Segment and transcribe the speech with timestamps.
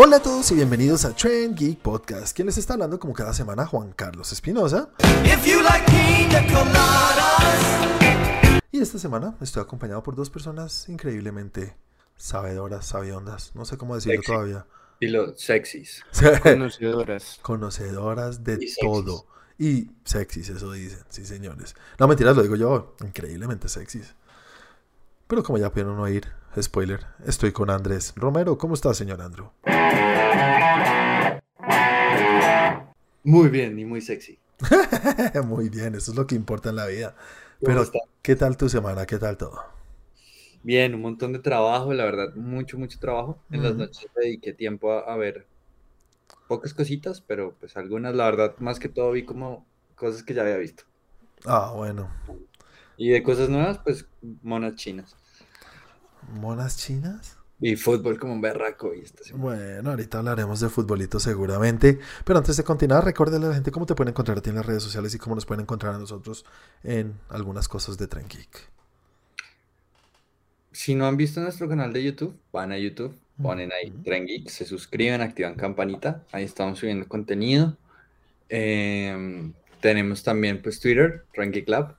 [0.00, 2.32] Hola a todos y bienvenidos a Trend Geek Podcast.
[2.32, 4.90] Quien les está hablando como cada semana, Juan Carlos Espinosa.
[8.70, 11.74] Y esta semana estoy acompañado por dos personas increíblemente
[12.16, 14.32] sabedoras, sabiondas, no sé cómo decirlo Sexy.
[14.32, 14.66] todavía.
[15.00, 16.04] Y los sexys.
[16.44, 17.40] Conocedoras.
[17.42, 19.26] Conocedoras de Y todo.
[19.58, 21.74] Y sexys, eso dicen, sí señores.
[21.98, 24.14] No, mentiras, lo digo yo, increíblemente sexys.
[25.26, 26.28] Pero como ya pudieron oír,
[26.62, 28.56] spoiler, estoy con Andrés Romero.
[28.58, 29.50] ¿Cómo está, señor Andrew?
[33.22, 34.40] Muy bien y muy sexy.
[35.44, 37.14] Muy bien, eso es lo que importa en la vida.
[37.60, 37.98] ¿Cómo Pero, está?
[38.22, 39.06] ¿qué tal tu semana?
[39.06, 39.62] ¿Qué tal todo?
[40.62, 43.44] Bien, un montón de trabajo, la verdad, mucho, mucho trabajo.
[43.50, 45.48] En las noches dediqué tiempo a, a ver
[46.48, 50.42] pocas cositas, pero pues algunas, la verdad, más que todo vi como cosas que ya
[50.42, 50.84] había visto.
[51.46, 52.08] Ah, bueno.
[52.98, 54.06] Y de cosas nuevas, pues
[54.42, 55.16] monas chinas.
[56.40, 57.37] ¿Monas chinas?
[57.60, 59.22] Y fútbol como un berraco y esta.
[59.34, 61.98] Bueno, ahorita hablaremos de futbolito seguramente.
[62.24, 64.56] Pero antes de continuar, recuérdale a la gente cómo te pueden encontrar a ti en
[64.56, 66.44] las redes sociales y cómo nos pueden encontrar a nosotros
[66.84, 68.70] en algunas cosas de Tren Geek.
[70.70, 73.90] Si no han visto nuestro canal de YouTube, van a YouTube, ponen ahí.
[74.04, 77.76] Tren Geek, se suscriben, activan campanita, ahí estamos subiendo contenido.
[78.48, 81.96] Em, tenemos también pues Twitter, Tren Geek Lab.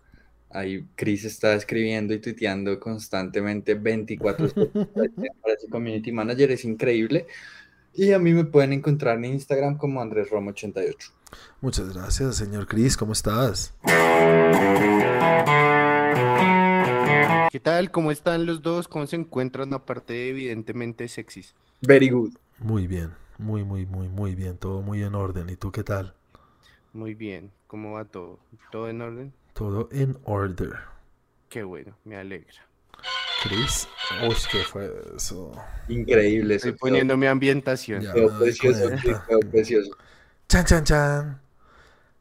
[0.51, 4.49] Ahí Chris está escribiendo y tuiteando constantemente 24
[5.41, 7.27] para su community manager, es increíble.
[7.93, 11.11] Y a mí me pueden encontrar en Instagram como Andrés Romo 88.
[11.61, 12.97] Muchas gracias, señor Chris.
[12.97, 13.73] ¿Cómo estás?
[17.51, 17.91] ¿Qué tal?
[17.91, 18.87] ¿Cómo están los dos?
[18.87, 19.73] ¿Cómo se encuentran?
[19.73, 21.53] Aparte de evidentemente sexys.
[21.81, 22.33] Very good.
[22.59, 23.11] Muy bien.
[23.37, 24.57] Muy, muy, muy, muy bien.
[24.57, 25.49] Todo muy en orden.
[25.49, 26.13] ¿Y tú qué tal?
[26.93, 27.51] Muy bien.
[27.67, 28.39] ¿Cómo va todo?
[28.71, 29.33] ¿Todo en orden?
[29.59, 30.71] Todo en order.
[31.49, 32.65] Qué bueno, me alegra.
[33.43, 33.89] Chris.
[34.25, 35.51] Uy, ¿qué fue eso?
[35.89, 36.55] Increíble.
[36.55, 38.03] Estoy Eso poniendo mi ambientación.
[38.03, 38.13] Ya.
[38.39, 38.89] precioso,
[39.27, 39.91] quedó precioso.
[40.47, 41.41] Chan, chan, chan.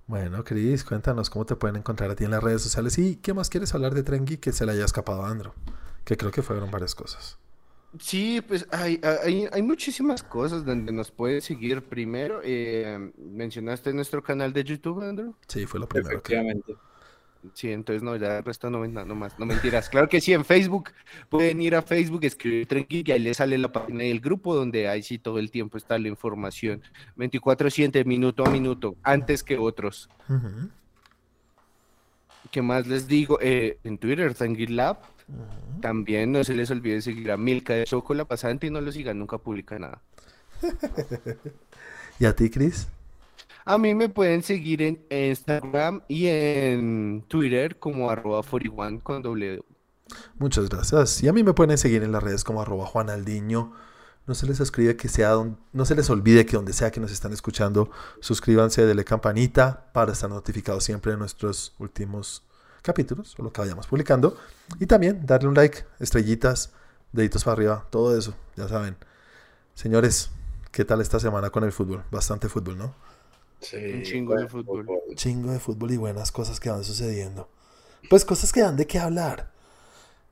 [0.08, 3.32] Bueno, Chris, cuéntanos cómo te pueden encontrar a ti en las redes sociales y qué
[3.32, 5.54] más quieres hablar de Tren Geek que se le haya escapado a Andro.
[6.04, 7.38] Que creo que fueron varias cosas.
[8.00, 11.82] Sí, pues hay, hay, hay muchísimas cosas donde nos puedes seguir.
[11.82, 15.36] Primero, eh, mencionaste nuestro canal de YouTube, Andrew.
[15.46, 16.34] Sí, fue lo primero que.
[17.54, 19.88] Sí, entonces no, ya el resto no, no, no más, no mentiras.
[19.88, 20.90] Claro que sí, en Facebook
[21.28, 24.88] pueden ir a Facebook, escribir Geek y ahí les sale la página del grupo donde
[24.88, 26.82] ahí sí todo el tiempo está la información.
[27.16, 30.08] 24/7, minuto a minuto, antes que otros.
[32.50, 33.38] ¿Qué más les digo?
[33.40, 34.98] Eh, en Twitter, Geek Lab.
[35.80, 38.90] También no se les olvide seguir a Milka de Choco la pasante y no lo
[38.90, 40.02] sigan, nunca publica nada.
[42.18, 42.88] ¿Y a ti, Chris?
[43.68, 49.62] A mí me pueden seguir en Instagram y en Twitter como arroba 41 con D.
[50.38, 51.22] Muchas gracias.
[51.22, 53.74] Y a mí me pueden seguir en las redes como arroba juanaldiño.
[54.26, 55.34] No se les escribe que sea
[55.74, 57.90] no se les olvide que donde sea que nos están escuchando,
[58.20, 62.44] suscríbanse, denle campanita para estar notificados siempre de nuestros últimos
[62.80, 64.38] capítulos o lo que vayamos publicando.
[64.80, 66.72] Y también darle un like, estrellitas,
[67.12, 68.96] deditos para arriba, todo eso, ya saben.
[69.74, 70.30] Señores,
[70.72, 72.02] ¿qué tal esta semana con el fútbol?
[72.10, 73.07] Bastante fútbol, ¿no?
[73.60, 74.86] Sí, Un chingo de fútbol.
[75.14, 77.48] Chingo de fútbol y buenas cosas que van sucediendo.
[78.08, 79.50] Pues cosas que dan de qué hablar.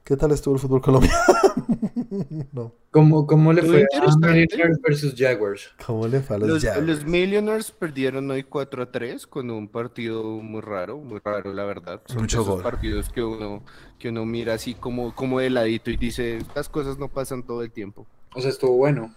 [0.04, 1.16] ¿Qué tal estuvo el fútbol colombiano?
[2.52, 2.72] no.
[2.92, 4.16] ¿Cómo, cómo le fue a.
[4.20, 5.70] Mariners versus Jaguars?
[5.84, 6.86] ¿Cómo le fue a los, Los, Jaguars?
[6.86, 11.64] los Millionaires perdieron hoy 4 a 3 con un partido muy raro, muy raro la
[11.64, 12.00] verdad.
[12.06, 12.62] Son de Mucho esos gol.
[12.62, 13.64] partidos que uno,
[13.98, 17.62] que uno mira así como, como de ladito y dice, estas cosas no pasan todo
[17.62, 18.06] el tiempo.
[18.34, 19.12] O sea, estuvo bueno.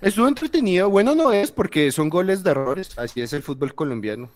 [0.00, 4.30] Estuvo entretenido, bueno no es porque son goles de errores, así es el fútbol colombiano.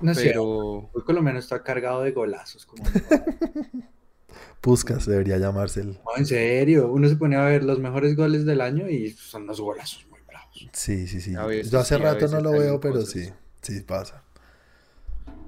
[0.00, 2.66] No sé, Pero el colombiano está cargado de golazos.
[2.66, 2.82] Como...
[4.60, 5.94] Puskas debería llamarse el.
[5.94, 9.46] No, en serio, uno se pone a ver los mejores goles del año y son
[9.46, 10.68] los golazos muy bravos.
[10.72, 11.34] Sí, sí, sí.
[11.36, 13.08] Veces Yo hace sí, rato no lo veo, pero cosas.
[13.08, 13.32] sí,
[13.62, 14.22] sí pasa.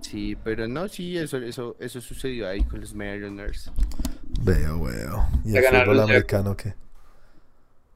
[0.01, 3.71] sí, pero no, sí, eso, eso, eso sucedió ahí con los Millionaires.
[4.41, 5.27] Veo, veo.
[5.45, 6.75] ¿Y Ya el ganaron fútbol americano qué?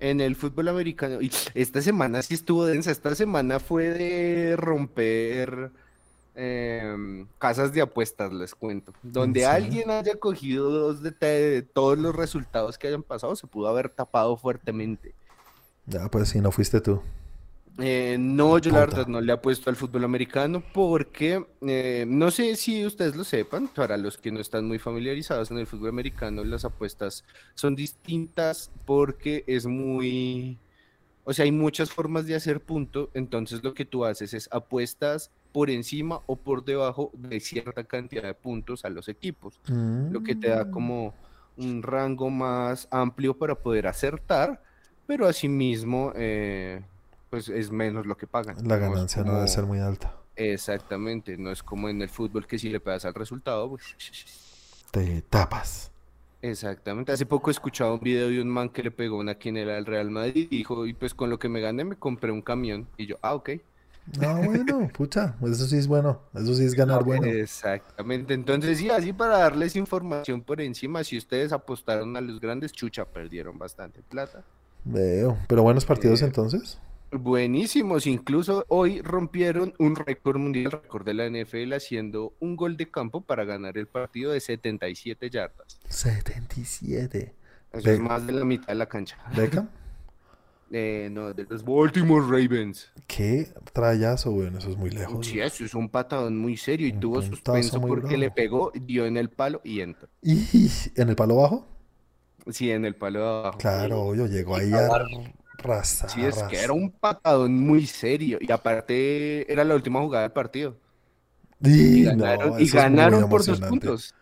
[0.00, 5.73] En el fútbol americano, y esta semana sí estuvo densa, esta semana fue de romper
[6.37, 8.93] em, casas de apuestas, les cuento.
[9.03, 13.49] Donde alguien haya cogido dos de, te- de todos los resultados que hayan pasado, se
[13.49, 15.15] pudo haber tapado fuertemente.
[15.87, 17.03] Ya, pues si no fuiste tú.
[17.81, 22.57] Eh, no, yo la verdad no le apuesto al fútbol americano porque eh, no sé
[22.57, 26.43] si ustedes lo sepan, para los que no están muy familiarizados en el fútbol americano,
[26.43, 30.59] las apuestas son distintas porque es muy,
[31.25, 35.31] o sea, hay muchas formas de hacer punto, entonces lo que tú haces es apuestas
[35.53, 39.61] por encima o por debajo de cierta cantidad de puntos a los equipos,
[40.11, 40.71] lo que te da Mm.
[40.73, 41.15] como
[41.57, 44.63] un rango más amplio para poder acertar
[45.07, 46.83] pero asimismo, eh,
[47.31, 48.57] pues es menos lo que pagan.
[48.67, 50.15] La No ganancia no debe ser muy alta.
[50.37, 53.85] Exactamente, no es como en el fútbol que si le pegas al resultado, pues,
[54.91, 55.91] Te tapas.
[56.41, 57.11] Exactamente.
[57.13, 59.87] Hace poco he escuchado un video de un man que le pegó una quinela al
[59.87, 62.87] Real Madrid y dijo, y pues con lo que me gané me compré un camión.
[62.97, 63.51] Y yo, ah, ok.
[64.23, 66.21] Ah, bueno, pucha, eso sí es bueno.
[66.35, 67.27] Eso sí es ganar bueno.
[67.27, 68.35] Exactamente.
[68.35, 73.05] Entonces, sí, así para darles información por encima, si ustedes apostaron a los grandes, chucha,
[73.05, 74.45] perdieron bastante plata.
[74.85, 75.37] Veo.
[75.49, 76.79] Pero buenos partidos Eh, entonces.
[77.11, 82.91] Buenísimos, incluso hoy rompieron un récord mundial, récord de la NFL, haciendo un gol de
[82.91, 85.79] campo para ganar el partido de 77 yardas.
[85.89, 87.35] 77.
[87.73, 89.17] Eso Ve- es más de la mitad de la cancha.
[89.37, 89.69] Beckham.
[90.71, 92.93] Eh, no, de los Baltimore Ravens.
[93.07, 94.59] Qué trayazo, weón.
[94.59, 95.27] Eso es muy lejos.
[95.27, 99.07] Sí, eso es un patadón muy serio y Un tuvo suspenso porque le pegó, dio
[99.07, 100.11] en el palo y entró.
[100.21, 101.67] ¿Y en el palo bajo?
[102.51, 103.57] Sí, en el palo de abajo.
[103.57, 104.91] Claro, obvio, llegó ahí a
[105.59, 106.07] arrasar.
[106.07, 110.33] Sí, es que era un patadón muy serio y aparte era la última jugada del
[110.33, 110.81] partido.
[111.63, 114.17] Y Y no, ganaron, y ganaron por dos puntos.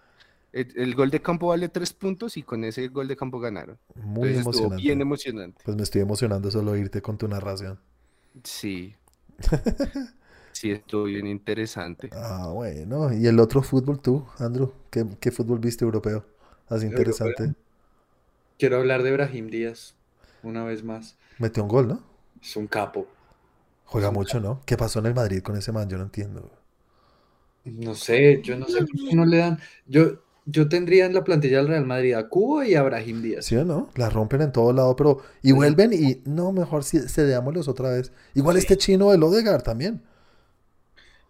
[0.53, 3.79] El, el gol de campo vale tres puntos y con ese gol de campo ganaron.
[3.97, 4.77] Muy Entonces estuvo emocionante.
[4.77, 5.65] bien emocionante.
[5.65, 7.81] Pues me estoy emocionando solo oírte con tu narración.
[8.45, 8.97] Sí.
[10.51, 12.13] Sí, estuvo bien interesante.
[12.13, 13.13] Ah, bueno.
[13.13, 14.73] ¿Y el otro fútbol tú, Andrew?
[14.91, 16.25] ¿Qué, qué fútbol viste europeo?
[16.69, 17.55] Así interesante.
[18.59, 19.96] Quiero hablar de Brahim Díaz
[20.47, 21.17] una vez más.
[21.39, 22.03] Metió un gol, ¿no?
[22.43, 23.07] Es un capo.
[23.87, 24.61] Juega mucho, ¿no?
[24.67, 25.89] ¿Qué pasó en el Madrid con ese man?
[25.89, 26.51] Yo no entiendo.
[27.65, 29.59] No sé, yo no sé por qué no le dan.
[29.87, 33.45] Yo, yo tendría en la plantilla del Real Madrid a Cubo y a Brahim Díaz.
[33.47, 33.91] ¿Sí o no?
[33.97, 35.21] La rompen en todo lado, pero...
[35.43, 36.23] Y vuelven y...
[36.25, 38.13] No, mejor si cedámoslos otra vez.
[38.35, 38.59] Igual Sí.
[38.59, 40.03] este chino del Odegaard también.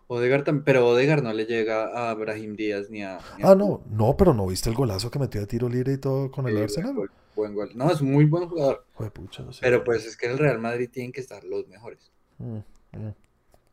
[0.09, 3.19] Odegaard tam- pero Odegaard no le llega a Brahim Díaz ni a.
[3.37, 3.83] ni a Ah, no.
[3.91, 6.57] No, pero ¿no viste el golazo que metió de tiro libre y todo con el
[6.57, 7.11] Sí, Arsenal?
[7.37, 7.71] Buen gol.
[7.77, 8.85] No, es muy buen jugador.
[8.95, 9.61] Joder, pucha, no sé.
[9.63, 12.11] Pero pues es que en el Real Madrid tienen que estar los mejores.
[12.39, 12.57] Mm,
[12.93, 13.15] mm.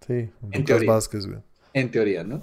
[0.06, 0.92] Sí, Lucas teoría.
[0.92, 1.39] Vázquez, güey.
[1.74, 2.42] En teoría, ¿no?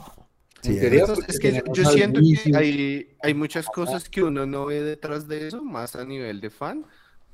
[0.63, 4.67] Sí, en teoría, es- que yo siento que hay, hay muchas cosas que uno no
[4.67, 6.85] ve detrás de eso, más a nivel de fan,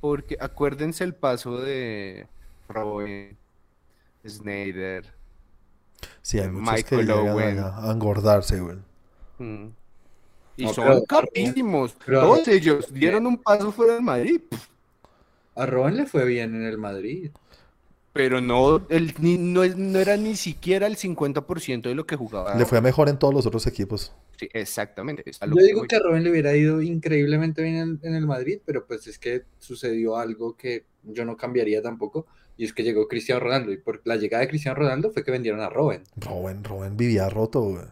[0.01, 2.27] porque acuérdense el paso de
[2.69, 3.37] Robin,
[4.27, 5.15] Snyder,
[6.23, 7.59] Sí, hay muchos que Michael llegan Owen.
[7.61, 8.77] a, a engordarse, güey.
[9.39, 9.69] mm,
[10.57, 11.05] y No, son pero-
[12.05, 14.41] pero- Todos ellos dieron un paso fuera del Madrid,
[15.55, 17.31] A Robin le fue bien en el Madrid.
[18.13, 22.17] pero no, el, ni- no, es- no era ni siquiera el 50% de lo que
[22.17, 22.55] jugaba.
[22.55, 24.13] Le fue mejor en todos los otros equipos.
[24.39, 25.23] Sí, exactamente.
[25.27, 25.89] Yo que digo voy.
[25.89, 29.19] que a Robin le hubiera ido increíblemente bien en, en el Madrid, pero pues es
[29.19, 32.27] que sucedió algo que yo no cambiaría tampoco,
[32.57, 35.31] y es que llegó Cristiano Ronaldo, y por la llegada de Cristiano Ronaldo fue que
[35.31, 37.85] vendieron a Robin, Robin, Robin vivía roto, güey.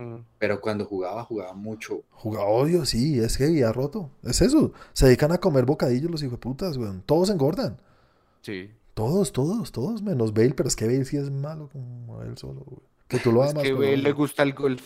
[0.00, 0.24] Mm.
[0.38, 2.02] pero cuando jugaba, jugaba mucho.
[2.10, 4.10] Jugaba odio, sí, es que vivía roto.
[4.22, 4.72] Es eso.
[4.92, 6.90] Se dedican a comer bocadillos los hijueputas, güey.
[7.06, 7.78] Todos engordan.
[8.42, 8.70] Sí.
[8.94, 12.62] Todos, todos, todos, menos Bale, pero es que Bale sí es malo como él solo,
[12.66, 12.80] güey.
[13.08, 14.82] Que tú lo Es amas, que pero a él le gusta el golf.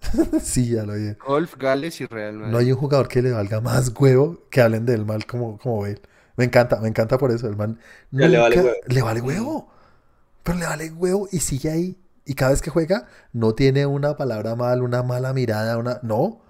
[0.42, 1.14] Sí, ya lo oí.
[1.26, 2.52] Golf, Gales y Real Madrid.
[2.52, 5.58] No hay un jugador que le valga más huevo que hablen de él mal como,
[5.58, 6.00] como Bale.
[6.36, 7.46] Me encanta, me encanta por eso.
[7.48, 7.78] El man
[8.10, 8.80] Ya le vale nunca- huevo.
[8.88, 9.68] le vale huevo.
[10.42, 11.98] Pero le vale huevo y sigue ahí.
[12.26, 16.00] Y cada vez que juega, no tiene una palabra mal, una mala mirada, una.
[16.02, 16.40] No.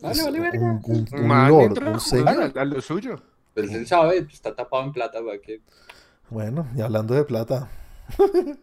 [0.00, 0.70] Vale, vale, verga.
[0.72, 2.40] un, un- un Man, lord, entra a un jugar señor.
[2.40, 3.22] a, a lo suyo.
[3.54, 5.62] Pues él sabe, pues, está tapado en plata, ¿para qué?
[6.30, 7.68] Bueno, y hablando de plata.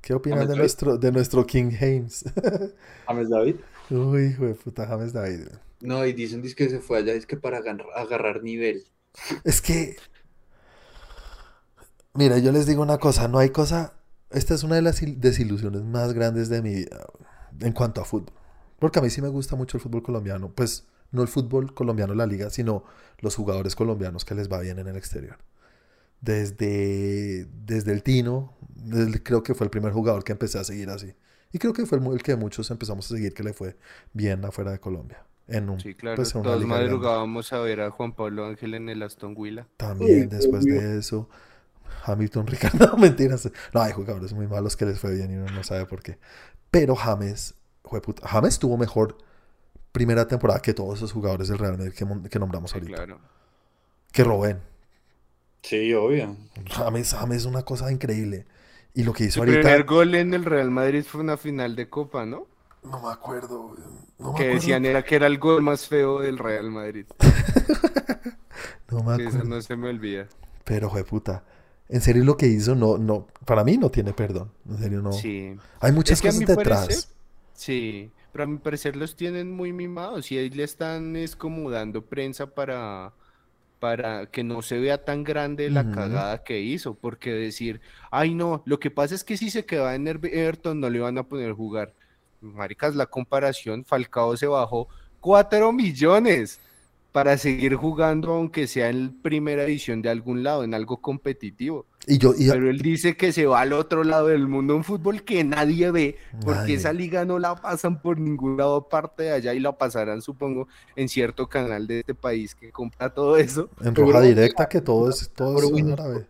[0.00, 0.56] ¿Qué opinan James de David.
[0.56, 2.24] nuestro, de nuestro King James?
[3.06, 3.60] James David.
[3.90, 5.48] Uy, hijo de puta, James David.
[5.80, 8.86] No, y dicen dice que se fue allá, es que para agarrar, agarrar nivel.
[9.44, 9.96] Es que.
[12.14, 13.92] Mira, yo les digo una cosa, no hay cosa.
[14.36, 17.06] Esta es una de las il- desilusiones más grandes de mi vida
[17.60, 18.34] en cuanto a fútbol.
[18.78, 20.50] Porque a mí sí me gusta mucho el fútbol colombiano.
[20.54, 22.84] Pues no el fútbol colombiano, la liga, sino
[23.20, 25.38] los jugadores colombianos que les va bien en el exterior.
[26.20, 30.90] Desde, desde el Tino, desde- creo que fue el primer jugador que empecé a seguir
[30.90, 31.14] así.
[31.52, 33.76] Y creo que fue el, el que muchos empezamos a seguir que le fue
[34.12, 35.24] bien afuera de Colombia.
[35.48, 36.16] En un, Sí, claro.
[36.16, 39.66] pues, en una Todos madrugábamos a ver a Juan Pablo Ángel en el Aston Villa.
[39.76, 41.28] También después de eso,
[42.06, 43.50] Hamilton, Ricardo, no, mentiras.
[43.74, 46.18] No, hay jugadores muy malos que les fue bien y uno no sabe por qué.
[46.70, 49.18] Pero James, jueputa, James tuvo mejor
[49.92, 51.92] primera temporada que todos esos jugadores del Real Madrid
[52.30, 52.96] que, nombramos Sí, ahorita.
[52.96, 53.20] claro.
[54.12, 54.60] Que Robben.
[55.62, 56.36] Sí, obvio.
[56.70, 58.46] James, James es una cosa increíble.
[58.94, 61.76] Y lo que hizo Su ahorita, primer gol en el Real Madrid fue una final
[61.76, 62.46] de Copa, ¿no?
[62.84, 63.74] no me acuerdo.
[64.18, 64.54] No me Que acuerdo.
[64.54, 67.06] decían era que era el gol más feo del Real Madrid.
[68.90, 69.44] No me Sí, Eso acuerdo.
[69.44, 70.28] no se me olvida.
[70.64, 71.44] Pero jueputa.
[71.88, 74.50] En serio lo que hizo no, no, para mí no tiene perdón.
[74.68, 75.12] En serio no.
[75.12, 75.54] Sí.
[75.80, 76.80] Hay muchas Es que a cosas detrás.
[76.86, 77.04] parecer,
[77.54, 81.70] sí, pero a mi parecer los tienen muy mimados y ahí le están es como
[81.70, 83.12] dando prensa para,
[83.78, 88.62] para que no se vea tan grande la cagada que hizo, porque decir, ay no,
[88.66, 91.22] lo que pasa es que si se queda en Ever- Everton no le van a
[91.22, 91.94] poner jugar.
[92.40, 94.88] Maricas, la comparación, Falcao se bajó
[95.20, 96.58] 4 millones
[97.16, 101.86] para seguir jugando, aunque sea en primera edición de algún lado, en algo competitivo.
[102.06, 104.84] Y yo, y, Pero él dice que se va al otro lado del mundo, un
[104.84, 106.74] fútbol que nadie ve, porque Nadie.
[106.74, 110.68] esa liga no la pasan por ningún lado aparte de allá y la pasarán, supongo,
[110.94, 113.70] en cierto canal de este país que compra todo eso.
[113.80, 116.26] en roja directa que todo es, todo es árabe.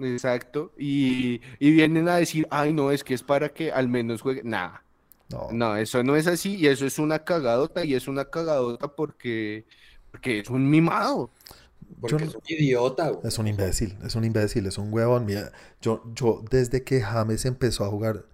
[0.00, 0.70] Exacto.
[0.76, 4.42] Y, y vienen a decir, ay, no, es que es para que al menos juegue.
[4.44, 4.84] Nada,
[5.30, 8.88] No, no, eso no es así y eso es una cagadota y es una cagadota
[8.94, 9.64] porque,
[10.10, 11.30] porque es un mimado.
[12.00, 13.26] Porque Yo es un idiota, güey.
[13.26, 15.26] Es un imbécil, es un imbécil, es un huevón.
[15.26, 15.52] Mira,
[15.82, 18.24] yo, yo desde que James empezó a jugar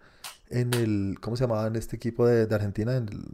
[0.51, 2.97] en el, ¿cómo se llamaba en este equipo de, de Argentina?
[2.97, 3.25] En, el-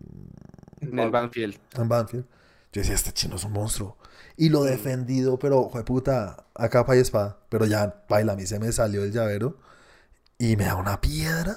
[0.80, 1.56] En el Banfield.
[1.74, 2.24] en Banfield.
[2.72, 3.98] Yo decía, este chino es un monstruo.
[4.36, 7.38] Y lo he defendido, pero, puta, a capa y espada.
[7.50, 9.58] Pero ya, baila, a mí se me salió el llavero
[10.38, 11.56] y me da una piedra.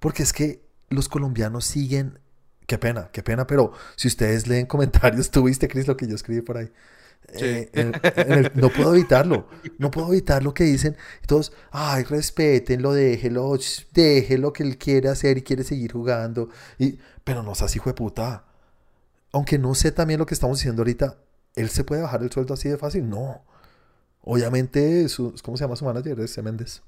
[0.00, 2.18] Porque es que los colombianos siguen.
[2.68, 6.16] Qué pena, qué pena, pero si ustedes leen comentarios, tú viste, Cris, lo que yo
[6.16, 6.70] escribí por ahí.
[7.34, 9.48] Eh, en- en el- no puedo evitarlo,
[9.78, 10.96] no puedo evitar lo que dicen.
[11.26, 16.50] Todos, ay, respétenlo, déjelo, ch, déjelo que él quiere hacer y quiere seguir jugando.
[16.78, 18.44] Y, pero no seas hijo de puta.
[19.32, 21.18] Aunque no sé también lo que estamos diciendo ahorita,
[21.56, 23.08] ¿él se puede bajar el sueldo así de fácil?
[23.10, 23.44] No.
[24.22, 26.20] Obviamente, su, ¿cómo se llama su manager?
[26.20, 26.82] Es Méndez.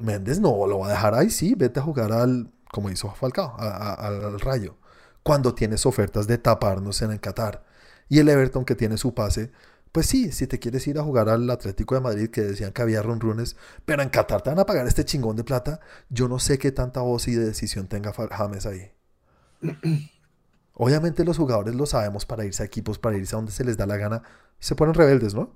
[0.00, 3.54] Méndez no lo va a dejar ahí, sí, vete a jugar al, como hizo Falcao,
[3.58, 4.76] a- a- al, Rayo.
[5.22, 7.64] Cuando tienes ofertas de taparnos en el Qatar.
[8.08, 9.52] Y el Everton que tiene su pase,
[9.92, 12.82] pues sí, si te quieres ir a jugar al Atlético de Madrid, que decían que
[12.82, 16.38] había runrunes, pero en Qatar te van a pagar este chingón de plata, yo no
[16.38, 18.92] sé qué tanta voz y de decisión tenga James ahí.
[20.74, 23.76] Obviamente los jugadores lo sabemos para irse a equipos, para irse a donde se les
[23.76, 24.22] da la gana,
[24.60, 25.52] y se ponen rebeldes, ¿no?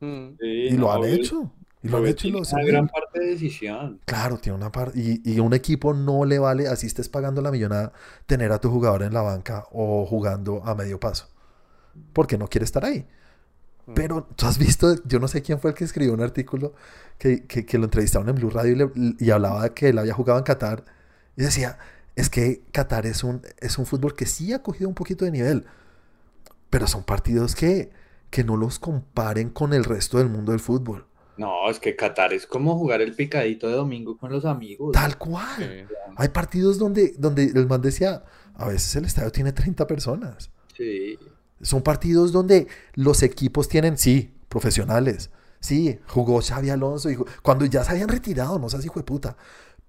[0.00, 0.38] Mm.
[0.38, 1.52] Sí, Y lo no, han obvio, hecho.
[1.84, 4.00] Y lo han hecho y lo una gran parte de decisión.
[4.06, 4.98] Claro, tiene una parte.
[4.98, 7.92] Y, y un equipo no le vale, así estés pagando la millonada,
[8.26, 11.28] tener a tu jugador en la banca o jugando a medio paso.
[12.12, 13.06] Porque no quiere estar ahí.
[13.94, 16.72] Pero tú has visto, yo no sé quién fue el que escribió un artículo
[17.18, 19.98] que, que- que lo entrevistaron en Blue Radio y, le- y hablaba de que él
[19.98, 20.86] había jugado en Qatar.
[21.36, 21.78] Y decía,
[22.16, 25.32] es que Qatar es un, es un fútbol que sí ha cogido un poquito de
[25.32, 25.66] nivel.
[26.70, 27.90] Pero son partidos que,
[28.30, 31.06] que no los comparen con el resto del mundo del fútbol.
[31.36, 34.92] No, es que Qatar es como jugar el picadito de domingo con los amigos.
[34.92, 35.56] Tal cual.
[35.58, 35.94] Sí.
[36.16, 38.22] Hay partidos donde, donde el man decía,
[38.54, 40.50] a veces el estadio tiene 30 personas.
[40.76, 41.18] Sí.
[41.60, 45.30] Son partidos donde los equipos tienen, sí, profesionales.
[45.60, 49.36] Sí, jugó Xavi Alonso y cuando ya se habían retirado, no seas hijo de puta.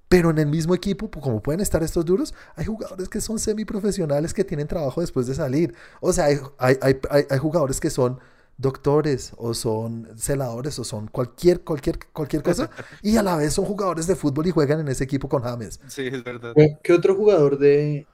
[0.07, 4.33] Pero en el mismo equipo, como pueden estar estos duros, hay jugadores que son semiprofesionales
[4.33, 5.73] que tienen trabajo después de salir.
[5.99, 8.19] O sea, hay, hay, hay- hay- hay jugadores que son
[8.57, 12.69] doctores o son celadores o son cualquier, cualquier, cualquier cosa
[13.03, 15.79] y a la vez son jugadores de fútbol y juegan en ese equipo con James.
[15.87, 16.53] Sí, es verdad.
[16.83, 18.07] ¿Qué otro jugador de,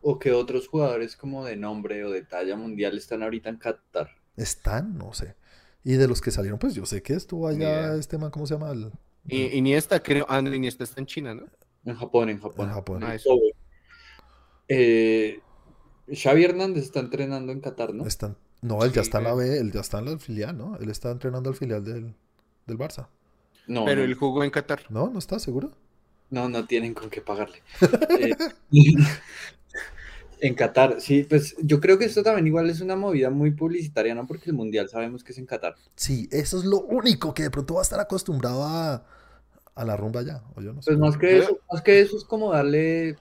[0.00, 4.10] o qué otros jugadores como de nombre o de talla mundial están ahorita en Qatar?
[4.36, 5.34] Están, no sé.
[5.84, 8.54] Y de los que salieron, pues yo sé que estuvo allá este man, ¿cómo se
[8.54, 8.70] llama?
[8.70, 8.92] El-
[9.26, 10.24] Y Iniesta, creo.
[10.28, 11.46] Ah, Iniesta está en China, ¿no?
[11.84, 12.68] En Japón, en Japón.
[12.68, 13.02] En Japón.
[13.02, 13.16] En Ah.
[14.68, 15.40] Eh,
[16.12, 18.06] Xavi Hernández está entrenando en Qatar, ¿no?
[18.06, 19.36] están, no, él ya está en la eh.
[19.36, 20.76] B, él ya está en la filial, ¿no?
[20.78, 22.14] Él está entrenando al filial del,
[22.66, 23.08] del Barça.
[23.66, 24.82] No, Pero no, él jugó en Qatar.
[24.88, 25.10] ¿No?
[25.10, 25.70] ¿No está seguro?
[26.32, 27.62] no, no tienen con qué pagarle.
[28.18, 28.34] Eh,
[30.40, 34.14] en Qatar, sí, pues yo creo que esto también igual es una movida muy publicitaria,
[34.14, 34.26] ¿no?
[34.26, 35.76] Porque el Mundial sabemos que es en Qatar.
[35.94, 39.04] Sí, eso es lo único que de pronto va a estar acostumbrado a,
[39.74, 40.90] a la rumba ya, o yo no sé.
[40.90, 43.16] Pues más que eso, más que eso es como darle,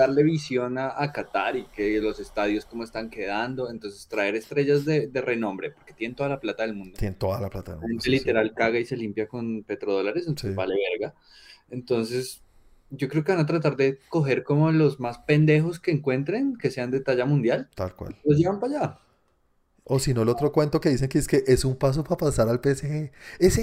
[0.00, 4.84] darle visión a, a Qatar y que los estadios cómo están quedando, entonces traer estrellas
[4.84, 6.96] de, de renombre, porque tienen toda la plata del mundo.
[6.98, 7.72] Tienen toda la plata.
[7.72, 8.18] La del mundo, gente sí, sí.
[8.18, 10.56] literal caga y se limpia con petrodólares, entonces Sí.
[10.56, 11.14] vale verga.
[11.70, 12.42] Entonces,
[12.90, 16.70] yo creo que van a tratar de coger como los más pendejos que encuentren, que
[16.70, 18.16] sean de talla mundial, Tal cual.
[18.24, 18.98] los llevan para allá.
[19.84, 22.16] O si no, el otro cuento que dicen que es que es un paso para
[22.16, 23.10] pasar al PSG.
[23.38, 23.62] Ese,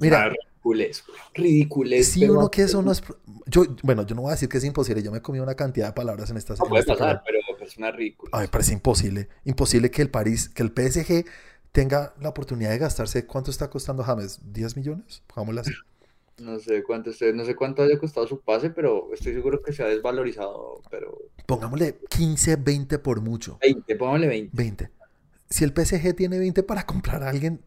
[0.00, 0.32] mira,
[0.64, 2.08] ridiculez, güey, ridiculez.
[2.08, 3.02] si pero uno que eso no es...
[3.46, 5.54] Yo, bueno, yo no voy a decir que es imposible, yo me he comido una
[5.54, 8.30] cantidad de palabras en esta No en puede este pasar, pero es una ridícula.
[8.32, 9.28] A mí me parece imposible.
[9.44, 11.24] Imposible que el París, que el PSG
[11.72, 13.26] tenga la oportunidad de gastarse.
[13.26, 14.40] ¿Cuánto está costando James?
[14.52, 15.22] ¿10 millones?
[15.26, 15.72] Pongámoslo así.
[16.36, 19.84] No sé cuánto no sé cuánto haya costado su pase, pero estoy seguro que se
[19.84, 21.16] ha desvalorizado, pero
[21.46, 23.56] Pongámosle 15, 20 por mucho.
[23.62, 24.50] 20, póngale 20.
[24.52, 24.90] 20.
[25.48, 27.60] Si el PSG tiene 20 para comprar a alguien,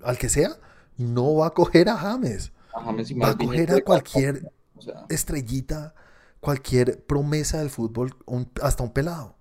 [0.00, 0.56] al que sea,
[0.96, 2.52] no va a coger a James.
[2.72, 5.94] Ajá, me- si Va a coger a cualquier o sea, estrellita,
[6.40, 9.36] cualquier promesa del fútbol, un- hasta un pelado.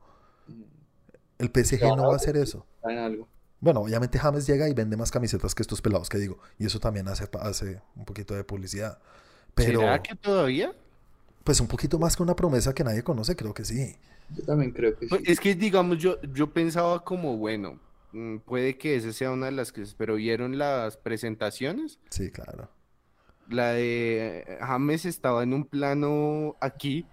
[1.37, 2.65] El PSG no va a hacer eso.
[2.83, 3.27] algo.
[3.59, 6.37] Bueno, obviamente James llega y vende más camisetas que estos pelados que digo.
[6.59, 8.99] Y eso también hace, hace un poquito de publicidad.
[9.55, 10.73] Pero, ¿Será que todavía?
[11.43, 13.95] pues un poquito más que una promesa que nadie conoce, creo que sí.
[14.29, 15.09] Yo también creo que sí.
[15.09, 17.79] Pues, Es que, digamos, yo, yo pensaba como, bueno,
[18.45, 19.83] puede que esa sea una de las que...
[19.97, 21.99] Pero vieron las presentaciones.
[22.09, 22.69] Sí, claro.
[23.49, 27.05] La de eh, James estaba en un plano aquí,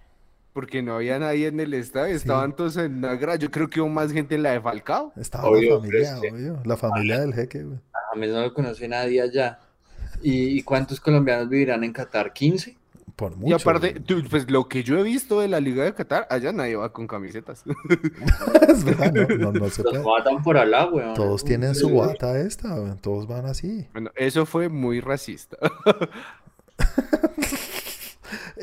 [0.52, 3.36] porque no había nadie en el estadio, estaban todos en grada.
[3.36, 5.12] Yo creo que hubo más gente en la de Falcao.
[5.16, 6.62] Estaba Obvio, la familia, pero es que- obvio.
[6.64, 7.78] La familia del jeque, güey.
[7.92, 9.58] A James no lo conoce nadie allá.
[10.22, 12.32] ¿Y, y cuántos colombianos vivirán en Qatar?
[12.34, 12.76] ¿15?
[13.20, 13.50] Por mucho.
[13.50, 16.52] Y aparte, tú, pues lo que yo he visto de la Liga de Qatar, allá
[16.52, 17.64] nadie va con camisetas.
[18.66, 21.12] es verdad, no, no, no se Los matan por weón.
[21.12, 22.94] Todos tienen su guata esta, güey.
[23.02, 23.86] Todos van así.
[23.92, 25.58] Bueno, eso fue muy racista.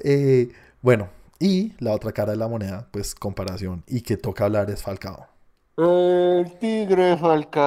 [0.03, 0.49] Eh,
[0.81, 1.09] bueno,
[1.39, 3.83] y la otra cara de la moneda, pues comparación.
[3.85, 5.27] Y que toca hablar es Falcao.
[5.75, 7.61] El Tigre Falcao.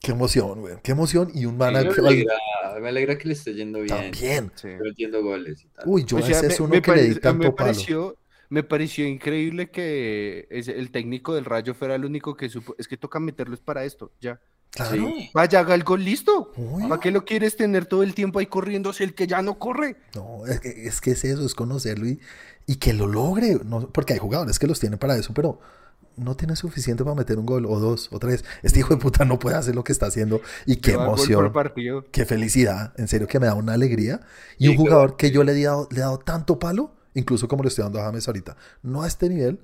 [0.00, 0.76] Qué emoción, güey.
[0.82, 1.30] Qué emoción.
[1.34, 2.34] Y un Sí, man me, al- alegra,
[2.80, 3.88] me alegra que le esté yendo bien.
[4.10, 4.50] también.
[4.54, 4.68] Sí.
[4.82, 5.84] Metiendo goles y tal.
[5.86, 7.56] Uy, yo O sea, ese me- es uno me que le di tanto me palo.
[7.56, 8.16] pareció,
[8.48, 12.74] me pareció increíble que el técnico del Rayo fuera el único que supo.
[12.78, 14.40] Es que toca meterlos para esto, ya.
[14.70, 14.92] Claro.
[14.94, 15.30] Sí.
[15.34, 16.52] Vaya, haga el gol listo.
[16.56, 16.84] Uy.
[16.88, 19.58] ¿Para qué lo quieres tener todo el tiempo ahí corriendo si el que ya no
[19.58, 19.96] corre?
[20.14, 22.20] No, es que, es que es eso, es conocerlo y,
[22.66, 23.58] y que lo logre.
[23.64, 25.60] No, porque hay jugadores que los tienen para eso, pero
[26.20, 28.44] no tiene suficiente para meter un gol o dos o tres.
[28.62, 30.40] Este hijo de puta no puede hacer lo que está haciendo.
[30.66, 32.04] Y qué emoción, partido.
[32.12, 32.92] qué felicidad.
[32.96, 34.20] En serio que me da una alegría.
[34.58, 37.62] Y un jugador que yo le he, dado, le he dado tanto palo, incluso como
[37.62, 39.60] le estoy dando a James ahorita, no a este nivel,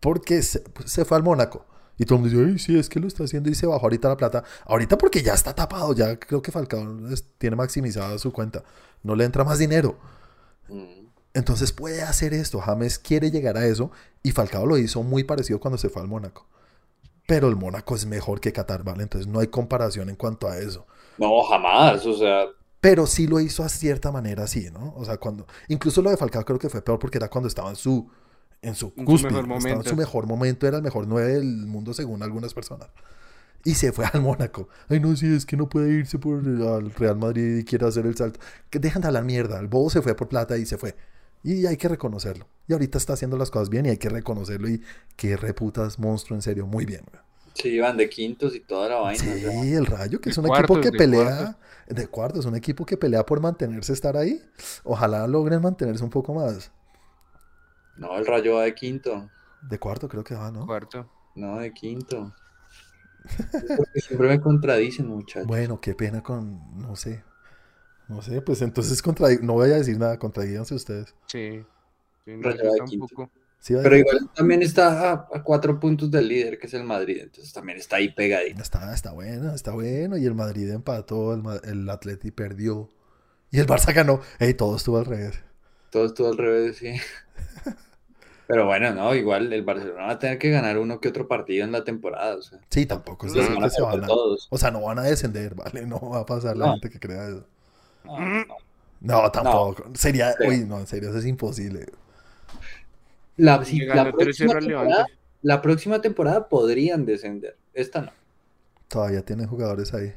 [0.00, 1.66] porque se, se fue al Mónaco.
[1.98, 3.82] Y todo el mundo dice, "Ay, sí, es que lo está haciendo y se bajó
[3.82, 4.44] ahorita la plata.
[4.66, 6.98] Ahorita porque ya está tapado, ya creo que Falcao
[7.38, 8.64] tiene maximizada su cuenta.
[9.02, 9.96] No le entra más dinero.
[10.68, 11.01] Mm.
[11.34, 12.60] Entonces puede hacer esto.
[12.60, 13.90] James quiere llegar a eso
[14.22, 16.46] y Falcao lo hizo muy parecido cuando se fue al Mónaco.
[17.26, 19.04] Pero el Mónaco es mejor que Qatar, ¿vale?
[19.04, 20.86] Entonces no hay comparación en cuanto a eso.
[21.18, 22.04] No, jamás.
[22.06, 22.46] O sea,
[22.80, 24.92] Pero sí lo hizo a cierta manera, sí, ¿no?
[24.96, 25.46] O sea, cuando...
[25.68, 28.10] Incluso lo de Falcao creo que fue peor porque era cuando estaba en su...
[28.60, 29.90] En su En su cúspide, mejor estaba en momento.
[29.90, 32.90] su mejor momento, era el mejor 9 del mundo según algunas personas.
[33.64, 34.68] Y se fue al Mónaco.
[34.88, 38.06] Ay, no, sí, es que no puede irse por al Real Madrid y quiere hacer
[38.06, 38.40] el salto.
[38.70, 39.58] Que dejan de hablar mierda.
[39.60, 40.96] El bobo se fue por plata y se fue.
[41.42, 42.46] Y hay que reconocerlo.
[42.68, 44.68] Y ahorita está haciendo las cosas bien y hay que reconocerlo.
[44.68, 44.82] Y
[45.16, 47.02] qué reputas monstruo, en serio, muy bien.
[47.10, 47.22] güey.
[47.54, 49.22] sí, van de quintos y toda la vaina.
[49.22, 51.96] Sí, el Rayo, que es un equipo que de pelea cuartos.
[51.96, 54.40] de cuartos, es un equipo que pelea por mantenerse, estar ahí.
[54.84, 56.70] Ojalá logren mantenerse un poco más.
[57.96, 59.28] No, el Rayo va de quinto.
[59.62, 60.66] De cuarto creo que va, ¿no?
[60.66, 61.08] Cuarto.
[61.34, 62.34] No, de quinto.
[63.76, 65.46] Porque siempre me contradicen, muchachos.
[65.46, 67.22] Bueno, qué pena con, no sé.
[68.12, 69.02] No sé, pues entonces
[69.42, 71.14] no voy a decir nada, contradíganse ustedes.
[71.26, 71.64] Sí.
[72.24, 73.30] Sí, no, yo tampoco.
[73.58, 77.20] Sí, Pero igual también está a, a cuatro puntos del líder, que es el Madrid.
[77.22, 78.60] Entonces también está ahí pegadito.
[78.60, 80.16] Está, está bueno, está bueno.
[80.18, 82.90] Y el Madrid empató, el, el Atleti perdió.
[83.50, 84.20] Y el Barça ganó.
[84.40, 85.40] Ey, todo estuvo al revés.
[85.90, 86.94] Todo estuvo al revés, sí.
[88.48, 91.64] Pero bueno, no, igual el Barcelona va a tener que ganar uno que otro partido
[91.64, 92.36] en la temporada.
[92.36, 94.06] O sea, Sí, tampoco es que se van a...
[94.06, 94.48] todos.
[94.50, 95.86] O sea, no van a descender, ¿vale?
[95.86, 96.72] No va a pasar la No.
[96.72, 97.46] gente que crea eso.
[98.04, 98.56] No, no.
[99.00, 99.84] No, tampoco.
[99.94, 100.44] Sería, Sí.
[100.46, 101.86] uy, no, en serio, eso es imposible.
[103.36, 105.12] La, próxima 3-0 al temporada, Levante.
[105.42, 107.56] la próxima temporada podrían descender.
[107.74, 108.12] Esta no.
[108.88, 110.12] Todavía tienen jugadores ahí.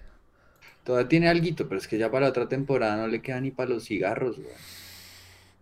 [0.84, 3.50] Todavía tiene alguito, pero es que ya para la otra temporada no le queda ni
[3.50, 4.50] para los cigarros, güey.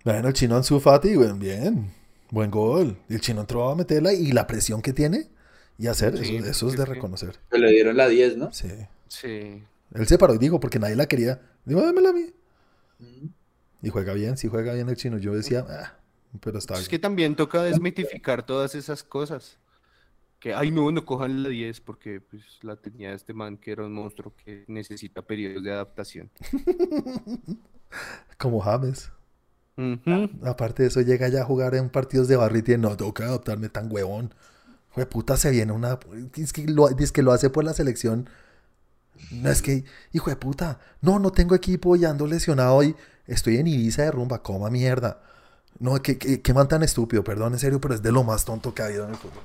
[0.04, 1.92] Bueno, el chino Ansu Fati, güey, bien.
[2.30, 2.98] Buen gol.
[3.08, 5.28] Y el chino entró a meterla y la presión que tiene
[5.78, 7.38] y hacer, Sí, eso, eso es de reconocer.
[7.50, 8.52] Que le dieron la 10, ¿no?
[8.52, 8.68] Sí.
[9.08, 9.64] Sí.
[9.94, 11.42] Él se paró y dijo, porque nadie la quería.
[11.66, 12.34] Digo, dámela a mí.
[13.00, 13.28] Mm.
[13.84, 15.18] Y juega bien, sí juega bien el chino.
[15.18, 16.00] Yo decía, ah,
[16.42, 17.02] pero está Es que bien.
[17.02, 19.60] también toca desmitificar todas esas cosas.
[20.40, 23.86] Que, ay, no, no cojan la 10 porque pues, la tenía este man que era
[23.86, 26.32] un monstruo que necesita periodos de adaptación.
[28.38, 29.12] Como James.
[30.44, 33.14] Aparte de eso, llega ya a jugar en partidos de barrio y tiene, no, tengo
[33.14, 34.34] que adaptarme tan huevón.
[34.92, 36.00] Jue puta, se viene una.
[36.36, 38.30] Es que lo, es que lo hace por la selección.
[39.32, 42.96] No es que, hijo de puta, no, no tengo equipo y ando lesionado y
[43.28, 45.22] estoy en Ibiza de rumba, coma mierda.
[45.80, 48.46] No, que, que, que man tan estúpido, perdón, en serio, pero es de lo más
[48.46, 49.44] tonto que ha habido en el fútbol.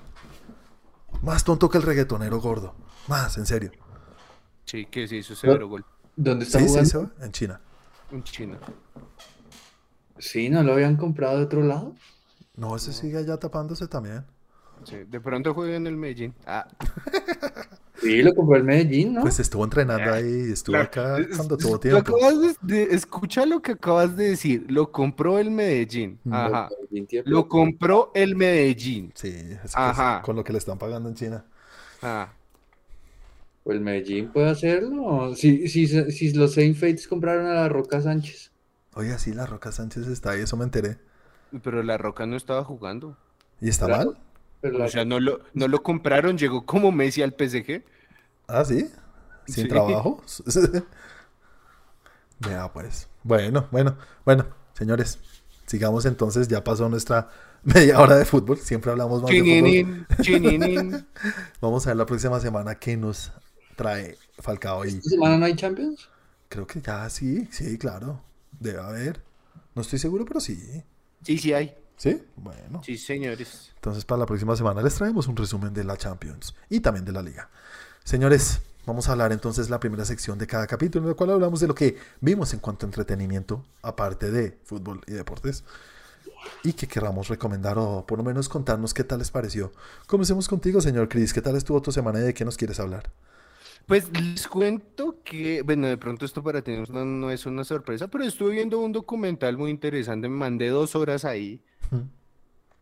[1.22, 2.74] Más tonto que el reggaetonero gordo.
[3.08, 3.72] Más, en serio.
[4.64, 7.06] Sí, que se hizo severo gol ¿Dónde está Sí, sí, jugando?
[7.18, 7.60] sí, en China.
[8.10, 8.58] en China.
[10.18, 11.94] Sí, ¿no lo habían comprado de otro lado?
[12.56, 14.26] No, ese sigue allá tapándose también.
[14.84, 16.34] Sí, de pronto juega en el Medellín.
[16.46, 16.66] Ah,
[18.00, 19.22] Sí, lo compró el Medellín, ¿no?
[19.22, 21.98] Pues estuvo entrenando ahí, estuvo la- acá cuando tuvo lo tiempo.
[22.16, 22.56] acabas de-
[22.86, 24.66] de- escucha lo que acabas de decir.
[24.68, 26.18] Lo compró el Medellín.
[26.24, 26.32] Mm.
[26.32, 26.68] Ajá.
[27.24, 29.12] Lo compró el Medellín.
[29.14, 30.22] Sí, es que es Ajá.
[30.22, 31.44] con lo que le están pagando en China.
[32.02, 32.32] Ah,
[33.64, 35.34] Pues el Medellín puede hacerlo.
[35.34, 38.50] Si, si, si los Saint Fates compraron a la Roca Sánchez.
[38.94, 40.96] Oye, sí, la Roca Sánchez está ahí, eso me enteré.
[41.62, 43.16] Pero la Roca no estaba jugando.
[43.60, 44.12] ¿Y está Claro.
[44.12, 44.18] mal?
[44.60, 47.84] Pero O sea, no lo, no lo compraron, llegó como Messi al PSG.
[48.48, 48.90] Ah, sí.
[49.46, 49.68] Sin Sí.
[49.68, 50.22] trabajo.
[52.40, 53.08] Vea, pues.
[53.22, 55.18] Bueno, bueno, bueno, señores.
[55.66, 56.48] Sigamos entonces.
[56.48, 57.28] Ya pasó nuestra
[57.62, 58.58] media hora de fútbol.
[58.58, 59.46] Siempre hablamos más de fútbol.
[59.46, 61.06] Chininin, chininin.
[61.60, 63.32] Vamos a ver la próxima semana qué nos
[63.76, 66.08] trae Falcao y ¿Esta semana no hay Champions?
[66.48, 68.22] creo que ya sí, sí, claro.
[68.58, 69.22] Debe haber.
[69.74, 70.82] No estoy seguro, pero sí.
[71.22, 71.76] Sí, sí hay.
[71.98, 72.22] ¿Sí?
[72.36, 72.80] Bueno.
[72.84, 73.72] Sí, señores.
[73.74, 77.12] Entonces, para la próxima semana les traemos un resumen de la Champions y también de
[77.12, 77.50] la Liga.
[78.04, 81.58] Señores, vamos a hablar entonces la primera sección de cada capítulo, en la cual hablamos
[81.58, 85.64] de lo que vimos en cuanto a entretenimiento, aparte de fútbol y deportes,
[86.62, 89.72] y que querramos recomendar o por lo menos contarnos qué tal les pareció.
[90.06, 91.34] Comencemos contigo, señor Chris.
[91.34, 93.10] ¿Qué tal estuvo tu semana y de qué nos quieres hablar?
[93.88, 98.08] Pues les cuento que, bueno, de pronto esto para tener no, no es una sorpresa,
[98.08, 101.62] pero estuve viendo un documental muy interesante, me mandé dos horas ahí,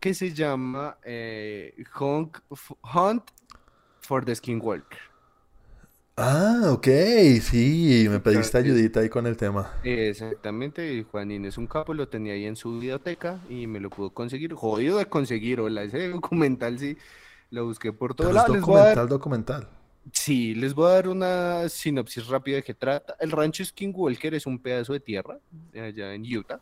[0.00, 2.38] que se llama eh, Hunt,
[2.94, 3.24] Hunt
[4.00, 4.98] for the Skinwalker.
[6.18, 6.86] Ah, ok,
[7.42, 9.70] sí, me pediste ayudita ahí con el tema.
[9.82, 13.90] Exactamente, y Juanín es un capo, lo tenía ahí en su videoteca y me lo
[13.90, 16.96] pudo conseguir, jodido de conseguir, hola, ese documental sí,
[17.50, 18.54] lo busqué por todo Pero es lado.
[18.54, 19.68] Les voy a dar- documental, documental.
[20.12, 23.16] Sí, les voy a dar una sinopsis rápida de qué trata.
[23.18, 25.38] El rancho Skinwalker es un pedazo de tierra
[25.72, 26.60] de allá en Utah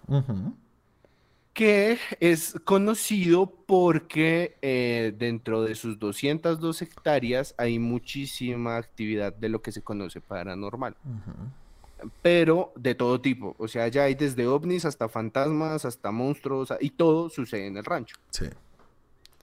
[1.53, 9.63] que es conocido porque eh, dentro de sus 202 hectáreas hay muchísima actividad de lo
[9.63, 12.11] que se conoce paranormal, Ujú.
[12.23, 13.55] pero de todo tipo.
[13.59, 17.85] O sea, ya hay desde ovnis hasta fantasmas, hasta monstruos, y todo sucede en el
[17.85, 18.17] rancho.
[18.31, 18.47] Sí.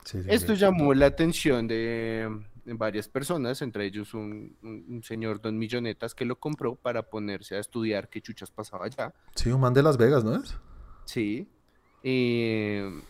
[0.03, 0.59] Sí, sí, Esto sí.
[0.59, 2.27] llamó la atención de
[2.65, 7.55] varias personas, entre ellos un, un- un señor Don Millonetas que lo compró para ponerse
[7.55, 9.13] a estudiar qué chuchas pasaba allá.
[9.35, 10.55] Sí, un man de Las Vegas, ¿no es?
[11.05, 11.47] Sí.
[12.03, 13.01] Eh,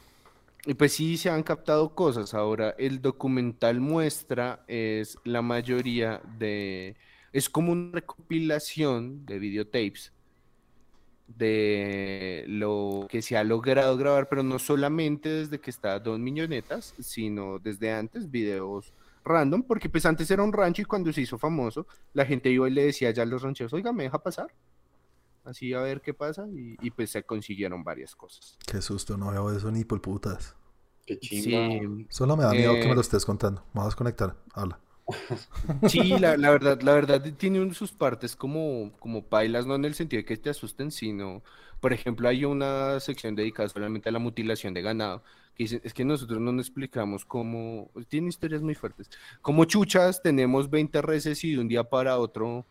[0.65, 2.33] y pues sí se han captado cosas.
[2.33, 6.95] Ahora, el documental muestra es la mayoría de...
[7.33, 10.11] Es como una recopilación de videotapes
[11.27, 16.93] de lo que se ha logrado grabar, pero no solamente desde que está Don Millonetas,
[16.99, 21.37] sino desde antes, videos random, porque pues antes era un rancho y cuando se hizo
[21.37, 24.47] famoso, la gente iba y le decía ya a los rancheros, oiga, ¿me deja pasar?
[25.43, 28.57] Así a ver qué pasa, y, y, pues se consiguieron varias cosas.
[28.65, 30.55] Qué susto, no veo eso ni por putas.
[31.05, 31.67] Qué chimba.
[31.67, 33.61] Sí, Solo me da miedo que me Eh, lo estés contando.
[33.73, 34.35] Me vas a desconectar.
[34.53, 34.79] Habla.
[35.87, 40.21] sí, la, verdad, la verdad tiene sus partes como, como pailas, no en el sentido
[40.21, 41.41] de que te asusten, sino,
[41.79, 45.23] por ejemplo, hay una sección dedicada solamente a la mutilación de ganado,
[45.55, 49.09] que dice, es que nosotros no nos explicamos cómo, tiene historias muy fuertes,
[49.41, 52.65] como chuchas tenemos 20 reses y de un día para otro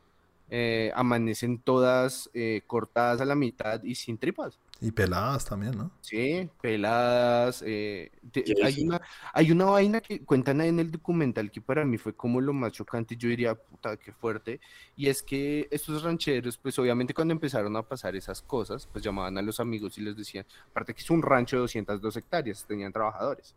[0.53, 4.59] eh, amanecen todas eh, cortadas a la mitad y sin tripas.
[4.83, 5.91] Y peladas también, ¿no?
[6.01, 7.63] Sí, peladas.
[7.67, 9.01] eh, te- ¿Qué hay una,
[9.35, 12.53] hay una vaina que cuentan ahí en el documental que para mí fue como lo
[12.55, 13.15] más chocante.
[13.17, 14.59] Yo diría, puta, qué fuerte.
[14.97, 19.37] Y es que estos rancheros, pues obviamente cuando empezaron a pasar esas cosas, pues llamaban
[19.37, 22.93] a los amigos y les decían, aparte que es un rancho de 202 hectáreas, tenían
[22.93, 23.55] trabajadores.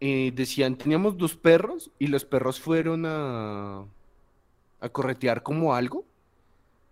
[0.00, 3.84] Eh, decían, teníamos dos perros y los perros fueron a,
[4.80, 6.04] a corretear como algo.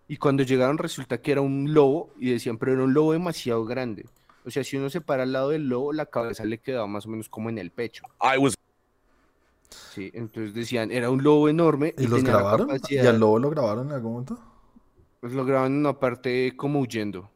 [0.09, 3.65] Y cuando llegaron resulta que era un lobo y decían, pero era un lobo demasiado
[3.65, 4.07] grande.
[4.45, 7.07] O sea, si uno se para al lado del lobo, la cabeza le quedaba más
[7.07, 8.05] o menos como en el pecho.
[8.23, 8.55] I was
[9.69, 12.69] Sí, entonces decían, era un lobo enorme ¿Y los grabaron?
[12.89, 14.39] ¿Y al lobo lo grabaron en algún momento?
[15.21, 17.31] pues lo grababan en una parte como huyendo.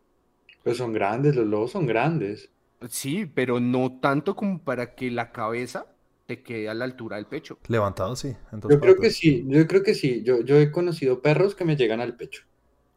[0.63, 2.51] Pues son grandes, los lobos son grandes.
[2.89, 5.87] Sí, pero no tanto como para que la cabeza
[6.27, 7.59] te quede a la altura del pecho.
[7.67, 8.37] Levantado, sí.
[8.69, 10.23] Yo creo que sí, yo creo que sí.
[10.23, 12.45] Yo, yo he conocido perros que me llegan al pecho.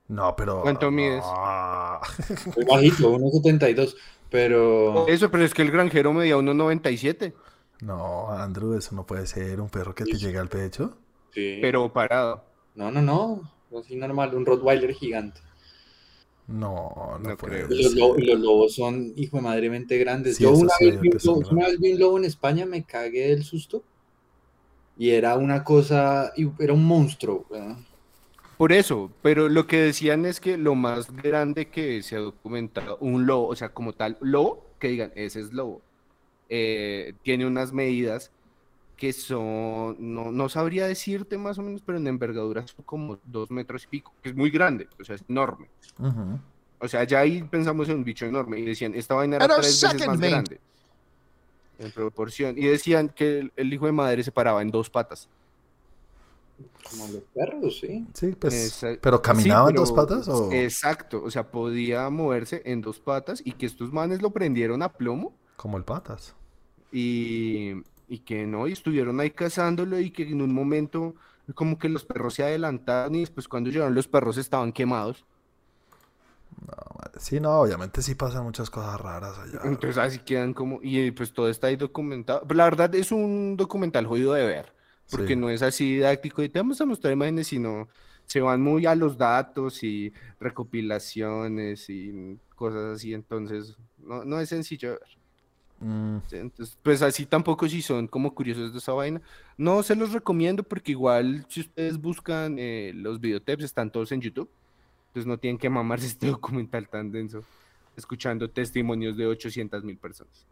[0.07, 0.61] No, pero.
[0.61, 1.23] ¿Cuánto mides?
[1.35, 2.01] Ah.
[2.53, 3.95] Soy bajito, 1,72.
[4.29, 7.33] Pero Eso, pero es que el granjero medía 1.97,
[7.81, 9.61] No, Andrew, eso no puede ser.
[9.61, 10.25] Un perro que te Sí.
[10.25, 10.97] llegue al pecho.
[11.33, 11.59] sí.
[11.61, 12.43] pero parado.
[12.75, 13.51] No, no, no.
[13.79, 15.39] Así normal, un Rottweiler gigante.
[16.47, 17.67] No, no, No puede creo.
[17.69, 17.99] Los, ser.
[17.99, 20.37] lo- y los lobos son hijo de madremente grandes.
[20.37, 22.83] Sí, Yo una sí, vez, vi lobo, una vez vi un lobo en España, me
[22.83, 23.83] cagué del susto.
[24.97, 27.45] Y era una cosa, y era un monstruo.
[27.49, 27.85] weón.
[28.63, 32.97] Por eso, pero lo que decían es que lo más grande que se ha documentado,
[33.02, 35.82] un lobo, o sea, como tal, lobo, que digan, ese es lobo,
[36.47, 38.32] eh, tiene unas medidas
[38.95, 43.52] que son, no, no sabría decirte más o menos, pero en envergadura son como dos
[43.52, 45.67] metros y pico, que es muy grande, o sea, es enorme.
[46.80, 49.84] O sea, ya ahí pensamos en un bicho enorme y decían, esta vaina era tres
[49.84, 50.62] veces más grande
[51.80, 52.58] en proporción.
[52.58, 55.28] Y decían que el, el hijo de madre se paraba en dos patas.
[56.89, 58.06] Como los perros, sí.
[58.13, 58.54] Sí, pues.
[58.54, 60.49] Esa- ¿Pero Sí, caminaba en dos patas o.?
[60.52, 64.89] Exacto, o sea, podía moverse en dos patas y que estos manes lo prendieron a
[64.93, 66.36] plomo Como el patas.
[66.91, 67.71] y,
[68.08, 71.15] y que no, y estuvieron ahí cazándolo y que en un momento
[71.56, 75.26] como que los perros se adelantaron y después cuando llegaron los perros estaban quemados.
[77.17, 79.60] Sí, no, obviamente sí pasan muchas cosas raras allá.
[79.63, 82.41] Entonces así quedan como, y pues todo está ahí documentado.
[82.47, 84.73] Pero la verdad es un documental jodido de ver,
[85.09, 85.35] porque Sí.
[85.35, 87.87] no es así didáctico y te vamos a mostrar imágenes, sino
[88.25, 94.49] se van muy a los datos y recopilaciones y cosas así, entonces no, no es
[94.49, 95.09] sencillo de ver.
[95.79, 96.17] Mm.
[96.31, 99.21] Entonces, pues así tampoco si son como curiosos de esa vaina.
[99.57, 104.21] No se los recomiendo porque igual si ustedes buscan eh, los videotapes están todos en
[104.21, 104.49] YouTube.
[105.07, 107.43] Entonces no tienen que mamarse este documental tan denso
[107.97, 110.45] escuchando testimonios de 800 mil personas.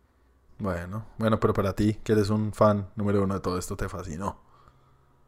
[0.62, 3.90] Bueno, bueno, pero para ti, que eres un fan número uno de todo esto, ¿te
[3.90, 4.38] fascinó?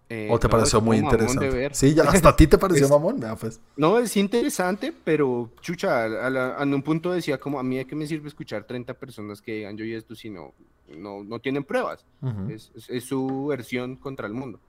[0.09, 1.73] Eh, ¿O te no, pareció muy interesante?
[1.73, 3.59] Sí, ya hasta a ti te pareció Es- mamón, vea pues.
[3.75, 7.85] No, es interesante, pero chucha, a, la- en un punto decía como a mí de
[7.85, 10.53] qué me sirve escuchar 30 personas que digan yo y esto si no,
[10.87, 12.05] no, no tienen pruebas.
[12.21, 12.51] Ujú.
[12.51, 14.59] Es, es- es su versión contra el mundo.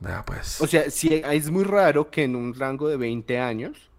[0.00, 0.60] Vea pues.
[0.60, 3.91] O sea, sí, es muy raro que en un rango de 20 años,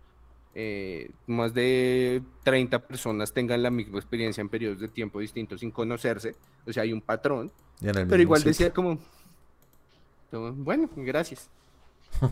[0.56, 5.72] eh, más de 30 personas tengan la misma experiencia en periodos de tiempo distintos sin
[5.72, 6.36] conocerse.
[6.66, 7.52] O sea, hay un patrón.
[7.82, 8.50] Pero igual sitio.
[8.52, 9.00] decía como,
[10.32, 11.50] como, bueno, gracias.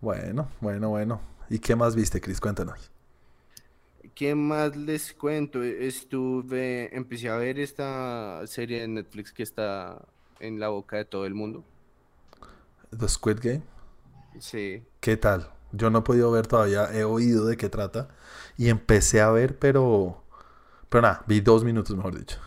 [0.00, 1.20] Bueno, bueno, bueno.
[1.50, 2.40] ¿Y qué más viste, Chris?
[2.40, 2.90] Cuéntanos.
[4.14, 5.62] ¿Qué más les cuento?
[5.62, 10.00] Estuve, empecé a ver esta serie de Netflix que está
[10.38, 11.64] en la boca de todo el mundo.
[12.96, 13.62] The Squid Game.
[14.38, 14.82] Sí.
[15.00, 15.50] ¿Qué tal?
[15.72, 18.08] Yo no he podido ver todavía, he oído de qué trata.
[18.56, 20.22] Y empecé a ver, pero.
[20.88, 22.38] Pero nada, vi dos minutos, mejor dicho.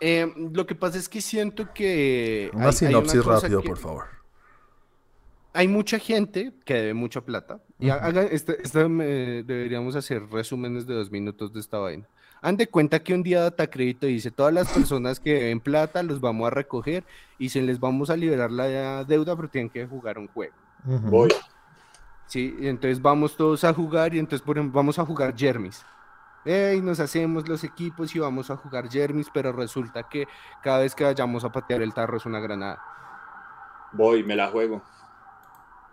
[0.00, 2.50] Eh, lo que pasa es que siento que...
[2.54, 4.04] Una hay- hay sinopsis cosa rápido, que- por favor.
[5.52, 7.60] Hay mucha gente que debe mucha plata.
[7.78, 12.06] Y hagan, este, este me- deberíamos hacer resúmenes de dos minutos de esta vaina.
[12.40, 16.02] Han de cuenta que un día Data Crédito dice, todas las personas que deben plata
[16.02, 17.04] los vamos a recoger
[17.38, 20.54] y se les vamos a liberar la deuda, pero tienen que jugar un juego.
[20.84, 21.30] Voy.
[22.30, 25.84] Sí, y entonces vamos todos a jugar y entonces por ejemplo, vamos a jugar Jermis.
[26.44, 30.28] Ey, nos hacemos los equipos y vamos a jugar Jermis, pero resulta que
[30.62, 32.80] cada vez que vayamos a patear el tarro es una granada.
[33.92, 34.82] Voy, me la juego.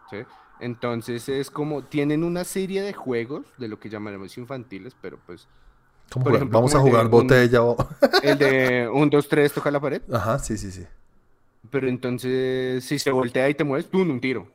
[0.09, 0.17] ¿sí?
[0.59, 5.47] Entonces es como, tienen una serie de juegos, de lo que llamaremos infantiles, pero pues
[6.11, 6.35] ¿Cómo por jugar?
[6.35, 7.75] ejemplo, Vamos a el jugar un- botella o...
[8.21, 10.85] el de 1, 2, 3 toca la pared, Ajá, sí, sí, sí.
[11.69, 14.09] pero entonces si se voltea y te mueves, ¡pum!
[14.09, 14.47] un tiro.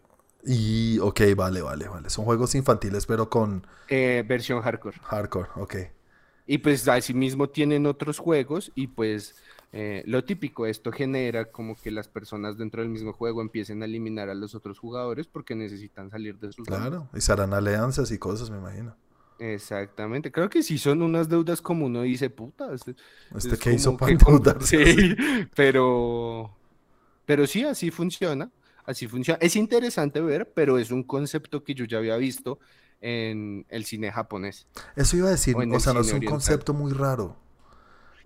[0.44, 2.10] Y, ok, vale, vale, vale.
[2.10, 4.98] Son juegos infantiles, pero con Eh, versión hardcore.
[5.02, 5.74] hardcore, ok.
[6.46, 9.36] Y pues asimismo tienen otros juegos y pues
[9.72, 13.86] eh, lo típico, esto genera como que las personas dentro del mismo juego empiecen a
[13.86, 16.66] eliminar a los otros jugadores porque necesitan salir de sus.
[16.66, 17.08] Claro.
[17.14, 18.94] Y se harán alianzas y cosas, me imagino.
[19.38, 22.72] Exactamente, creo que sí son unas deudas como uno dice, puta.
[22.74, 22.84] es-
[23.34, 24.76] Este es que hizo para endeudarse.
[24.84, 25.16] Sí,
[25.56, 26.56] pero,
[27.24, 28.50] pero sí, así funciona,
[28.84, 29.38] así funciona.
[29.40, 32.58] Es interesante ver, pero es un concepto que yo ya había visto
[33.00, 34.66] en el cine japonés.
[34.96, 36.28] Eso iba a decir, O sea, no es un oriental.
[36.30, 37.36] concepto muy raro.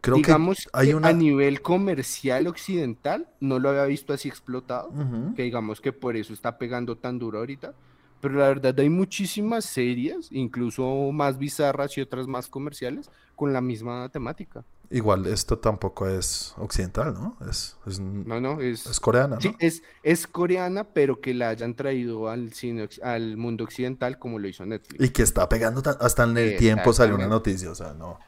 [0.02, 1.08] Creo Digamos que hay que una...
[1.08, 4.92] a nivel comercial occidental no lo había visto así explotado,
[5.34, 7.74] que digamos que por eso está pegando tan duro ahorita.
[8.20, 13.60] Pero la verdad hay muchísimas series, incluso más bizarras y otras más comerciales, con la
[13.60, 14.64] misma temática.
[14.90, 17.36] Igual, esto tampoco es occidental, ¿no?
[17.48, 19.40] Es, es, No, no, es, es coreana, ¿no?
[19.40, 24.38] sí, es, es coreana, pero que la hayan traído al cine, al mundo occidental como
[24.38, 25.04] lo hizo Netflix.
[25.04, 28.18] Y que está pegando hasta en el tiempo salió una noticia, o sea, no.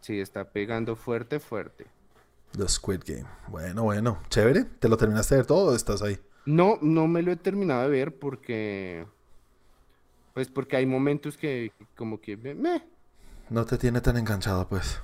[0.00, 1.86] Sí, está pegando fuerte, fuerte.
[2.56, 3.26] The Squid Game.
[3.48, 4.64] Bueno, bueno, chévere.
[4.64, 6.18] ¿Te lo terminaste de ver todo o estás ahí?
[6.44, 9.06] No, no me lo he terminado de ver porque,
[10.34, 12.82] pues porque hay momentos que como que, meh.
[13.48, 15.00] No te tiene tan enganchado, pues.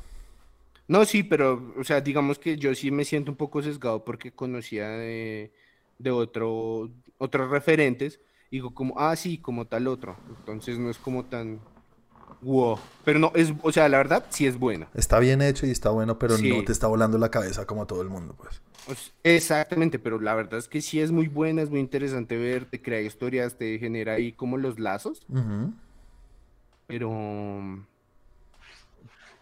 [0.88, 4.32] No, sí, pero, o sea, digamos que yo sí me siento un poco sesgado porque
[4.32, 5.52] conocía de,
[5.98, 8.20] de otro, otros referentes.
[8.50, 10.16] y Digo como, ah, sí, como tal otro.
[10.38, 11.60] Entonces no es como tan
[12.40, 12.78] wow.
[13.04, 14.88] Pero no, es, o sea, la verdad sí es buena.
[14.94, 17.86] Está bien hecho y está bueno, pero no te está volando la cabeza como a
[17.86, 18.62] todo el mundo, pues.
[19.22, 22.80] Exactamente, pero la verdad es que sí es muy buena, es muy interesante ver, te
[22.80, 25.26] crea historias, te genera ahí como los lazos.
[26.86, 27.84] Pero.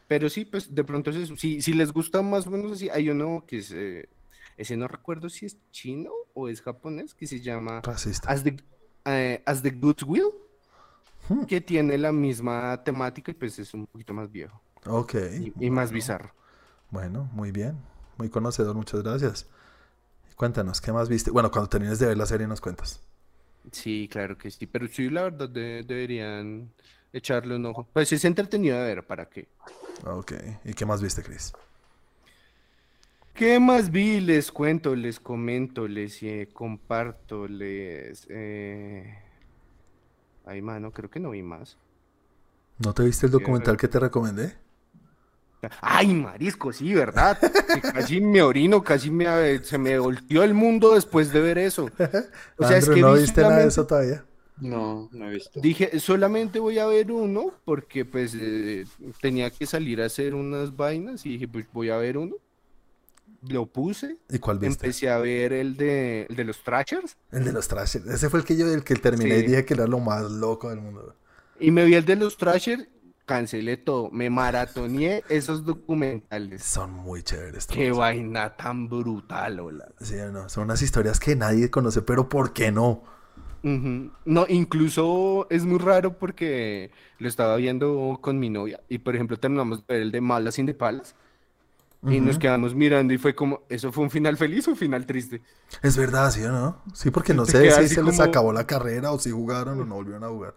[0.08, 1.36] Pero sí, pues de pronto es eso.
[1.36, 3.70] Si, si les gusta más o menos así, hay uno que es.
[3.72, 4.08] eh,
[4.56, 7.82] ese no recuerdo si es chino o es japonés, que se llama.
[8.26, 8.56] As the,
[9.04, 9.70] eh, As the
[11.28, 11.44] Hmm.
[11.44, 15.14] que tiene la misma temática y pues es un poquito más viejo Ok.
[15.40, 15.94] y, y más bueno.
[15.96, 16.30] bizarro.
[16.90, 17.76] Bueno, muy bien.
[18.16, 19.48] Muy conocedor, muchas gracias.
[20.36, 21.32] Cuéntanos, ¿qué más viste?
[21.32, 23.02] Bueno, cuando termines de ver la serie nos cuentas.
[23.72, 26.70] Sí, claro que sí, pero sí, la verdad de- deberían
[27.12, 27.86] echarle un ojo.
[27.92, 29.48] Pues es entretenido de ver, ¿para qué?
[30.04, 30.32] Ok.
[30.64, 31.52] ¿Y qué más viste, Chris?
[33.34, 34.20] ¿Qué más vi?
[34.20, 38.26] Les cuento, les comento, les eh, comparto, les...
[38.30, 39.18] Eh...
[40.46, 41.76] Ay, mano, creo que no vi más.
[42.78, 44.54] ¿No te viste el documental que te recomendé?
[45.80, 47.38] Ay, marisco, sí, ¿verdad?
[47.38, 51.90] Que casi me orino, casi me, se me volteó el mundo después de ver eso.
[52.58, 54.24] O sea, es que ¿no vi viste nada de eso todavía?
[54.58, 55.60] No, no he visto.
[55.60, 58.86] Dije, solamente voy a ver uno porque pues eh,
[59.20, 62.36] tenía que salir a hacer unas vainas y dije, pues voy a ver uno.
[63.42, 64.86] Lo puse, ¿Y cuál viste?
[64.86, 68.06] empecé a ver el de, el de los Trashers El de los Trashers.
[68.06, 70.70] Ese fue el que yo, el que terminé y dije que era lo más loco
[70.70, 71.14] del mundo.
[71.60, 72.88] y me vi el de los Trashers,
[73.24, 76.62] cancelé todo, me maratoneé esos documentales.
[76.64, 77.66] Son muy chéveres.
[77.66, 79.88] Qué vaina tan brutal, hola.
[80.00, 83.02] Sí, no, son unas historias que nadie conoce, pero ¿por qué no?
[84.24, 89.36] No, incluso es muy raro porque lo estaba viendo con mi novia y por ejemplo
[89.38, 91.14] terminamos de ver el de Malas in the Palace
[92.08, 95.04] y nos quedamos mirando y fue como, ¿eso fue un final feliz o un final
[95.06, 95.42] triste?
[95.82, 96.80] Es verdad, ¿sí o no?
[96.94, 99.84] Sí, porque no Te sé si se les acabó la carrera o si jugaron o
[99.84, 100.54] no volvieron a jugar.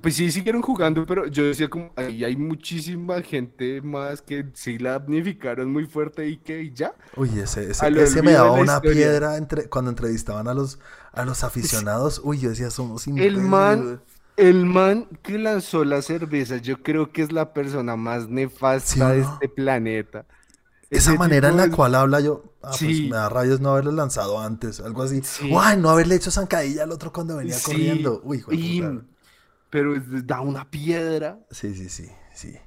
[0.00, 4.78] Pues sí, siguieron jugando, pero yo decía como, ahí hay muchísima gente más que sí
[4.78, 6.94] la damnificaron muy fuerte y que y ya.
[7.16, 8.92] Uy, ese, ese, ese me daba una historia.
[8.92, 10.78] piedra entre, cuando entrevistaban a los,
[11.12, 12.20] a los aficionados.
[12.22, 13.42] Uy, yo decía, somos El imbéciles.
[13.42, 14.00] man,
[14.36, 19.00] el man que lanzó la cerveza, yo creo que es la persona más nefasta ¿Sí
[19.00, 20.24] o de este planeta.
[20.88, 24.40] Esa manera en la cual habla yo, ah, pues me da rayos no haberlo lanzado
[24.40, 25.20] antes, algo así.
[25.24, 25.50] Sí.
[25.52, 28.20] Uy, no haberle hecho zancadilla al otro cuando venía corriendo.
[28.24, 29.04] Uy, hijo de y- puta.
[29.70, 31.38] Pero es- da una piedra.
[31.50, 32.58] Sí, sí, sí, sí.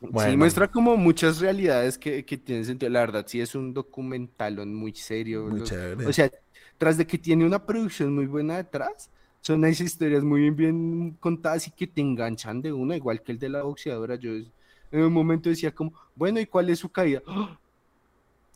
[0.00, 2.90] Muestra como muchas realidades que, que tienen sentido.
[2.90, 5.46] La verdad, sí es un documental muy serio.
[5.46, 5.62] Muy.
[6.06, 6.30] O sea,
[6.78, 11.16] tras de que tiene una producción muy buena detrás, son esas historias muy bien, bien
[11.20, 14.14] contadas y que te enganchan de una, igual que el de la boxeadora.
[14.16, 17.22] Yo en un momento decía como, bueno, ¿y cuál es su caída?
[17.26, 17.58] ¡Ah!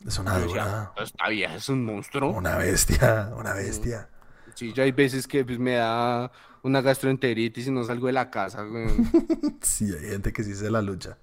[0.05, 2.31] Es una dura, esta vieja es un monstruo.
[2.37, 4.09] una bestia, una bestia.
[4.55, 8.29] Sí, yo hay veces que pues, me da una gastroenteritis y no salgo de la
[8.29, 8.63] casa.
[8.63, 8.87] güey.
[9.61, 11.17] Sí, hay gente que sí se la lucha.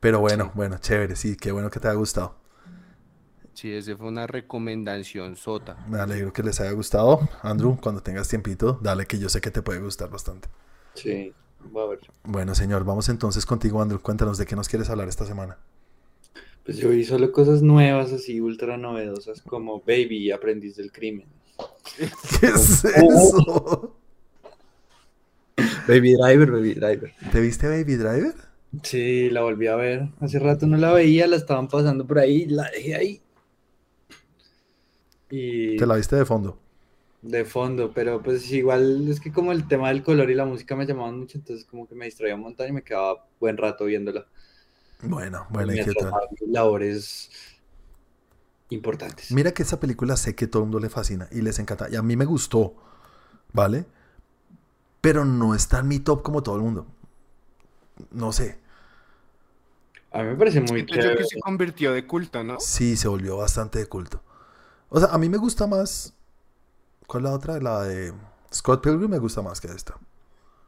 [0.00, 2.36] Pero bueno, bueno, chévere, sí, qué bueno que te haya gustado.
[3.54, 5.76] Sí, esa fue una recomendación sota.
[5.88, 7.28] Me alegro que les haya gustado.
[7.42, 10.48] Andrew, cuando tengas tiempito, dale que yo sé que te puede gustar bastante.
[10.94, 11.32] Sí,
[11.70, 12.00] voy a ver.
[12.24, 14.00] Bueno, señor, vamos entonces contigo, Andrew.
[14.00, 15.56] Cuéntanos de qué nos quieres hablar esta semana.
[16.64, 21.26] Pues yo vi solo cosas nuevas, así ultra novedosas, como Baby, aprendiz del crimen.
[22.40, 23.94] ¿Qué es eso?
[25.86, 27.12] Baby Driver, Baby Driver.
[27.30, 28.34] ¿Te viste Baby Driver?
[28.82, 30.08] Sí, la volví a ver.
[30.20, 33.22] Hace rato no la veía, la estaban pasando por ahí, la dejé ahí.
[35.30, 36.58] Y Te la viste de fondo.
[37.22, 40.76] de fondo, pero pues igual es que como el tema del color y la música
[40.76, 43.86] me llamaban mucho, entonces como que me distraía un montón y me quedaba buen rato
[43.86, 44.26] viéndola.
[45.02, 46.18] Bueno, bueno, ¿y qué mientras tal?
[46.46, 47.30] labores
[48.74, 49.30] importantes.
[49.30, 51.88] Mira que esa película sé que todo el mundo le fascina y les encanta.
[51.90, 52.74] Y a mí me gustó,
[53.52, 53.86] ¿vale?
[55.00, 56.86] Pero no está en mi top como todo el mundo.
[58.10, 58.58] No sé.
[60.12, 61.24] A mí me parece muy yo que chévere.
[61.24, 62.60] se convirtió de culto, ¿no?
[62.60, 64.22] Sí, se volvió bastante de culto.
[64.88, 66.14] O sea, a mí me gusta más.
[67.06, 67.60] ¿Cuál es la otra?
[67.60, 68.12] La de
[68.52, 69.98] Scott Pilgrim me gusta más que esta.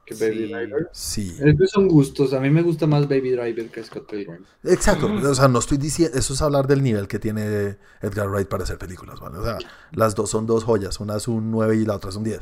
[0.07, 0.53] Que Baby Sí.
[0.53, 0.89] Driver.
[0.93, 1.37] Sí.
[1.45, 2.33] Es que son gustos.
[2.33, 4.45] A mí me gusta más Baby Driver que Scott Pilgrim.
[4.65, 5.13] Exacto.
[5.13, 6.17] O sea, no estoy diciendo.
[6.17, 9.39] Eso es hablar del nivel que tiene Edgar Wright para hacer películas, ¿vale?
[9.39, 9.59] O sea,
[9.93, 11.01] las dos son dos joyas.
[11.01, 12.41] Una es un 9 y la otra es un 10.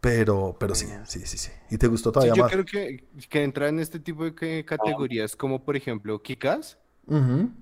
[0.00, 1.50] Pero, pero sí, sí, sí, sí.
[1.70, 2.52] ¿Y te gustó Sí, todavía yo más?
[2.52, 6.78] creo que, que entra en este tipo de que- categorías, como por ejemplo Kikas,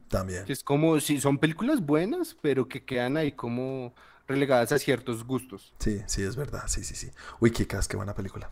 [0.09, 0.45] También.
[0.45, 3.95] que es como si son películas buenas, pero que quedan ahí como
[4.29, 5.75] relegadas a ciertos gustos.
[5.79, 6.63] Sí, sí, es verdad.
[6.67, 7.11] Sí, sí, sí.
[7.41, 8.51] Uy, Kikas, qué buena película.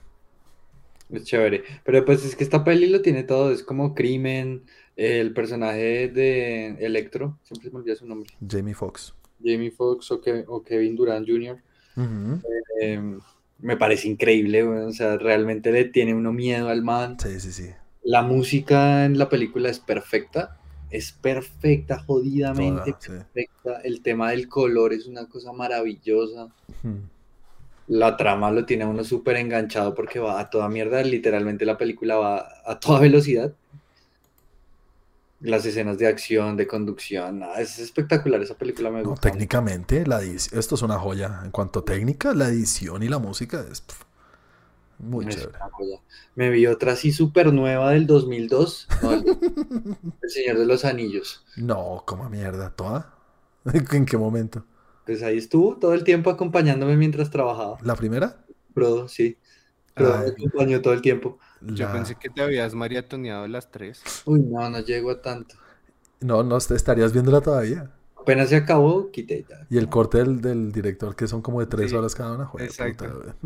[1.13, 1.63] Es chévere.
[1.85, 3.51] Pero pues es que esta peli lo tiene todo.
[3.53, 4.63] Es como crimen.
[4.97, 8.29] El personaje de Electro, siempre se me olvida su nombre.
[8.47, 9.15] Jamie Foxx.
[9.43, 11.59] Jamie Foxx o, Ke- o Kevin Durant Jr.
[12.83, 13.19] Eh,
[13.61, 14.63] me parece increíble.
[14.63, 17.19] O sea, realmente le tiene uno miedo al man.
[17.19, 17.71] Sí, sí, sí.
[18.03, 20.59] La música en la película es perfecta.
[20.91, 23.09] Es perfecta, jodidamente Toda, sí.
[23.13, 23.81] perfecta.
[23.83, 26.47] El tema del color es una cosa maravillosa.
[26.69, 26.99] Ujú.
[27.91, 31.03] La trama lo tiene a uno súper enganchado porque va a toda mierda.
[31.03, 33.55] Literalmente la película va a toda velocidad.
[35.41, 38.41] Las escenas de acción, de conducción, es espectacular.
[38.43, 39.31] Esa película me No, gusta.
[39.31, 41.41] técnicamente, la esto es una joya.
[41.45, 43.85] En cuanto a técnica, la edición y la música es
[44.99, 45.59] muy Es chévere.
[45.61, 46.01] una joya.
[46.35, 48.89] Me vi otra así súper nueva del 2002.
[49.01, 49.25] no, el,
[50.23, 51.45] El Señor de los Anillos.
[51.57, 53.15] No, como mierda, toda.
[53.93, 54.65] ¿En qué momento?
[55.11, 57.79] Pues ahí estuvo todo el tiempo acompañándome mientras trabajaba.
[57.83, 58.45] ¿La primera?
[58.75, 59.39] Frodo, sí.
[59.97, 60.27] Frodo Ay.
[60.27, 61.39] me acompañó todo el tiempo.
[61.61, 64.07] Yo pensé que te habías maratoneado las tres.
[64.25, 65.57] Uy, no, no llego a tanto.
[66.21, 67.91] No, no, te estarías viéndola todavía.
[68.21, 69.69] Apenas se acabó, quité ya.
[69.71, 72.45] Y el corte del, del director, que son como de tres Sí, horas cada una.
[72.47, 73.07] Joder, exacto.
[73.09, 73.37] puta.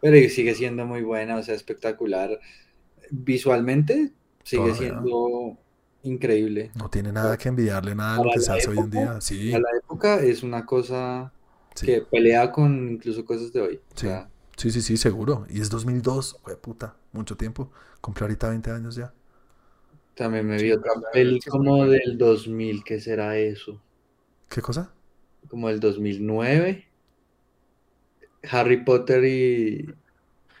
[0.00, 2.38] Pero sigue siendo muy buena, o sea, espectacular.
[3.10, 4.14] Visualmente
[4.44, 4.74] sigue Todavía.
[4.74, 5.58] siendo
[6.06, 6.74] increíble.
[6.74, 9.20] No tiene nada que envidiarle nada a lo que se hace hoy en día.
[9.20, 11.32] Sí, A la época es una cosa
[11.74, 13.82] sí, que pelea con incluso cosas de hoy.
[13.94, 14.06] O Sí.
[14.06, 15.46] sea, sí, sí, sí, seguro.
[15.48, 17.70] Y es 2002, güey, puta, mucho tiempo.
[18.00, 19.12] Cumple ahorita 20 años ya.
[20.14, 23.80] también me Sí, vi otra peli como del 2000, ¿qué será eso?
[24.48, 24.92] ¿Qué cosa?
[25.48, 26.86] Como del 2009.
[28.50, 29.94] Harry Potter y,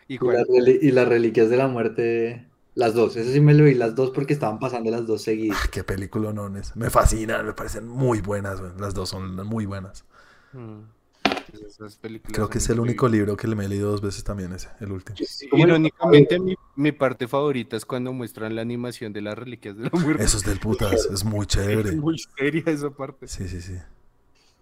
[0.08, 0.46] ¿Y y, las,
[0.82, 2.45] y las Reliquias de la Muerte.
[2.76, 5.58] Las dos, eso sí me lo vi las dos porque estaban pasando las dos seguidas.
[5.64, 6.76] Ah, qué película no es.
[6.76, 8.72] Me fascinan, me parecen muy buenas, güey.
[8.78, 10.04] Las dos son muy buenas.
[10.52, 10.80] Mm.
[11.66, 14.22] Esas películas Creo que es el único libro que le me he leído dos veces
[14.24, 15.16] también ese, el último.
[15.52, 19.84] El- Irónicamente, mi, mi parte favorita es cuando muestran la animación de las reliquias de
[19.84, 20.24] la muerte.
[20.24, 21.90] Eso es del putas, es muy chévere.
[21.90, 23.26] Es muy seria esa parte.
[23.28, 23.76] Sí, sí, sí.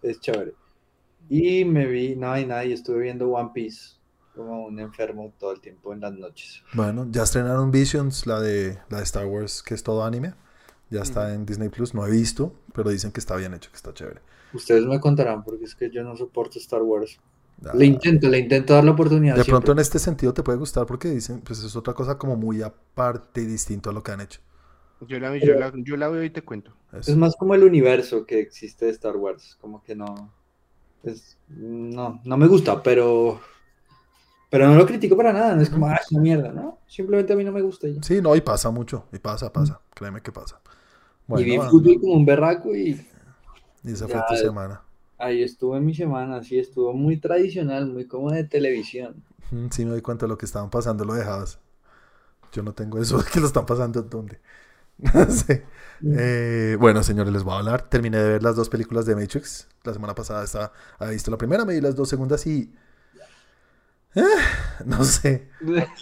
[0.02, 0.52] Es chévere.
[1.28, 3.96] Y me vi, no hay nada, y estuve viendo One Piece
[4.34, 6.62] como un enfermo todo el tiempo en las noches.
[6.72, 10.34] Bueno, ya estrenaron Visions, la de, la de Star Wars, que es todo anime.
[10.90, 11.94] Ya está en Disney Plus.
[11.94, 14.20] No he visto, pero dicen que está bien hecho, que está chévere.
[14.52, 17.18] Ustedes me contarán porque es que yo no soporto Star Wars.
[17.64, 19.34] Ah, Le intento, le intento dar la oportunidad.
[19.34, 19.52] De siempre.
[19.52, 22.62] pronto en este sentido te puede gustar porque dicen, pues es otra cosa como muy
[22.62, 24.40] aparte y distinto a lo que han hecho.
[25.00, 26.72] Yo la, yo, la, yo la veo y te cuento.
[26.92, 27.10] Eso.
[27.10, 30.32] Es más como el universo que existe de Star Wars, como que no,
[31.02, 33.40] es, no, no me gusta, pero,
[34.54, 36.78] pero no lo critico para nada, no es como, ah, es una mierda, ¿no?
[36.86, 38.02] Simplemente a mí no me gusta ya.
[38.02, 40.60] Sí, no, y pasa mucho, y pasa, pasa, créeme que pasa.
[41.34, 43.00] y vi Bueno, fútbol como un berraco y
[43.84, 44.82] y esa fue tu semana.
[45.18, 49.24] ahí estuvo en mi semana, sí, estuvo muy tradicional, muy como de televisión.
[49.70, 51.58] Sí me doy cuenta de lo que estaban pasando, lo dejabas.
[52.52, 54.40] Yo no tengo eso, que lo están pasando ¿dónde?
[55.14, 55.66] No sé.
[56.12, 57.88] Eh, bueno, señores, les voy a hablar.
[57.88, 59.68] Terminé de ver las dos películas de Matrix.
[59.84, 62.72] La semana pasada estaba, había visto la primera, me vi las dos segundas y...
[64.14, 64.22] eh,
[64.86, 65.48] no sé.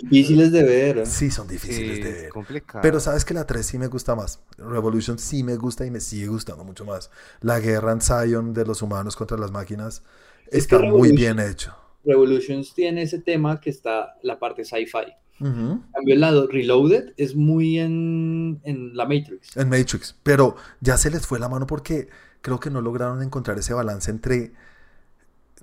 [0.03, 0.99] Difíciles de ver.
[0.99, 1.07] ¿eh?
[1.07, 2.29] Sí, son difíciles Sí, de ver.
[2.31, 2.83] complicado.
[2.83, 4.41] Pero sabes que la 3 sí me gusta más.
[4.59, 7.11] Revolution sí me gusta y me sigue gustando mucho más.
[7.41, 10.03] La guerra en Zion de los humanos contra las máquinas
[10.47, 11.75] Es está muy bien hecho.
[12.05, 15.15] Revolutions tiene ese tema que está la parte sci-fi.
[15.41, 15.51] Ujú.
[15.51, 19.57] En cambio, el lado Reloaded es muy en, en la Matrix.
[19.57, 20.17] En Matrix.
[20.23, 22.09] Pero ya se les fue la mano porque
[22.43, 24.53] creo que no lograron encontrar ese balance entre.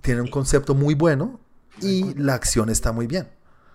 [0.01, 1.39] Tiene un concepto muy bueno
[1.81, 3.27] y la acción está muy bien.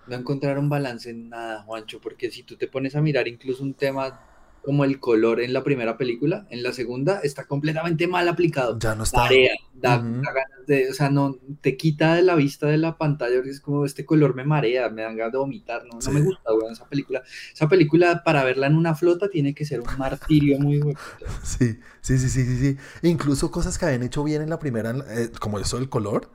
[0.07, 3.73] No encontraron balance en nada, Juancho, porque si tú te pones a mirar incluso un
[3.73, 4.19] tema
[4.65, 8.77] como el color en la primera película, en la segunda está completamente mal aplicado.
[8.79, 9.21] Ya no está.
[9.21, 12.97] Marea, da, da ganas de, o sea, no, te quita de la vista de la
[12.97, 16.21] pantalla, porque es como este color me marea, me dan ganas de vomitar, no, me
[16.21, 17.21] gusta, weón, esa película.
[17.53, 20.99] Esa película para verla en una flota tiene que ser un martirio muy bueno.
[21.43, 22.77] Sí, sí, sí, sí, sí, sí.
[23.03, 26.31] Incluso cosas que habían hecho bien en la primera, eh, como eso del color.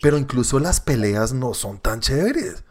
[0.00, 2.64] Pero incluso las peleas no son tan chéveres.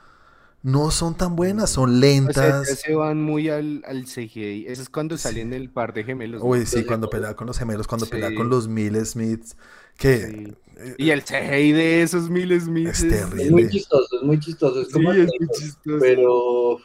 [0.63, 2.79] No son tan buenas, son O sea, lentas.
[2.79, 4.65] se van muy al, al CGI.
[4.67, 6.41] Eso es cuando salen el par de gemelos.
[6.43, 9.55] Uy, sí, cuando pelea con los gemelos, cuando pelea con los Mil Smiths,
[9.97, 10.57] que Sí.
[10.77, 13.43] eh, Y el CGI de esos Will Smith Es terrible.
[13.43, 15.97] Es muy chistoso, es muy chistoso, es Sí, como es muy chistoso.
[15.99, 16.77] pero,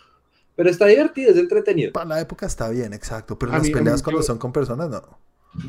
[0.54, 1.92] pero está divertido, es entretenido.
[1.92, 3.38] para la época está bien, exacto.
[3.38, 5.18] Pero A las mí- a mí peleas cuando yo- son con personas, no.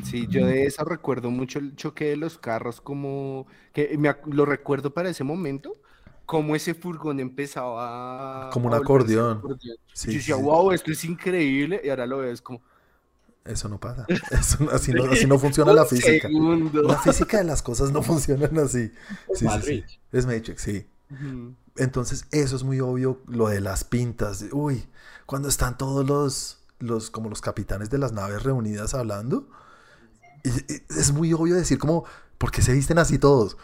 [0.02, 4.26] Sí, yo de eso recuerdo mucho el choque de los carros, como que me ac-
[4.32, 5.72] lo recuerdo para ese momento,
[6.26, 9.40] como ese furgón empezaba Como un a volverse acordeón.
[9.92, 10.42] Sí, yo decía, sí.
[10.42, 12.62] wow, esto es increíble, y ahora lo ves como
[13.44, 14.06] Eso no pasa.
[14.30, 16.28] Eso- así, no, así no funciona la física.
[16.28, 16.82] segundo.
[16.82, 18.90] La física de las cosas no funcionan así.
[19.32, 19.84] Sí, sí, sí.
[20.12, 20.86] Es Matrix, sí.
[21.76, 24.40] Entonces, eso es muy obvio, lo de las pintas.
[24.40, 24.86] de- Uy,
[25.26, 29.48] cuando están todos los, los, como los capitanes de las naves reunidas hablando,
[30.44, 32.04] es muy obvio decir como,
[32.38, 33.56] ¿por qué se visten así todos?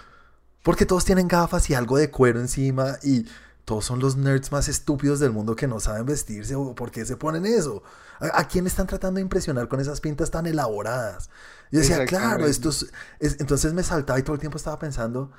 [0.62, 3.26] Porque todos tienen gafas y algo de cuero encima y
[3.64, 7.04] todos son los nerds más estúpidos del mundo que no saben vestirse o por qué
[7.04, 7.82] se ponen eso.
[8.18, 11.30] ¿A, a quién están tratando de impresionar con esas pintas tan elaboradas?
[11.70, 12.86] Yo decía, claro, esto es,
[13.20, 15.30] es- Entonces me saltaba y todo el tiempo estaba pensando,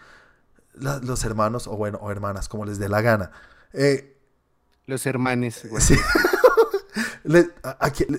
[0.74, 3.32] la- los hermanos, o bueno, o hermanas, como les dé la gana.
[3.74, 4.18] Eh,
[4.86, 5.64] Los hermanes.
[5.80, 5.96] sí.
[7.32, 7.50] Le-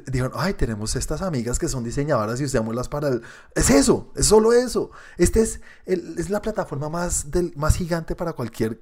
[0.07, 3.23] dijeron, ay, tenemos estas amigas que son diseñadoras y usémoslas para el...
[3.55, 4.91] Es eso, es solo eso.
[5.19, 8.81] Este es, es la plataforma más, del, más gigante para cualquier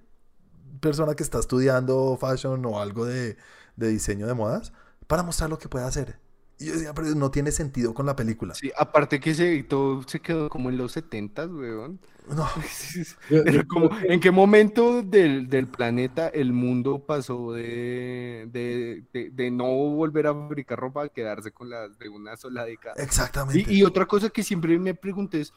[0.80, 3.36] persona que está estudiando fashion o algo de,
[3.76, 4.72] de diseño de modas
[5.06, 6.18] para mostrar lo que puede hacer.
[6.60, 8.54] Y yo decía, pero no tiene sentido con la película.
[8.54, 12.00] Sí, aparte que se, todo se quedó como en los 70, weón.
[12.28, 12.46] No,
[13.68, 19.66] como, ¿En qué momento del, del planeta el mundo pasó de, de, de- de no
[19.66, 22.96] volver a fabricar ropa a quedarse con las de una sola década?
[22.96, 23.72] exactamente.
[23.72, 25.54] Y, y otra cosa que siempre me pregunté es,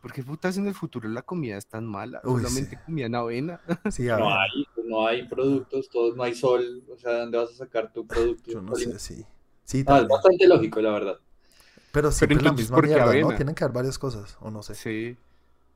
[0.00, 2.22] ¿por qué putas en el futuro la comida es tan mala?
[2.24, 2.78] Uy, Solamente sí.
[2.78, 3.60] comían avena.
[3.90, 4.50] Sí, No hay,
[4.84, 8.52] no hay productos, todos, no hay sol, o sea, ¿dónde vas a sacar tu producto?
[8.52, 9.26] yo no sé, sí.
[9.72, 11.18] Sí, Ah, es bastante lógico, la verdad.
[11.92, 13.34] Pero siempre la entonces, misma ¿por qué mierda, ¿no?
[13.36, 14.74] Tienen que haber varias cosas, o no sé.
[14.74, 15.16] Sí.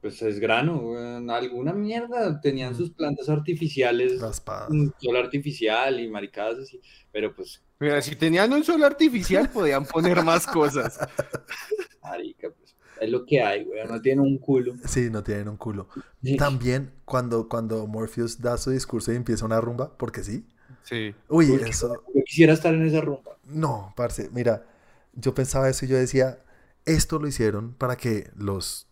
[0.01, 2.40] Pues es grano, weón, alguna mierda.
[2.40, 2.76] Tenían Mm.
[2.76, 4.70] sus plantas artificiales, Raspadas.
[4.70, 6.80] un sol artificial y maricadas así,
[7.12, 10.99] pero pues, Mira, si tenían un sol artificial podían poner más cosas.
[12.03, 14.74] marica, pues, es lo que hay, weón, no tiene un culo.
[14.86, 15.88] Sí, no tienen un culo.
[16.38, 20.47] También cuando, cuando Morpheus da su discurso y empieza una rumba, porque sí.
[20.87, 21.14] Sí.
[21.28, 21.93] Uy, eso.
[22.14, 23.37] Yo quisiera estar en esa rumba.
[23.45, 24.64] No, parce, mira,
[25.14, 26.39] yo pensaba eso y yo decía,
[26.84, 28.87] esto lo hicieron para que los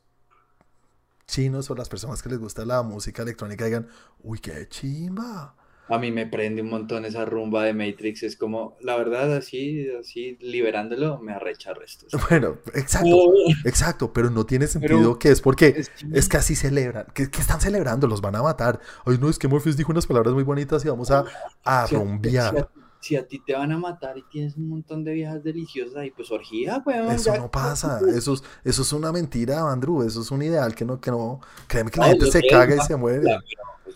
[1.27, 3.89] chinos o las personas que les gusta la música electrónica digan,
[4.23, 5.55] uy, qué chimba.
[5.89, 9.87] A mí me prende un montón esa rumba de Matrix, es como, la verdad, así,
[10.01, 12.11] así, liberándolo, me arrecha restos.
[12.31, 13.33] Bueno, exacto,
[13.67, 17.07] exacto, pero no tiene sentido Pero- que es porque Es que- es que así celebran.
[17.13, 18.07] ¿Qué, qué están celebrando?
[18.07, 18.81] Los van a matar.
[19.05, 21.25] Ay, no, es que Morpheus dijo unas palabras muy bonitas y vamos a,
[21.65, 22.55] a Si a- rumbear.
[22.55, 22.69] Si a,
[23.01, 26.11] si a ti te van a matar y tienes un montón de viejas deliciosas ahí,
[26.11, 27.11] pues orgía, weón.
[27.13, 30.75] Eso ya- no pasa, eso es, eso es una mentira, Andrew, eso es un ideal
[30.75, 33.21] que no, que no, créeme que la gente se caga y se muere.
[33.21, 33.35] Pues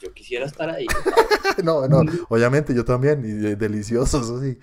[0.09, 0.87] yo quisiera estar ahí.
[1.65, 4.59] No, no, obviamente yo también, y eh, delicioso, eso sí.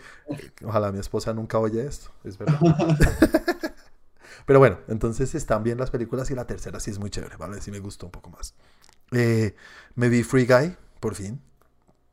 [0.63, 2.57] Ojalá mi esposa nunca oye esto, es verdad.
[4.45, 7.59] Pero bueno, entonces están bien las películas y la tercera sí es muy chévere, ¿vale?
[7.59, 8.53] Sí me gustó un poco más.
[9.11, 9.55] Eh,
[9.95, 11.41] me vi Free Guy, por fin.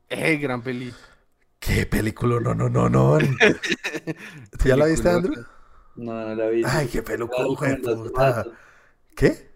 [0.09, 0.93] Eh, gran peli.
[1.61, 2.41] ¿Qué película?
[2.41, 3.19] No, no, no, no.
[3.19, 3.27] ¿Tú
[4.69, 5.09] ya la viste.
[5.09, 5.45] Andrew?
[5.95, 6.63] No, no la vi.
[6.67, 8.47] Ay, qué película.
[9.15, 9.52] ¿Qué?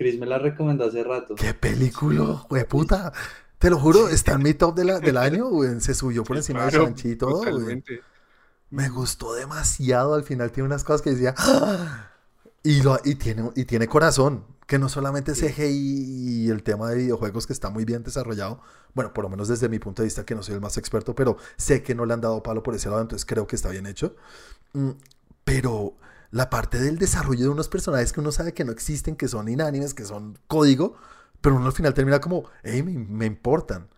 [0.00, 1.34] Chris me la recomendó hace rato.
[1.34, 3.12] ¿Qué película, puta?
[3.58, 5.78] Te lo juro, está en mi top de la- del año, güey.
[5.82, 7.84] Se subió por encima de Shang-Chi y todo, güey.
[8.70, 10.14] Me gustó demasiado.
[10.14, 11.34] Al final tiene unas cosas que decía.
[11.36, 12.06] "Ah".
[12.62, 14.46] Y, lo, y, tiene, y tiene corazón.
[14.66, 18.62] Que no solamente es CGI y el tema de videojuegos que está muy bien desarrollado.
[18.94, 21.14] Bueno, por lo menos desde mi punto de vista, que no soy el más experto,
[21.14, 23.68] pero sé que no le han dado palo por ese lado, entonces creo que está
[23.68, 24.16] bien hecho.
[24.72, 24.92] Mm,
[25.44, 25.94] Pero
[26.30, 29.48] la parte del desarrollo de unos personajes que uno sabe que no existen, que son
[29.48, 30.94] inánimes, que son código,
[31.40, 33.88] pero uno al final termina como, hey, me, me importan.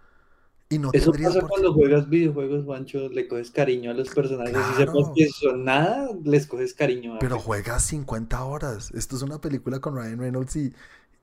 [0.69, 4.57] Y no Eso pasa por cuando juegas videojuegos, Juancho, le coges cariño a los personajes.
[4.57, 5.13] Si sepas Claro.
[5.15, 7.19] que son nada, les coges cariño.
[7.21, 8.91] Pero juegas 50 horas.
[8.93, 10.73] Esto es una película con Ryan Reynolds y,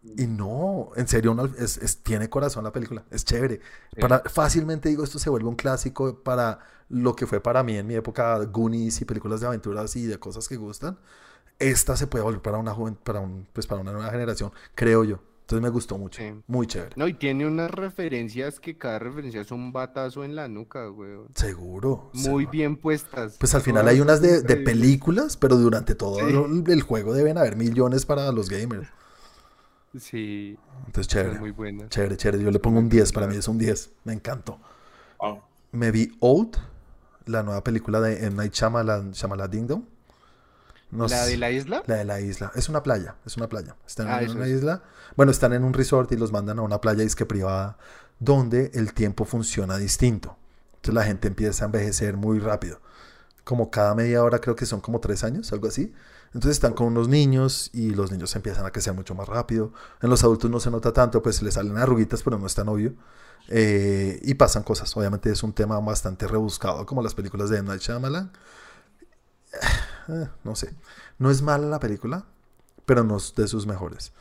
[0.01, 3.03] y no, en serio, es, es- tiene corazón la película.
[3.11, 3.59] Es chévere.
[3.93, 3.99] Sí.
[4.01, 7.85] Para, fácilmente digo, esto se vuelve un clásico para lo que fue para mí en
[7.87, 10.97] mi época Goonies y películas de aventuras y de cosas que gustan.
[11.59, 15.03] Esta se puede volver para una joven, para un, pues para una nueva generación, creo
[15.03, 15.19] yo.
[15.41, 16.21] Entonces me gustó mucho.
[16.21, 16.31] Sí.
[16.47, 16.91] Muy chévere.
[16.95, 21.27] No, y tiene unas referencias que cada referencia es un batazo en la nuca, weón.
[21.33, 22.11] Seguro.
[22.13, 22.49] Muy seguro.
[22.51, 23.35] bien puestas.
[23.39, 26.25] Pues al final hay unas de, películas, pero durante todo Sí.
[26.35, 28.87] el, el juego deben haber millones para los gamers.
[29.97, 31.39] Sí, Entonces, chévere.
[31.39, 31.89] muy buenas.
[31.89, 32.43] Chévere, chévere.
[32.43, 33.11] Yo le pongo un 10.
[33.11, 33.89] Para mí es un 10.
[34.03, 34.59] Me encantó.
[35.19, 35.41] Wow.
[35.71, 36.57] Me vi Old,
[37.25, 38.35] la nueva película de M.
[38.35, 39.83] Night Shyamalan, Shyamalan Ding Dong.
[40.91, 41.83] No ¿La sé- de la isla?
[41.85, 42.51] la de la isla.
[42.55, 43.15] Es una playa.
[43.25, 43.75] Es una playa.
[43.85, 44.57] Están Ah, en una es.
[44.57, 44.83] isla.
[45.15, 47.77] Bueno, están en un resort y los mandan a una playa disque privada
[48.19, 50.35] donde el tiempo funciona distinto.
[50.75, 52.79] Entonces la gente empieza a envejecer muy rápido.
[53.43, 55.93] Como cada media hora, creo que son como tres años, algo así.
[56.33, 59.73] Entonces están con unos niños y los niños empiezan a crecer mucho más rápido.
[60.01, 62.69] En los adultos no se nota tanto, pues les salen arruguitas, pero no es tan
[62.69, 62.93] obvio.
[63.47, 64.95] Eh, y pasan cosas.
[64.95, 67.67] Obviamente es un tema bastante rebuscado, como las películas de M.
[67.69, 68.31] Night Shyamalan.
[70.07, 70.73] Eh, no sé.
[71.17, 72.25] No es mala la película,
[72.85, 74.13] pero no es de sus mejores.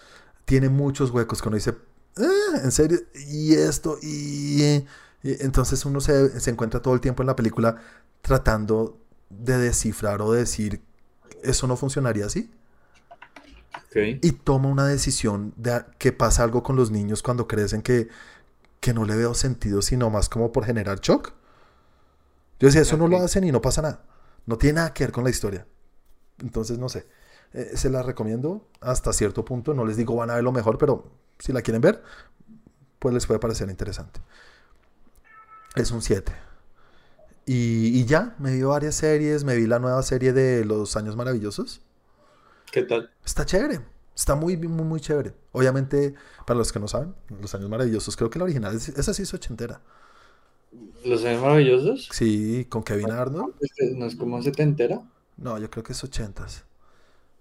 [0.45, 1.75] Tiene muchos huecos que uno dice,
[2.17, 2.99] "Ah, ¿en serio?
[3.15, 4.85] Y esto, y...
[5.23, 7.77] entonces uno se, se encuentra todo el tiempo en la película
[8.23, 8.99] tratando
[9.31, 10.83] de descifrar o decir,
[11.51, 12.51] eso no funcionaría así.
[13.95, 18.09] Y toma una decisión de que pasa algo con los niños cuando crecen que,
[18.81, 21.33] que no le veo sentido, sino más como por generar shock.
[22.61, 24.05] Yo decía, eso no lo hacen y no pasa nada.
[24.47, 25.67] No tiene nada que ver con la historia.
[26.39, 27.09] Entonces, no sé.
[27.55, 29.75] Eh, se la recomiendo hasta cierto punto.
[29.75, 32.03] No les digo van a ver lo mejor, pero si la quieren ver,
[32.99, 34.21] pues les puede parecer interesante.
[35.75, 36.48] Es un 7.
[37.49, 39.43] Y, y ya, me vi varias series.
[39.43, 41.81] Me vi la nueva serie de Los Años Maravillosos.
[42.71, 43.11] ¿Qué tal?
[43.25, 43.81] Está chévere.
[44.15, 45.33] Está muy, muy, muy chévere.
[45.53, 46.15] Obviamente,
[46.47, 49.23] para los que no saben, Los Años Maravillosos, creo que la original, es, esa sí
[49.23, 49.81] es ochentera.
[51.07, 52.09] ¿Los años maravillosos?
[52.13, 53.55] Sí, con Kevin Arnold.
[53.61, 55.01] Este, ¿No es como setentera?
[55.39, 56.65] No, yo creo que es 80s.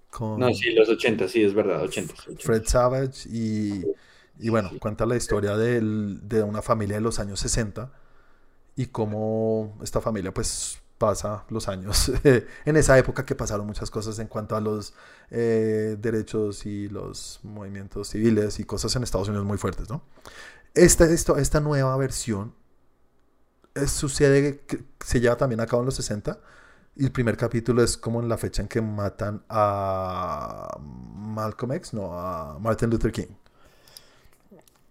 [0.10, 2.14] Con No, sí, los 80, sí, es verdad, 80.
[2.40, 3.84] Fred Savage y,
[4.40, 7.92] y bueno, cuenta la historia del- de una familia de los años 60
[8.78, 14.18] y cómo esta familia pues pasa los años en esa época que pasaron muchas cosas
[14.20, 14.94] en cuanto a los
[15.30, 20.04] eh, derechos y los movimientos civiles y cosas en Estados Unidos muy fuertes, ¿no?
[20.74, 22.54] Esta, esto, esta nueva versión
[23.74, 26.40] eh, sucede que se lleva también a cabo en los 60
[26.96, 31.94] y el primer capítulo es como en la fecha en que matan a Malcolm X,
[31.94, 33.28] no, a Martin Luther King.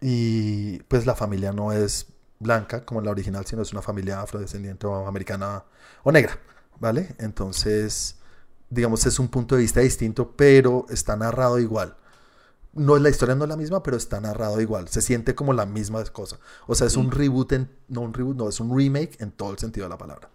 [0.01, 2.07] Y pues la familia no es
[2.39, 5.65] blanca como la original, sino es una familia afrodescendiente o americana
[6.05, 6.39] o negra,
[6.81, 7.15] ¿vale?
[7.19, 8.17] Entonces,
[8.71, 11.97] digamos, es un punto de vista distinto, pero está narrado igual.
[12.75, 14.89] No, la historia no es la misma, pero está narrado igual.
[14.89, 16.39] Se siente como la misma cosa.
[16.67, 17.11] O sea, es un Mm.
[17.11, 19.99] reboot, en, no un reboot, no, es un remake en todo el sentido de la
[19.99, 20.31] palabra.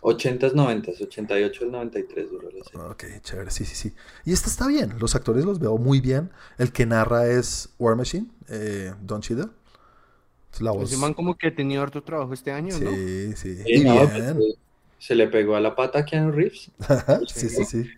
[0.00, 2.80] 80s, 90s, 88 al 93 duró la serie.
[2.90, 3.94] Ok, chévere, sí, sí, sí.
[4.24, 6.30] Y esta está bien, los actores los veo muy bien.
[6.58, 9.48] El que narra es War Machine, eh, Don Cheadle.
[10.60, 10.90] La voz.
[10.90, 12.90] Ese man como que ha tenido harto trabajo este año, ¿no?
[12.90, 13.56] Sí, sí.
[13.64, 14.34] Sí, Y no, bien.
[14.36, 14.56] pues,
[14.98, 16.70] se le pegó a la pata a Keanu Reeves.
[17.26, 17.90] sí, sí, sí.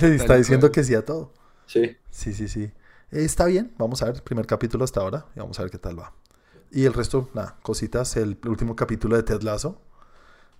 [0.00, 1.32] Le está diciendo que sí a todo.
[1.66, 1.96] Sí.
[2.10, 2.62] Sí, sí, sí.
[2.64, 5.70] Eh, Está bien, vamos a ver el primer capítulo hasta ahora y vamos a ver
[5.70, 6.14] qué tal va.
[6.70, 8.16] Y el resto, nada, cositas.
[8.16, 9.80] El último capítulo de Ted Lasso.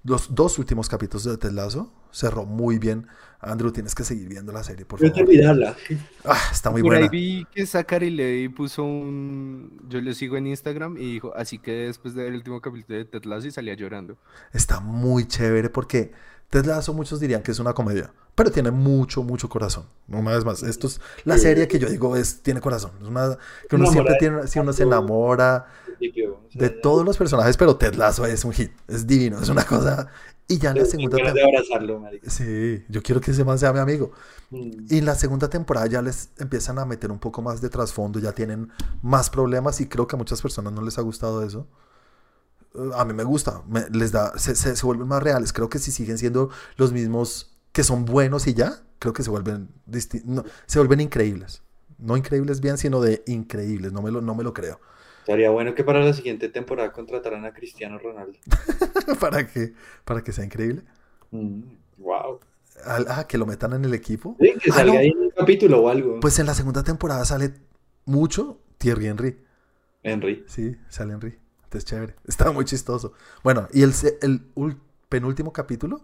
[0.05, 3.07] Los dos últimos capítulos de Ted Lasso cerró muy bien.
[3.41, 5.27] Andrew, tienes que seguir viendo la serie, por Voy a favor.
[5.27, 5.77] terminarla.
[6.25, 7.11] Ah, está muy Por ahí buena.
[7.11, 9.81] vi que Zachary Levi puso un...
[9.89, 13.25] Yo le sigo en Instagram y dijo, así que después del último capítulo de Ted
[13.25, 14.17] Lasso y salía llorando.
[14.53, 16.13] Está muy chévere porque
[16.51, 19.87] Ted Lasso muchos dirían que es una comedia, pero tiene mucho, mucho corazón.
[20.09, 22.93] Una vez más, esto es la serie que yo digo es tiene corazón.
[23.01, 23.39] Es una
[23.69, 25.67] que uno siempre tiene, si uno se enamora
[26.11, 29.41] Principio, o sea, de todos los personajes, pero Ted Lasso es un hit, es divino,
[29.41, 30.09] es una cosa.
[30.49, 32.29] Y ya en la segunda de temporada, abrazarlo, marica.
[32.29, 34.11] sí, yo quiero que ese man sea mi amigo.
[34.51, 34.71] Mm.
[34.91, 38.19] Y en la segunda temporada ya les empiezan a meter un poco más de trasfondo,
[38.19, 38.71] ya tienen
[39.03, 41.67] más problemas y creo que a muchas personas no les ha gustado eso.
[42.75, 45.53] Eh, A mí me gusta, me- les da, se, se- se vuelven más reales.
[45.53, 49.31] Creo que si siguen siendo los mismos que son buenos y ya, creo que se
[49.31, 49.69] vuelven,
[50.25, 51.63] no, se vuelven increíbles.
[51.99, 53.93] No increíbles bien, sino de increíbles.
[53.93, 54.81] No me lo, no me lo creo.
[55.23, 58.39] Estaría bueno que para la siguiente temporada contrataran a Cristiano Ronaldo.
[59.21, 59.73] ¿Para que
[60.05, 60.83] ¿Para que sea increíble?
[61.99, 62.41] Wow.
[62.85, 64.37] Al- ah, que lo metan en el equipo.
[64.41, 64.99] Sí, que Ah, salga no.
[64.99, 66.21] ahí en un capítulo o algo.
[66.21, 67.55] Pues en la segunda temporada sale
[68.05, 69.39] mucho Thierry Henry.
[70.03, 70.45] Henry.
[70.49, 71.39] Sí, sale Henry.
[71.65, 72.17] Entonces, chévere.
[72.27, 73.13] Estaba muy chistoso.
[73.45, 73.93] Bueno, y el,
[74.23, 76.03] el ul- penúltimo capítulo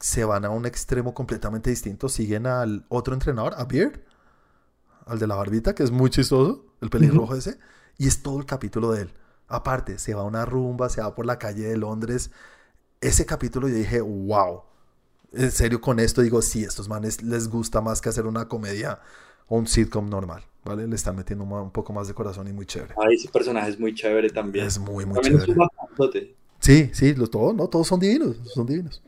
[0.00, 2.08] se van a un extremo completamente distinto.
[2.08, 4.00] Siguen al otro entrenador, a Beard,
[5.06, 7.58] al de la barbita, que es muy chistoso, el pelirrojo ese.
[7.98, 9.10] Y es todo el capítulo de él.
[9.48, 12.30] Aparte, se va a una rumba, se va por la calle de Londres.
[13.00, 14.62] Ese capítulo yo dije, wow.
[15.32, 19.00] En serio, con esto digo, sí, estos manes les gusta más que hacer una comedia
[19.48, 20.86] o un sitcom normal, ¿vale?
[20.86, 22.94] Le están metiendo un poco más de corazón y muy chévere.
[22.96, 24.66] Ay, ese personaje es muy chévere también.
[24.66, 26.36] Es muy, muy También chévere.
[26.58, 29.02] Sí, sí, los, todos, no, todos son divinos, son divinos.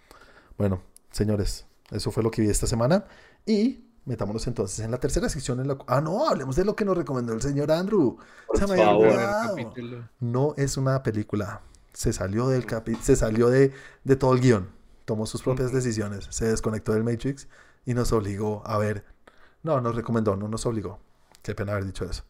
[0.57, 3.05] Bueno, señores, eso fue lo que vi esta semana.
[3.47, 5.61] Y metámonos entonces en la tercera sección.
[5.61, 5.79] En la...
[5.87, 8.17] Ah, no, hablemos de lo que nos recomendó el señor Andrew.
[8.47, 9.15] Por Se me había favor.
[9.15, 10.09] Capítulo.
[10.19, 11.61] No es una película.
[11.93, 13.73] Se salió del capi- se salió de,
[14.05, 14.69] de todo el guion.
[15.05, 16.27] Tomó sus propias decisiones.
[16.31, 17.49] Se desconectó del Matrix
[17.87, 19.05] y nos obligó a ver.
[19.63, 20.99] No, nos recomendó, no nos obligó.
[21.43, 22.25] Qué pena haber dicho eso.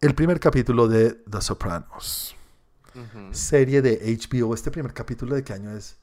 [0.00, 2.34] El primer capítulo de The Sopranos
[3.30, 4.54] serie de HBO.
[4.54, 5.96] Este primer capítulo de qué año es?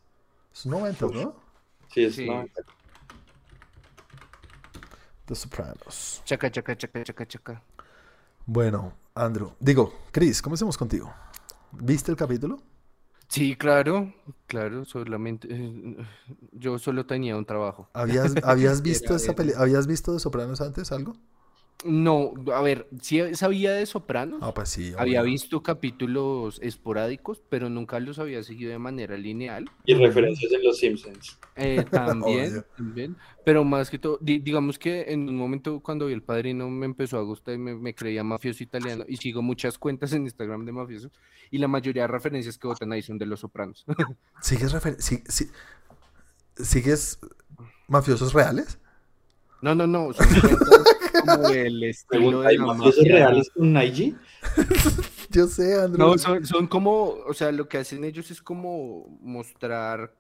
[0.53, 1.35] Es 90, ¿no?
[1.93, 2.25] Sí, es Sí.
[2.25, 2.45] no,
[5.25, 6.21] The Sopranos.
[6.25, 7.61] Chaca, chaca, chaca, chaca, chaca.
[8.45, 9.51] Bueno, Andrew.
[9.59, 11.11] Digo, Chris, comencemos contigo.
[11.71, 12.59] ¿Viste el capítulo?
[13.27, 14.13] Sí, claro,
[14.45, 15.97] claro, solamente eh,
[16.51, 17.89] yo solo tenía un trabajo.
[17.93, 21.15] ¿Habías, ¿habías visto peli ¿Habías visto The Sopranos antes algo?
[21.83, 24.93] No, a ver, sí sabía de Sopranos, Ah, pues sí.
[24.97, 29.69] había visto capítulos esporádicos, pero nunca los había seguido de manera lineal.
[29.85, 31.37] Y referencias en Los Simpsons.
[31.55, 36.13] Eh, también, también, pero más que todo, di- digamos que en un momento cuando vi
[36.13, 39.77] el padrino me empezó a gustar y me, me creía mafioso italiano y sigo muchas
[39.77, 41.11] cuentas en Instagram de mafiosos
[41.51, 43.85] y la mayoría de referencias que botan ahí son de los sopranos.
[44.41, 45.51] ¿Sigues, refer- si- si-
[46.55, 47.19] ¿Sigues
[47.87, 48.79] mafiosos reales?
[49.61, 50.94] No, no, no, son cuentas
[51.25, 53.73] como del estilo ¿Hay de la reales con?
[55.31, 56.07] Yo sé, Andrew.
[56.07, 60.13] No, son, son como, o sea, lo que hacen ellos es como mostrar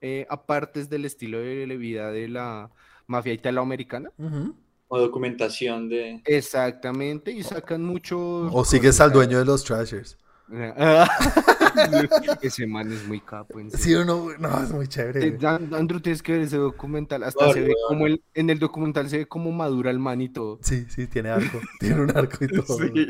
[0.00, 2.70] eh, apartes del estilo de la vida de la
[3.06, 4.10] mafia italoamericana.
[4.18, 4.54] Ujú.
[4.88, 6.20] O documentación de...
[6.24, 8.50] Exactamente, y sacan muchos.
[8.52, 10.18] O sigues al dueño de los Trashers.
[12.42, 13.58] Ese man es muy capo.
[13.58, 15.26] En Sí o no, no, es muy chévere.
[15.26, 17.22] Eh, Andrew, tienes que ver ese documental.
[17.22, 17.88] Hasta No, se no, ve no.
[17.88, 20.58] como el, en el documental se ve como madura el man y todo.
[20.62, 21.60] Sí, sí, tiene arco.
[21.80, 22.78] Tiene un arco y todo.
[22.78, 23.06] Sí,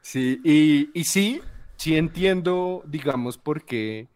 [0.00, 1.40] Sí, y, y sí,
[1.76, 4.08] sí entiendo, digamos, porque,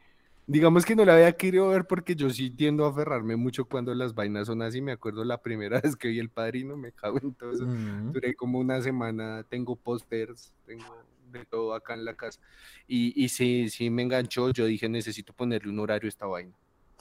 [0.47, 3.95] digamos que no la había querido ver porque yo sí tiendo a aferrarme mucho cuando
[3.95, 4.81] las vainas son así.
[4.81, 7.67] Me acuerdo la primera vez que vi El Padrino, me cago en todo eso.
[7.67, 8.13] Mm.
[8.13, 10.85] Duré como una semana, tengo pósters, tengo
[11.31, 12.41] de todo acá en la casa.
[12.87, 16.53] Y, y sí, sí me enganchó, yo dije, necesito ponerle un horario a esta vaina.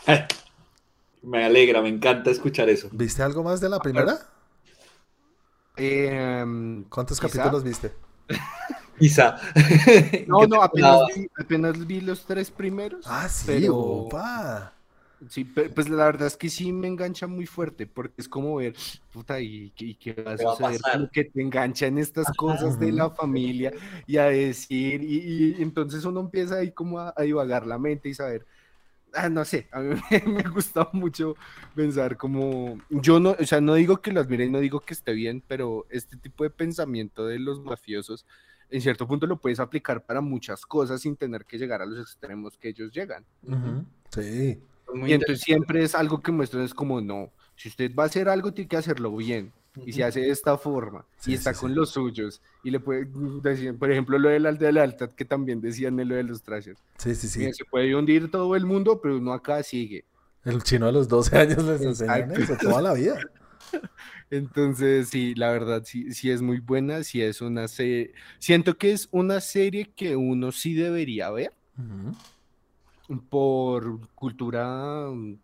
[1.21, 2.88] Me alegra, me encanta escuchar eso.
[2.93, 4.17] ¿Viste algo más de la primera?
[5.75, 7.38] Em, ¿Cuántos quizá.
[7.39, 7.93] capítulos viste?
[8.99, 9.36] Quizá.
[10.27, 13.05] No, ¿Qué no, apenas vi, apenas vi los tres primeros.
[13.07, 14.73] Ah, sí, pero- opa.
[15.28, 18.74] Sí, pues la verdad es que sí me engancha muy fuerte, porque es como ver,
[19.11, 20.86] puta, ¿y, qué- y qué va a ¿Qué va a suceder?
[20.86, 23.74] Como que te enganchan estas cosas de la familia
[24.07, 28.07] y a decir, y, y entonces uno empieza ahí como a, a divagar la mente
[28.07, 28.45] y saber,
[29.13, 31.38] ah, no sé, a mí me, me gusta mucho
[31.76, 34.93] pensar como, yo no, o sea, no digo que lo admire y no digo que
[34.93, 38.26] esté bien, pero este tipo de pensamiento de los mafiosos,
[38.70, 41.99] en cierto punto lo puedes aplicar para muchas cosas sin tener que llegar a los
[42.01, 43.26] extremos que ellos llegan.
[44.11, 44.68] Sí.
[44.94, 48.06] Muy Y entonces siempre es algo que muestran, es como, no, si usted va a
[48.08, 49.52] hacer algo, tiene que hacerlo bien.
[49.86, 51.76] Y se hace de esta forma, Sí, y está sí, con sí.
[51.76, 53.08] los suyos, y le puede
[53.44, 56.44] decir, por ejemplo, lo del de la lealtad, que también decían de lo de los
[56.44, 56.82] trashers.
[56.98, 57.54] Sí, sí, sí.
[57.54, 60.06] Se puede hundir todo el mundo, pero uno acá sigue.
[60.44, 63.20] El chino a los 12 años les enseñan eso toda la vida.
[64.32, 68.92] Entonces, sí, la verdad, sí, sí es muy buena, sí es una serie, siento que
[68.92, 72.16] es una serie que uno sí debería ver Ujú.
[73.30, 75.38] Por cultura mm,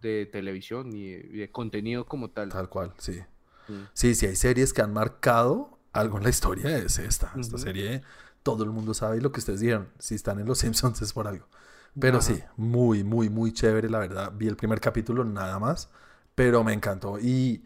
[0.00, 2.50] de televisión y de, contenido como tal.
[2.50, 3.20] Tal cual, sí.
[3.68, 3.82] Mm.
[3.92, 7.32] Sí, sí, hay series que han marcado algo en la historia, es esta.
[7.38, 8.02] Esta serie,
[8.42, 9.88] todo el mundo sabe y lo que ustedes dijeron.
[9.98, 11.46] Si están en Los Simpsons es por algo.
[11.98, 12.26] Pero Ajá.
[12.26, 14.32] sí, muy, muy, muy chévere, la verdad.
[14.36, 15.90] Vi el primer capítulo, nada más,
[16.34, 17.18] pero me encantó.
[17.18, 17.64] Y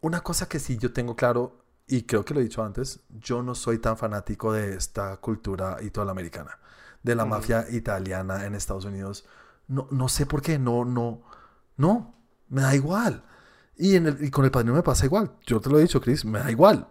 [0.00, 3.42] una cosa que sí yo tengo claro, y creo que lo he dicho antes, yo
[3.42, 6.58] no soy tan fanático de esta cultura italoamericana,
[7.06, 9.24] de la mafia italiana en Estados Unidos.
[9.68, 11.22] No, no sé por qué, no, no,
[11.76, 12.14] no,
[12.48, 13.22] me da igual.
[13.76, 15.32] Y, en el- y con el padrino me pasa igual.
[15.46, 16.88] Yo te lo he dicho, Chris, me da igual.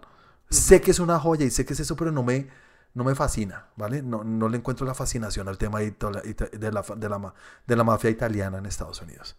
[0.50, 2.48] Sé que es una joya y sé que es eso, pero no me,
[2.94, 4.02] no me fascina, ¿vale?
[4.04, 6.72] No, no le encuentro la fascinación al tema de la, de,
[7.10, 7.34] la,
[7.66, 9.36] de la mafia italiana en Estados Unidos.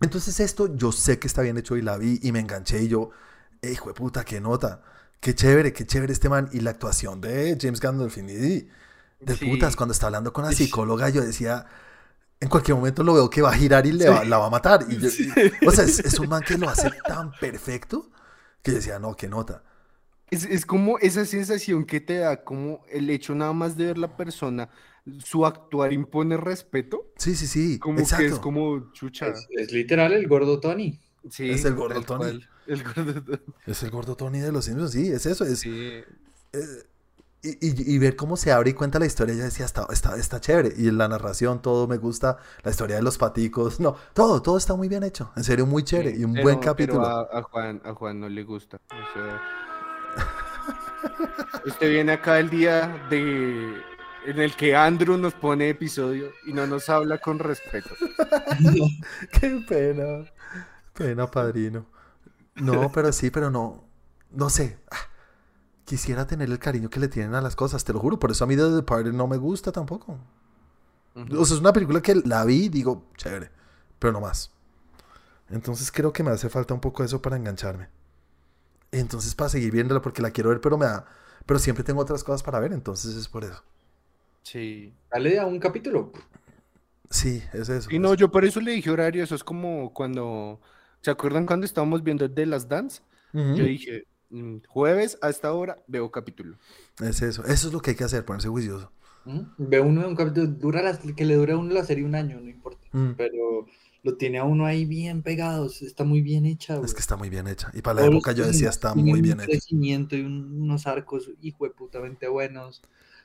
[0.00, 2.88] Entonces esto yo sé que está bien hecho y la vi y me enganché y
[2.88, 3.10] yo,
[3.62, 4.82] "Eh, hijo de puta, qué nota,
[5.20, 6.48] qué chévere, qué chévere este man.
[6.52, 8.68] Y la actuación de James Gandolfini,
[9.20, 9.46] de, Sí.
[9.46, 11.66] putas, cuando está hablando con la psicóloga, yo decía,
[12.40, 14.50] en cualquier momento lo veo que va a girar y le va- la va a
[14.50, 14.86] matar.
[14.88, 18.10] Y yo- y- o sea, es, es un man que lo hace tan perfecto
[18.62, 19.62] que yo decía, no, qué nota.
[20.30, 23.98] Es, es como esa sensación que te da, como el hecho nada más de ver
[23.98, 24.68] la persona,
[25.24, 28.26] su actuar impone respeto, Sí, sí, sí, como que exacto.
[28.26, 29.28] es como chucha.
[29.28, 31.00] Es, es literal el gordo Tony.
[31.30, 32.18] Sí, es el gordo Tony.
[32.18, 33.38] cual, El gordo Tony.
[33.66, 35.70] Es el gordo Tony de los Simpsons, sí, es eso, es, Sí,
[36.52, 36.82] eh,
[37.42, 40.16] y, y- y ver cómo se abre y cuenta la historia, ya decía, está, está,
[40.16, 40.72] está chévere.
[40.76, 44.74] Y la narración, todo me gusta, la historia de los paticos, no, todo, todo está
[44.74, 46.12] muy bien hecho, en serio, muy chévere.
[46.14, 47.06] sí, y un pero- buen pero capítulo.
[47.06, 48.78] a, a Juan, a Juan no le gusta.
[48.90, 49.40] o sea,
[51.66, 53.82] Usted viene acá el día de
[54.26, 57.90] en el que Andrew nos pone episodio y no nos habla con respeto.
[59.32, 60.24] Qué pena,
[60.92, 61.86] pena, padrino.
[62.56, 63.84] No, pero sí, pero no,
[64.30, 64.78] no sé.
[64.90, 64.96] ah,
[65.88, 68.18] Quisiera tener el cariño que le tienen a las cosas, te lo juro.
[68.18, 70.18] Por eso a mí The Departed no me gusta tampoco.
[71.14, 73.50] O sea, es una película que la vi y digo, chévere,
[73.98, 74.52] pero no más.
[75.48, 77.88] Entonces creo que me hace falta un poco eso para engancharme.
[78.92, 81.06] Entonces para seguir viéndola porque la quiero ver, pero me da...
[81.46, 83.64] Pero siempre tengo otras cosas para ver, entonces es por eso.
[84.42, 84.92] Sí.
[85.10, 86.12] Dale a un capítulo.
[87.08, 87.90] Sí, es eso.
[87.90, 90.60] Y no, yo por eso le dije horario, eso es como cuando,
[91.00, 93.00] ¿se acuerdan cuando estábamos viendo The Last Dance?
[93.32, 93.54] Ujú.
[93.54, 94.04] Yo dije,
[94.66, 96.56] jueves a esta hora veo capítulo.
[97.02, 97.44] Es eso.
[97.44, 98.90] Eso es lo que hay que hacer, ponerse juicioso.
[99.58, 102.14] Ve uno de un capítulo, dura las- que le dure a uno la serie un
[102.14, 102.86] año, no importa.
[102.92, 103.10] Mm.
[103.16, 103.66] Pero
[104.02, 106.74] lo tiene a uno ahí bien pegado, está muy bien hecha.
[106.74, 106.92] Es güey.
[106.94, 107.70] que está muy bien hecha.
[107.74, 109.50] Y para la Todos época yo decía, está muy bien un hecha.
[109.50, 112.80] crecimiento y un- unos arcos hijo de putamente buenos.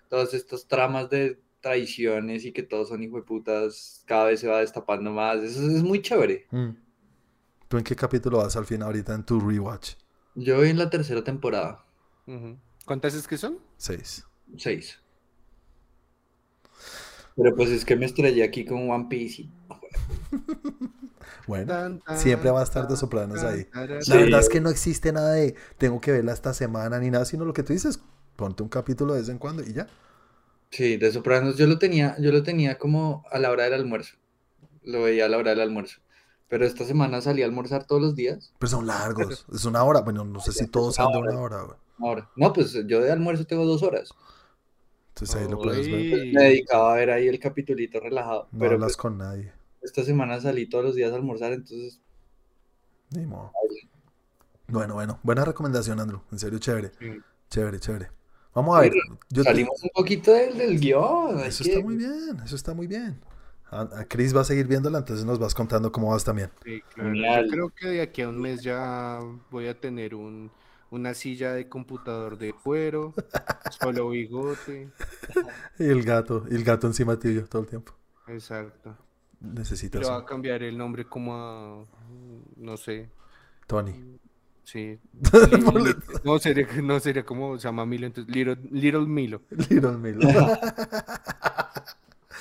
[0.09, 4.47] Todas estas tramas de traiciones y que todos son hijo de putas, cada vez se
[4.47, 5.37] va destapando más.
[5.41, 6.47] Eso es muy chévere.
[6.51, 6.69] Mm.
[7.69, 9.93] ¿Tú en qué capítulo vas al fin ahorita en tu rewatch?
[10.35, 11.83] Yo voy en la tercera temporada.
[12.85, 13.59] ¿Cuántas es que son?
[13.77, 14.25] Seis.
[14.57, 14.99] seis.
[17.35, 19.43] Pero pues es que me estrellé aquí con One Piece.
[19.43, 19.51] y-
[21.47, 23.67] Bueno, Tan, tan, siempre va a estar de sopranos tan, ahí.
[23.73, 24.11] La Sí.
[24.13, 27.43] verdad es que no existe nada de tengo que verla esta semana ni nada, sino
[27.43, 27.99] lo que tú dices,
[28.35, 29.87] Ponte un capítulo de vez en cuando y ya.
[30.71, 34.15] Sí, de Sopranos yo lo tenía, yo lo tenía como a la hora del almuerzo.
[34.83, 35.99] Lo veía a la hora del almuerzo.
[36.49, 38.53] Pero esta semana salí a almorzar todos los días.
[38.59, 39.45] Pero son largos.
[39.53, 40.01] Es una hora.
[40.01, 41.31] Bueno, no sé si todos una son de hora.
[41.31, 41.61] una hora.
[41.63, 41.77] güey.
[41.99, 44.09] Ahora, no, pues yo de almuerzo tengo dos horas.
[45.09, 46.33] Entonces ahí lo puedes ver.
[46.33, 48.47] Me dedicaba a ver ahí el capitulito relajado.
[48.51, 49.51] No pero hablas pues, con nadie.
[49.81, 51.99] esta semana salí todos los días a almorzar, entonces
[53.11, 53.51] Ni modo.
[54.67, 55.19] Bueno, bueno.
[55.23, 56.21] Buena recomendación, Andrew.
[56.31, 56.91] En serio, chévere.
[56.99, 57.11] Sí.
[57.49, 58.09] Chévere, chévere.
[58.55, 58.93] Vamos a ver.
[59.29, 61.39] Yo te- salimos un poquito del, del guion.
[61.41, 62.39] Eso que- está muy bien.
[62.43, 63.19] Eso está muy bien.
[63.73, 66.51] A, a Chris va a seguir viéndola, entonces nos vas contando cómo vas también.
[66.63, 67.13] Sí, claro.
[67.13, 69.19] Yo creo que de aquí a un mes ya
[69.49, 70.51] voy a tener un,
[70.89, 73.13] una silla de computador de cuero,
[73.81, 74.93] solo bigote.
[75.79, 77.93] Y el gato, y el gato encima tuyo todo el tiempo.
[78.27, 78.97] Exacto.
[79.39, 81.85] Necesitas Le va a cambiar el nombre como a,
[82.57, 83.09] no sé,
[83.67, 83.93] Tony.
[84.63, 84.99] sí.
[86.23, 89.41] No, sería, no sería como se llama Milo, entonces Little, Little Milo.
[89.69, 90.19] Little Milo.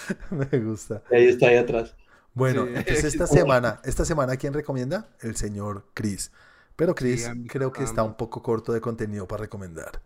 [0.31, 1.03] Me gusta.
[1.11, 1.97] Ahí está, ahí atrás.
[2.35, 2.73] Bueno, Sí.
[2.75, 5.09] entonces esta semana, esta semana, ¿quién recomienda?
[5.21, 6.33] El señor Chris.
[6.77, 10.03] Pero Chris creo que está un poco corto de contenido para recomendar.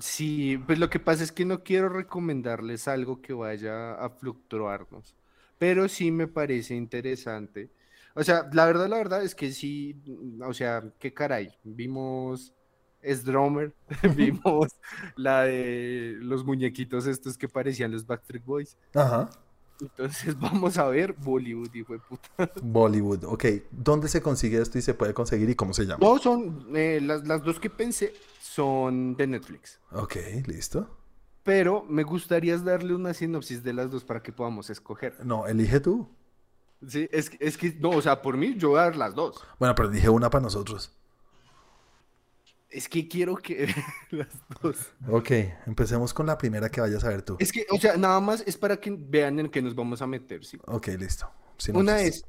[0.00, 5.14] Sí, pues lo que pasa es que no quiero recomendarles algo que vaya a fluctuarnos,
[5.58, 7.70] pero sí me parece interesante.
[8.14, 10.02] O sea, la verdad, la verdad es que sí,
[10.42, 12.54] o sea, qué caray, vimos
[13.02, 13.72] S-Drummer,
[14.16, 14.68] vimos
[15.16, 18.76] la de los muñequitos estos que parecían los Backstreet Boys.
[18.94, 19.28] Ajá.
[19.80, 22.50] Entonces vamos a ver Bollywood, hijo de puta.
[22.62, 23.24] Bollywood.
[23.24, 25.98] Ok, ¿dónde se consigue esto y se puede conseguir y cómo se llama?
[26.00, 29.80] No, son, eh, las, las dos que pensé son de Netflix.
[29.92, 30.88] Ok, listo.
[31.42, 35.16] Pero me gustaría darle una sinopsis de las dos para que podamos escoger.
[35.24, 36.08] No, elige tú.
[36.86, 39.42] Sí, es, es que, no, o sea, por mí yo voy a dar las dos.
[39.58, 40.92] Bueno, pero dije una para nosotros.
[42.72, 43.68] Es que quiero que
[44.10, 44.28] las
[44.62, 44.76] dos.
[45.08, 45.30] Ok,
[45.66, 47.36] empecemos con la primera que vayas a ver tú.
[47.38, 50.06] Es que, o sea, nada más es para que vean en qué nos vamos a
[50.06, 50.58] meter, ¿sí?
[50.66, 51.30] Ok, listo.
[51.74, 52.24] Una es,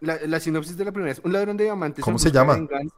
[0.00, 2.40] la, la sinopsis de la primera es, un ladrón de diamantes en ¿Cómo se busca
[2.40, 2.54] de llama?
[2.54, 2.96] venganza.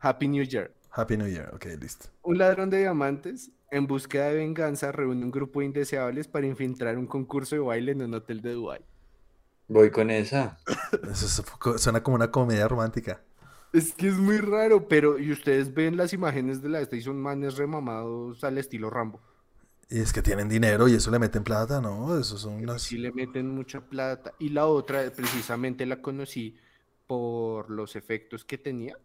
[0.00, 0.72] Happy New Year.
[0.90, 1.54] Happy New Year.
[1.54, 2.06] Ok, listo.
[2.22, 6.96] Un ladrón de diamantes en búsqueda de venganza reúne un grupo de indeseables para infiltrar
[6.96, 8.80] un concurso de baile en un hotel de Dubái.
[9.68, 10.58] Voy con esa.
[11.12, 13.20] Eso es- suena como una comedia romántica.
[13.72, 17.02] Es que es muy raro, pero y ustedes ven las imágenes de la esta y
[17.02, 19.20] son manes remamados al estilo Rambo.
[19.90, 22.18] Y es que tienen dinero y eso le meten plata, ¿no?
[22.18, 22.82] Eso son unas...
[22.82, 24.34] Sí le meten mucha plata.
[24.38, 26.56] Y la otra, precisamente la conocí
[27.06, 28.98] por los efectos que tenía.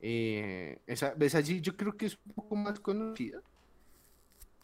[0.00, 3.42] Eh, esa, esa sí, yo creo que es un poco más conocida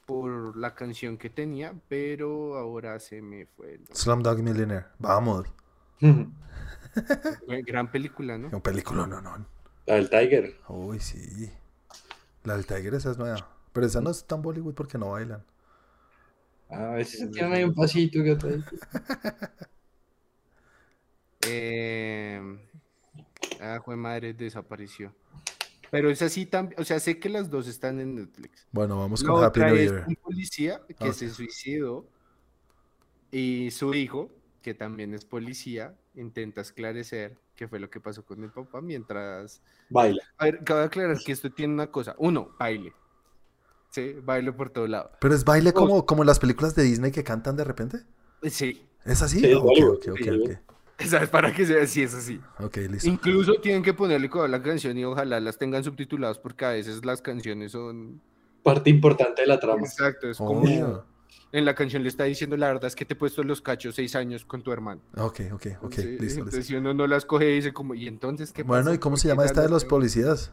[0.07, 3.75] por la canción que tenía, pero ahora se me fue.
[3.75, 3.87] el.
[3.93, 4.87] Slumdog Millionaire.
[4.99, 5.47] Vamos.
[7.67, 8.49] Gran película, ¿no?
[8.53, 9.47] Un película, no, no.
[9.87, 10.57] La del Tiger.
[10.69, 11.51] Uy, sí.
[12.45, 13.49] La del Tiger esa es nueva.
[13.73, 15.43] Pero esa no es tan Bollywood porque no bailan.
[16.71, 18.65] A si se tienen ahí un pasito que otra vez.
[21.47, 22.41] Eh,
[23.61, 25.15] ah, jue madre, desapareció.
[25.91, 28.67] Pero es así también, o sea, sé que las dos están en Netflix.
[28.73, 30.05] Bueno, vamos La con Happy otra New es Year.
[30.09, 31.13] un policía que Ah.
[31.13, 32.07] se suicidó
[33.31, 34.31] y su hijo,
[34.63, 39.63] que también es policía, intenta esclarecer qué fue lo que pasó con el papá mientras...
[39.91, 40.23] Baila.
[40.39, 42.15] A ver, cabe aclarar que esto tiene una cosa.
[42.19, 42.93] Uno, baile.
[43.91, 45.11] Sí, baile por todo lado.
[45.21, 45.81] Pero es baile Dos.
[45.81, 47.99] como, como en las películas de Disney que cantan de repente.
[48.43, 49.41] Sí, ¿Es así?
[49.41, 50.31] Sí, es ok, Bollywood, ok, ok, sí.
[50.31, 50.51] ok.
[51.07, 51.29] ¿sabes?
[51.29, 52.41] Para que sea así, es así.
[52.61, 53.09] Ok, listo.
[53.09, 56.71] Incluso tienen que ponerle cuidado a la canción y ojalá las tengan subtituladas porque a
[56.71, 58.21] veces las canciones son...
[58.63, 59.83] Parte importante de la trama.
[59.83, 61.05] Exacto, es Oh, como...
[61.55, 63.95] En la canción le está diciendo la verdad es que te he puesto los cachos
[63.95, 65.01] seis años con tu hermano.
[65.17, 66.39] Ok, ok, ok, Sí, listo, listo.
[66.41, 68.93] entonces si uno no las coge dice como, ¿y entonces qué Bueno?
[68.93, 69.91] ¿y cómo ¿Por se llama esta de los esto?".
[69.95, 70.51] policías?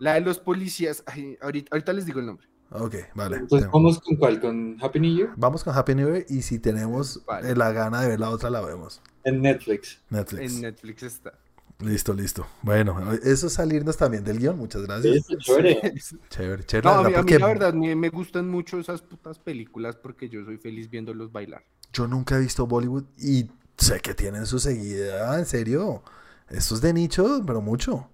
[0.00, 2.48] La de los policías, ay, ahorita, ahorita les digo el nombre.
[2.70, 3.36] Ok, vale.
[3.36, 4.40] Entonces, ¿vamos con cuál?
[4.40, 5.30] ¿Con Happy New Year?
[5.36, 7.54] Vamos con Happy New Year y si tenemos Vale.
[7.54, 9.00] la gana de ver la otra, la vemos.
[9.22, 10.02] En Netflix.
[10.10, 10.52] Netflix.
[10.52, 11.38] En Netflix está.
[11.80, 12.46] Listo, listo.
[12.62, 14.56] Bueno, eso es salirnos también del guion.
[14.56, 15.26] Muchas gracias.
[15.40, 15.94] chévere.
[16.30, 16.88] Chévere, chévere.
[16.88, 19.02] No, la a mí, verdad, a mí porque la verdad me, me gustan mucho esas
[19.02, 21.64] putas películas porque yo soy feliz viéndolos bailar.
[21.92, 26.02] Yo nunca he visto Bollywood y sé que tienen su seguida, en serio.
[26.48, 28.08] Esto es de nicho, pero mucho.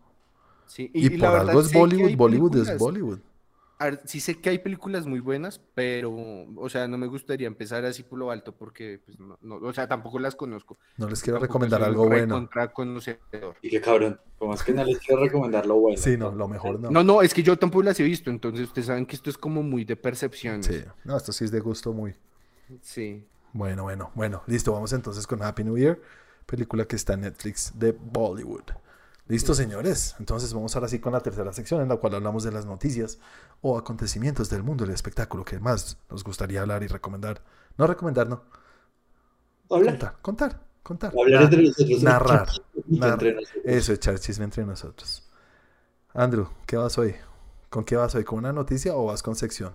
[0.67, 3.19] Sí, Y, por verdad algo es Bollywood, Bollywood es Bollywood.
[3.81, 6.14] A ver, sí sé que hay películas muy buenas, pero,
[6.55, 9.72] o sea, no me gustaría empezar así por lo alto porque, pues, no, no, o
[9.72, 10.78] sea, tampoco las conozco.
[10.99, 12.47] No les quiero Tampoco recomendar algo bueno.
[12.74, 13.57] conocedor.
[13.62, 14.20] Y qué cabrón.
[14.39, 15.97] Como es que no les quiero recomendar lo bueno.
[15.97, 16.91] Sí, no, lo mejor no.
[16.91, 19.39] No, no, es que yo tampoco las he visto, entonces ustedes saben que esto es
[19.39, 20.66] como muy de percepciones.
[20.66, 22.14] Sí, no, esto sí es de gusto muy.
[22.83, 23.24] Sí.
[23.55, 24.43] Bueno, bueno, bueno.
[24.47, 25.99] Listo, vamos entonces con Happy New Year,
[26.45, 28.72] película que está en Netflix de Bollywood.
[29.31, 30.16] Listo, señores.
[30.18, 33.20] Entonces vamos ahora sí con la tercera sección en la cual hablamos de las noticias
[33.61, 37.41] o acontecimientos del mundo del espectáculo que más nos gustaría hablar y recomendar.
[37.78, 38.43] No recomendar, no.
[39.70, 39.93] Hablar.
[39.99, 41.12] Contar, contar, contar.
[41.16, 42.03] Hablar entre nosotros.
[42.03, 43.35] narrar, Entre narrar.
[43.37, 43.62] nosotros.
[43.64, 45.31] Eso, echar chisme entre nosotros.
[46.12, 47.14] Andrew, ¿qué vas hoy?
[47.68, 48.24] ¿Con qué vas hoy?
[48.24, 49.72] ¿Con una noticia o vas con sección?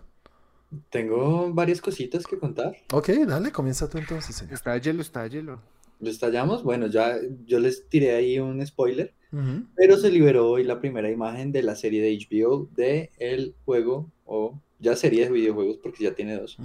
[0.89, 2.75] Tengo varias cositas que contar.
[2.91, 4.55] Ok, dale, comienza tú entonces, señor.
[4.55, 5.61] Está hielo, está hielo.
[5.99, 6.63] ¿Lo estallamos?
[6.63, 9.13] Bueno, ya yo les tiré ahí un spoiler,
[9.75, 14.09] pero se liberó hoy la primera imagen de la serie de HBO de el juego,
[14.25, 16.57] o ya serie de videojuegos porque ya tiene dos,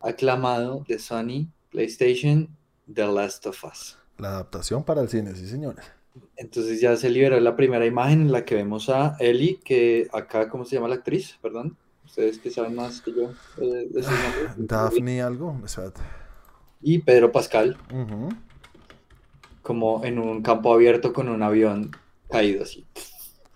[0.00, 2.48] aclamado de Sony PlayStation
[2.92, 3.98] The Last of Us.
[4.18, 5.84] La adaptación para el cine, sí, señores.
[6.36, 10.48] Entonces ya se liberó la primera imagen en la que vemos a Ellie, que acá,
[10.48, 11.38] ¿cómo se llama la actriz?
[11.42, 11.76] Perdón.
[12.04, 14.54] Ustedes que saben más que yo eh, de nombres.
[14.56, 15.58] Daphne algo.
[16.82, 18.28] Y Pedro Pascal, Ujú.
[19.64, 21.90] Como en un campo abierto con un avión
[22.30, 22.84] caído así,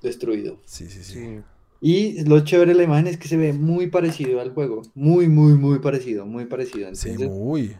[0.02, 0.58] destruido.
[0.64, 1.12] Sí, sí, sí.
[1.14, 1.40] Sí.
[1.80, 4.82] Y lo chévere de la imagen es que se ve muy parecido al juego.
[4.96, 6.92] Muy, muy, muy parecido, muy parecido.
[6.96, 7.76] Sí, Entonces, muy.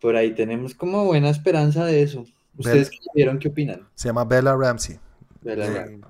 [0.00, 2.24] por ahí tenemos como buena esperanza de eso.
[2.56, 3.86] ¿Ustedes vieron qué opinan?
[3.94, 4.98] Se llama Bella Ramsey,
[5.42, 6.00] De la Sí.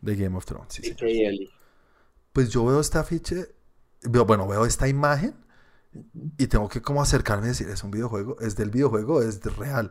[0.00, 0.72] de Game of Thrones.
[0.74, 1.48] sí, sí.
[2.32, 3.46] Pues yo veo esta afiche,
[4.02, 5.34] veo- bueno, veo esta imagen
[6.38, 9.50] y tengo que como acercarme y decir, es un videojuego, es del videojuego, es de
[9.50, 9.90] real.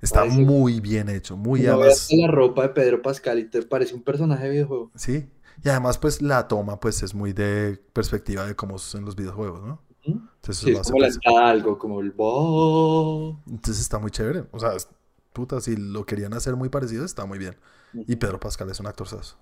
[0.00, 3.62] Está Parece- muy bien hecho, muy ve además, la ropa de Pedro Pascal y te
[3.62, 4.90] parece un personaje de videojuego.
[4.94, 5.28] sí.
[5.62, 9.62] Y además pues la toma pues es muy de perspectiva de cómo son los videojuegos,
[9.62, 9.80] ¿no?
[10.02, 13.40] Entonces, Sí, lo es hace, como la pues- algo, como el bo.
[13.48, 14.44] entonces está muy chévere.
[14.50, 14.88] O sea, es-
[15.32, 17.56] puta, si lo querían hacer muy parecido, está muy bien.
[17.94, 19.36] Y Pedro Pascal es un actorzazo.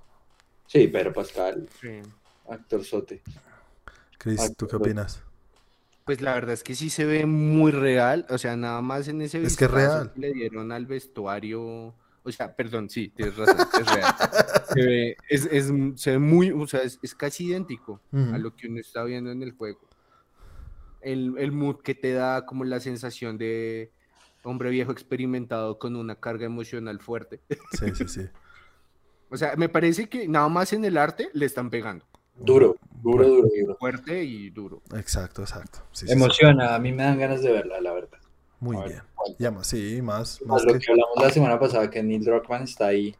[0.66, 2.00] Sí, Pedro Pascal, Sí.
[2.48, 3.22] actor sote.
[4.18, 5.22] Chris, Ay, ¿tú qué opinas?
[6.04, 9.22] Pues la verdad es que sí se ve muy real, o sea, nada más en
[9.22, 10.12] ese Es que es vistazo real.
[10.12, 11.62] que le dieron al vestuario,
[12.24, 14.14] o sea, perdón, sí, tienes razón, es real.
[14.74, 18.54] Se ve, es, es- se ve muy, o sea, es, es casi idéntico a lo
[18.56, 19.80] que uno está viendo en el juego.
[21.00, 23.90] El, el mood que te da como la sensación de
[24.44, 27.40] hombre viejo experimentado con una carga emocional fuerte.
[27.78, 28.20] Sí, sí, sí.
[29.30, 32.04] O sea, me parece que nada más en el arte le están pegando.
[32.34, 33.76] Duro, duro, duro, duro.
[33.78, 34.82] Fuerte y duro.
[34.94, 35.78] Exacto, exacto.
[35.92, 36.12] Sí, sí, sí.
[36.12, 38.18] Emociona, a mí me dan ganas de verla, la verdad.
[38.60, 39.02] Muy ver,
[39.38, 39.54] bien.
[39.54, 40.78] más, sí, más, Más más lo que...
[40.80, 43.14] que hablamos la semana pasada, que Neil Druckmann está ahí,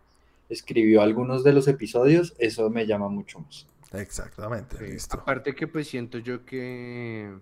[0.48, 3.66] escribió algunos de los episodios, eso me llama mucho más.
[3.92, 5.18] Exactamente, Sí, listo.
[5.18, 7.32] Aparte que pues siento yo que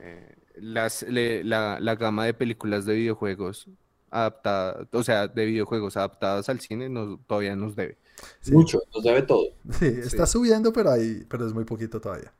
[0.00, 3.68] eh, las, le- la, la gama de películas de videojuegos
[4.10, 7.98] adaptadas, o sea, de videojuegos adaptadas al cine nos, todavía nos debe.
[8.40, 9.48] Sí, Mucho, nos debe todo.
[9.70, 12.32] sí, está subiendo, pero ahí, pero es muy poquito todavía.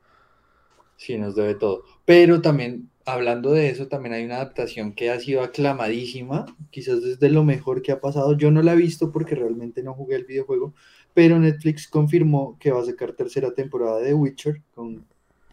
[0.96, 1.82] Sí, nos debe todo.
[2.04, 7.18] Pero también, hablando de eso, también hay una adaptación que ha sido aclamadísima, quizás es
[7.18, 8.36] de lo mejor que ha pasado.
[8.36, 10.74] Yo no la he visto porque realmente no jugué el videojuego,
[11.12, 15.04] pero Netflix confirmó que va a sacar tercera temporada de Witcher con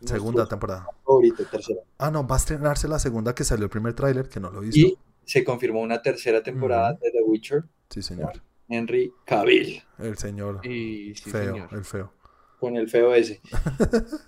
[0.04, 0.88] Segunda temporada.
[1.06, 1.82] favorito, tercera.
[2.00, 4.62] Ah, no, va a estrenarse la segunda que salió el primer tráiler, que no lo
[4.64, 4.80] he visto.
[4.80, 8.42] Y se confirmó una tercera temporada de The Witcher, Sí, señor.
[8.74, 11.70] Henry Cavill, El señor Y sí, feo, señor.
[11.74, 12.14] el feo.
[12.60, 13.42] con el feo ese.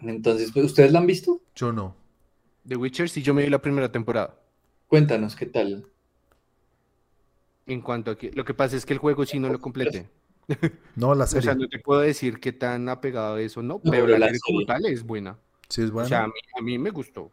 [0.00, 1.40] Entonces, pues, ¿ustedes la han visto?
[1.54, 1.96] Yo no.
[2.66, 4.34] The Witcher sí yo me vi la primera temporada.
[4.88, 5.86] Cuéntanos qué tal.
[7.66, 10.08] En cuanto a que lo que pasa es que el juego sí no lo completé.
[10.96, 11.56] No, la O sea, serie.
[11.62, 14.40] no te puedo decir qué tan apegado es o no, No, pero pero la serie
[14.44, 14.66] como serie.
[14.66, 15.38] tal es buena.
[15.70, 16.08] Sí, es O bueno.
[16.08, 17.32] sea, a mí, a mí me gustó.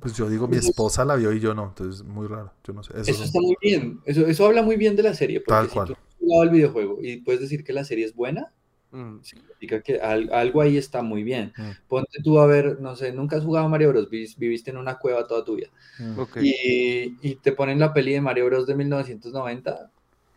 [0.00, 2.52] Pues yo digo, mi esposa la vio y yo no, entonces muy raro.
[2.64, 2.92] Yo no sé.
[2.92, 4.00] Eso, Eso es un- está muy bien.
[4.04, 5.40] Eso, eso habla muy bien de la serie.
[5.40, 5.86] Porque Tal si cual.
[5.88, 8.52] tú has jugado el videojuego y puedes decir que la serie es buena,
[8.92, 11.52] Mm, significa que al- algo ahí está muy bien.
[11.56, 11.70] Mm.
[11.86, 14.10] Ponte tú a ver, no sé, nunca has jugado Mario Bros.
[14.10, 15.68] vis- Viviste en una cueva toda tu vida.
[16.00, 16.20] Mm.
[16.42, 18.66] Y, y te ponen la peli de Mario Bros.
[18.66, 19.92] de 1990,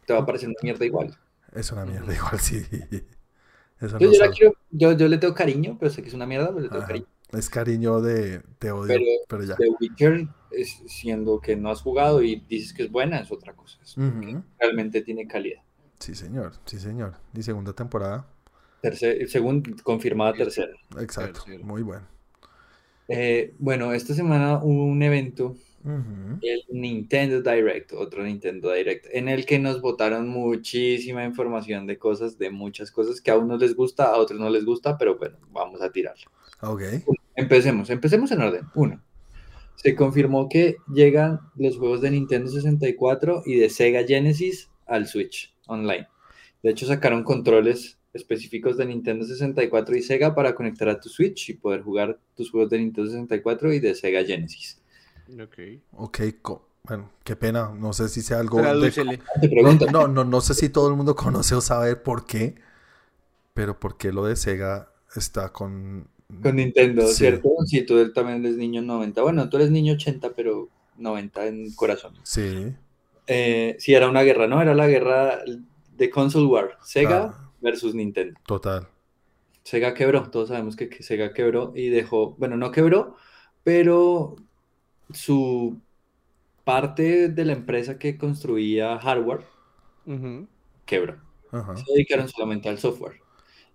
[0.05, 1.17] te va a parecer una mierda igual.
[1.55, 2.57] Es una mierda, igual sí.
[3.81, 6.13] Eso Yo, no yo, la quiero- yo, yo le tengo cariño, pero sé que es
[6.13, 6.87] una mierda, pero le tengo Ajá.
[6.87, 7.07] cariño.
[7.33, 9.55] Es cariño de, de odio, pero, Pero- ya.
[9.55, 13.53] The Witcher, es, siendo que no has jugado y dices que es buena, es otra
[13.53, 13.79] cosa.
[13.81, 13.95] Es-.
[14.59, 15.61] Realmente tiene calidad.
[15.99, 17.15] Sí, señor, sí, señor.
[17.33, 18.27] Y segunda temporada.
[18.81, 20.37] Tercer, según confirmada Sí.
[20.39, 20.73] tercera.
[20.99, 21.63] Exacto, Tercero.
[21.65, 22.05] muy bueno.
[23.07, 25.55] Eh, bueno, esta semana hubo un evento,
[26.41, 32.37] el Nintendo Direct, otro Nintendo Direct, en el que nos botaron muchísima información de cosas,
[32.37, 35.37] de muchas cosas que a unos les gusta, a otros no les gusta, pero bueno,
[35.51, 36.31] vamos a tirarlo.
[36.61, 36.81] Ok.
[37.35, 38.65] Empecemos, empecemos en orden.
[38.75, 39.01] Uno,
[39.75, 45.53] se confirmó que llegan los juegos de Nintendo 64 y de Sega Genesis al Switch
[45.67, 46.07] online.
[46.61, 51.49] De hecho, sacaron controles específicos de Nintendo 64 y Sega para conectar a tu Switch
[51.49, 54.79] y poder jugar tus juegos de Nintendo 64 y de Sega Genesis.
[55.41, 55.57] Ok.
[55.93, 56.19] Ok,
[56.83, 57.71] Bueno, qué pena.
[57.75, 58.61] No sé si sea algo.
[58.61, 58.91] de-
[59.49, 59.87] pregunto.
[59.89, 62.55] No, no, no sé si todo el mundo conoce o sabe por qué.
[63.53, 66.07] Pero por qué lo de Sega está con.
[66.41, 67.15] Con Nintendo, Sí.
[67.15, 67.49] ¿cierto?
[67.65, 69.21] Sí, tú también eres niño 90.
[69.21, 72.13] Bueno, tú eres niño 80, pero 90 en corazón.
[72.23, 72.73] Sí.
[73.27, 74.61] Eh, sí, era una guerra, ¿no?
[74.61, 75.39] Era la guerra
[75.95, 76.77] de console war.
[76.83, 78.39] Sega Ah, versus Nintendo.
[78.45, 78.87] total.
[79.63, 83.15] Sega quebró, todos sabemos que, que Sega quebró y dejó, bueno, no quebró,
[83.63, 84.35] pero
[85.13, 85.79] su
[86.65, 89.45] parte de la empresa que construía hardware
[90.05, 90.47] Ujú.
[90.85, 91.17] quebró.
[91.75, 93.21] Se dedicaron solamente al software.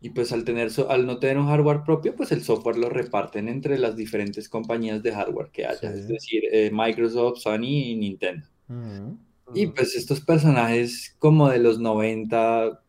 [0.00, 3.48] Y pues al tener al no tener un hardware propio, pues el software lo reparten
[3.48, 5.98] entre las diferentes compañías de hardware que haya, Sí.
[5.98, 8.46] es decir, eh, Microsoft, Sony y Nintendo.
[8.68, 9.18] Ujú.
[9.54, 12.80] Y pues estos personajes como de los 90,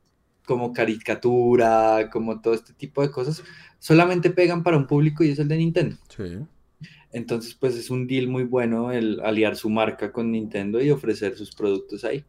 [0.46, 3.44] como caricatura, como todo este tipo de cosas,
[3.80, 5.96] solamente pegan para un público y es el de Nintendo.
[6.16, 6.38] Sí.
[7.12, 11.36] Entonces pues es un deal muy bueno el aliar su marca con Nintendo y ofrecer
[11.36, 12.24] sus productos ahí.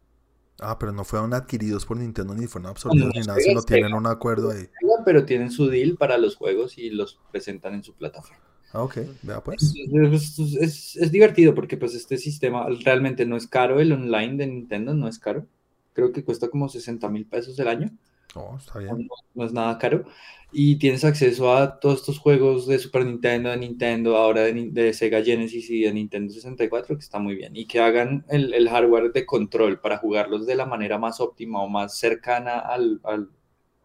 [0.60, 4.06] Ah, pero no fueron adquiridos por Nintendo ni fueron absorbidos ni nada, sino tienen un
[4.06, 4.68] acuerdo ahí.
[5.04, 8.38] Pero tienen su deal para los juegos y los presentan en su plataforma.
[8.72, 8.98] Ah, ok.
[9.22, 9.74] Vea pues.
[9.74, 14.36] Es, es- es- es divertido porque pues este sistema realmente no es caro, el online
[14.36, 15.46] de Nintendo no es caro.
[15.92, 17.90] Creo que cuesta como 60 mil pesos el año.
[18.34, 19.04] Oh, está no, bien.
[19.34, 20.04] no es nada caro.
[20.52, 24.92] Y tienes acceso a todos estos juegos de Super Nintendo, de Nintendo, ahora de, de
[24.92, 27.54] Sega Genesis y de Nintendo 64, que está muy bien.
[27.56, 31.62] Y que hagan el, el hardware de control para jugarlos de la manera más óptima
[31.62, 33.30] o más cercana al, al-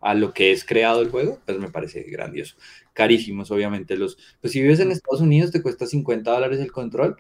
[0.02, 2.56] a lo que es creado el juego, pues me parece grandioso.
[2.94, 3.96] Carísimos, obviamente.
[3.98, 7.18] Los, pues si vives en Estados Unidos te cuesta 50 dólares el control,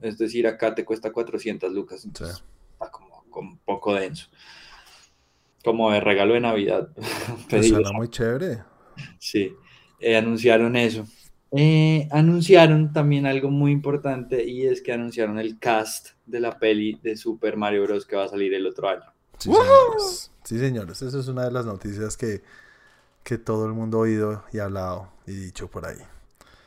[0.00, 2.04] es decir, acá te cuesta 400 lucas.
[2.04, 4.28] Entonces está como, como un poco denso.
[5.64, 6.88] Como de regalo de Navidad.
[7.48, 8.62] Pues suena muy chévere.
[9.18, 9.52] Sí,
[10.00, 11.04] eh, anunciaron eso.
[11.50, 17.00] Eh, anunciaron también algo muy importante y es que anunciaron el cast de la peli
[17.02, 18.04] de Super Mario Bros.
[18.04, 19.04] que va a salir el otro año.
[19.38, 20.32] Sí, señores.
[20.44, 21.02] Sí, señores.
[21.02, 22.42] Esa es una de las noticias que,
[23.22, 25.98] que todo el mundo ha oído y hablado y dicho por ahí.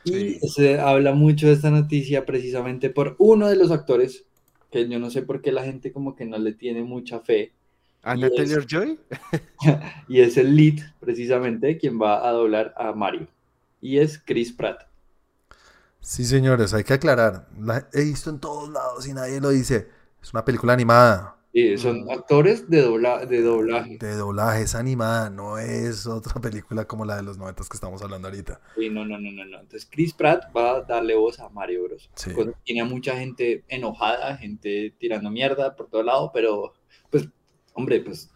[0.04, 4.24] Y se habla mucho de esta noticia precisamente por uno de los actores,
[4.70, 7.52] que yo no sé por qué la gente como que no le tiene mucha fe,
[8.02, 8.98] ¿Anya Y es- Taylor-Joy?
[10.08, 13.28] y es el lead precisamente quien va a doblar a Mario,
[13.80, 14.82] y es Chris Pratt.
[16.00, 17.46] Sí, señores, hay que aclarar.
[17.60, 19.88] La he visto en todos lados y nadie lo dice.
[20.20, 21.36] Es una película animada.
[21.52, 22.10] Y son Mm.
[22.10, 23.98] actores de, dobla- de doblaje.
[23.98, 28.02] De doblaje, es animada, no es otra película como la de los noventas que estamos
[28.02, 28.60] hablando ahorita.
[28.74, 29.60] Sí, no, no, no, no, no.
[29.60, 32.10] Entonces Chris Pratt va a darle voz a Mario Bros.
[32.16, 32.34] Sí.
[32.34, 36.81] Que Tiene a mucha gente enojada, gente tirando mierda por todo lado, pero pues,
[37.74, 38.30] hombre, pues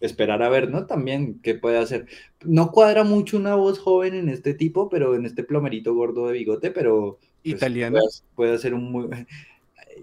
[0.00, 0.86] esperar a ver, ¿no?
[0.86, 2.06] También qué puede hacer.
[2.44, 6.32] No cuadra mucho una voz joven en este tipo, pero en este plomerito gordo de
[6.34, 7.98] bigote, pero pues, Italiana.
[8.00, 9.08] puede, puede hacer un muy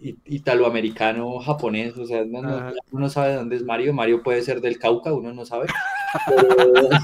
[0.02, 3.92] i- italoamericano, japonés, o sea, no, no, uno no sabe dónde es Mario.
[3.94, 5.66] Mario puede ser del Cauca, uno no sabe.
[6.28, 6.90] Pero-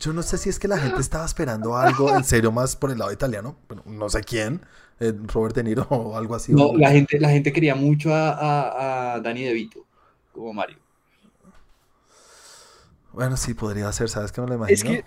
[0.00, 2.90] Yo no sé si es que la gente estaba esperando algo en serio más por
[2.90, 4.60] el lado italiano, pero no sé quién,
[5.00, 6.52] eh, Robert De Niro o algo así.
[6.52, 9.84] No, o- la gente, la gente quería mucho a, a, a Danny DeVito
[10.32, 10.78] como Mario.
[13.12, 14.76] Bueno, sí, podría ser, ¿sabes qué me lo imagino?
[14.76, 15.04] Es que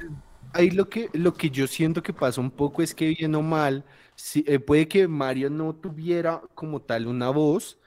[0.53, 3.41] ahí lo que, lo que yo siento que pasa un poco es que bien o
[3.41, 3.83] mal,
[4.15, 7.77] sí, eh, puede que Mario no tuviera como tal una voz,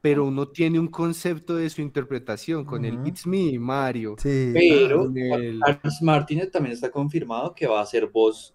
[0.00, 3.00] pero uno tiene un concepto de su interpretación con el.
[3.04, 4.16] It's Me, Mario.
[4.18, 5.60] Sí, Pero el-
[6.00, 8.54] Martínez también está confirmado que va a ser voz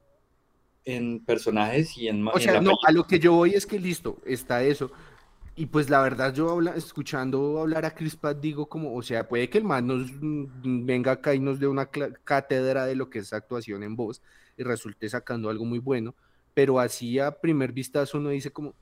[0.86, 2.78] en personajes y en, O en sea, no, película.
[2.88, 4.92] a lo que yo voy es que listo, está eso.
[5.56, 9.28] Y pues la verdad, yo habla- escuchando hablar a Chris Pratt digo como, o sea,
[9.28, 13.10] puede que el man nos mm, venga acá y nos dé una cátedra de lo
[13.10, 14.22] que es actuación en voz
[14.58, 16.16] y resulte sacando algo muy bueno,
[16.54, 18.74] pero así a primer vistazo uno dice como,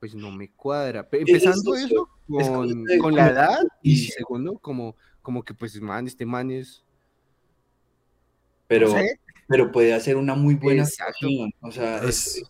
[0.00, 1.06] pues no me cuadra.
[1.10, 5.78] Es Empezando eso, eso es con, con la edad y segundo, como, como que pues
[5.80, 6.84] man, este man es...
[8.68, 11.26] pero, no sé, pero puede hacer una muy buena Exacto.
[11.26, 11.52] actuación.
[11.60, 12.42] O sea, es, Es-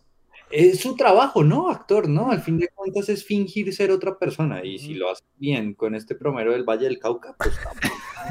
[0.55, 1.71] es su trabajo, ¿no?
[1.71, 2.31] Actor, ¿no?
[2.31, 4.63] Al fin de cuentas es fingir ser otra persona.
[4.65, 7.55] Y si lo hace bien con este promero del Valle del Cauca, pues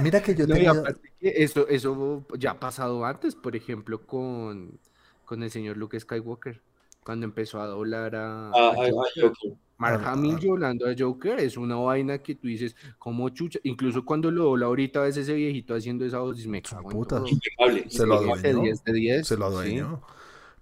[0.04, 0.72] Mira que yo No, tenía...
[1.20, 4.80] eso, eso ya ha pasado antes, por ejemplo, con,
[5.26, 6.62] con el señor Luke Skywalker,
[7.04, 9.58] cuando empezó a doblar a, a- a a- a Joker.
[9.82, 14.30] Mark Hamill doblando a Joker es una vaina que tú dices, como chucha, incluso cuando
[14.32, 17.18] lo dobla ahorita ves ese viejito haciendo esa voz, dices, me cago en puta.
[17.18, 17.28] todo".
[17.28, 17.90] Impecable.
[17.90, 18.62] Se lo adueñó.
[18.62, 20.02] 10 de 10, se lo adueñó.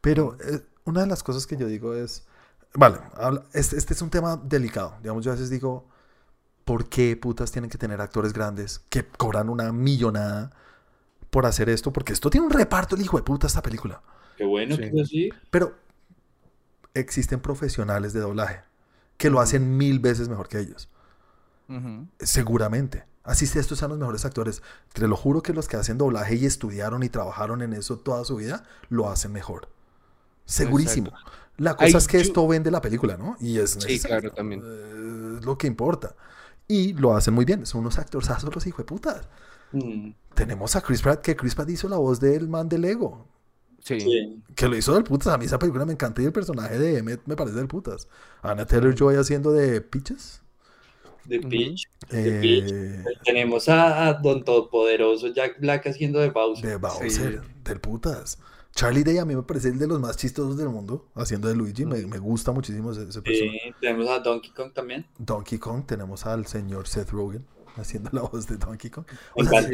[0.01, 2.25] Pero eh, una de las cosas que yo digo es,
[2.73, 4.95] vale, habla- este, este es un tema delicado.
[5.01, 5.87] Digamos, yo a veces digo,
[6.65, 10.51] ¿por qué putas tienen que tener actores grandes que cobran una millonada
[11.29, 11.91] por hacer esto?
[11.91, 14.01] Porque esto tiene un reparto el hijo de puta esta película.
[14.37, 14.81] Qué bueno Sí.
[14.83, 15.29] que es así.
[15.51, 15.75] Pero
[16.93, 18.61] existen profesionales de doblaje
[19.19, 20.89] que lo hacen mil veces mejor que ellos.
[22.19, 23.05] Seguramente.
[23.23, 24.63] Así sea, estos sean los mejores actores.
[24.93, 28.25] Te lo juro que los que hacen doblaje y estudiaron y trabajaron en eso toda
[28.25, 29.69] su vida, lo hacen mejor.
[30.45, 31.11] Segurísimo.
[31.57, 33.35] La cosa Ay, es que yo- esto vende la película, ¿no?
[33.39, 34.61] Y es Sí, claro, también.
[34.65, 36.15] Eh, lo que importa.
[36.67, 37.65] Y lo hacen muy bien.
[37.65, 39.27] Son unos actorzazos los hijos de putas.
[39.73, 43.27] Mm, Tenemos a Chris Pratt, que Chris Pratt hizo la voz del man de Lego.
[43.97, 43.99] Sí.
[43.99, 44.43] sí.
[44.55, 45.33] Que lo hizo del putas.
[45.33, 48.07] A mí esa película me encanta y el personaje de Emmett me parece del putas.
[48.41, 50.41] Anna Taylor Joy haciendo de Peaches.
[51.25, 51.83] De Peach.
[52.11, 56.65] Eh, Tenemos a, a Don Todopoderoso Jack Black haciendo de Bowser.
[56.69, 58.39] de Bowser, del putas.
[58.73, 61.55] Charlie Day a mí me parece el de los más chistosos del mundo, haciendo de
[61.55, 61.85] Luigi.
[61.85, 63.59] Me, me gusta muchísimo ese, ese personaje.
[63.63, 65.05] Sí, tenemos a Donkey Kong también.
[65.17, 67.45] Donkey Kong, tenemos al señor Seth Rogen
[67.75, 69.05] haciendo la voz de Donkey Kong.
[69.35, 69.67] O sea,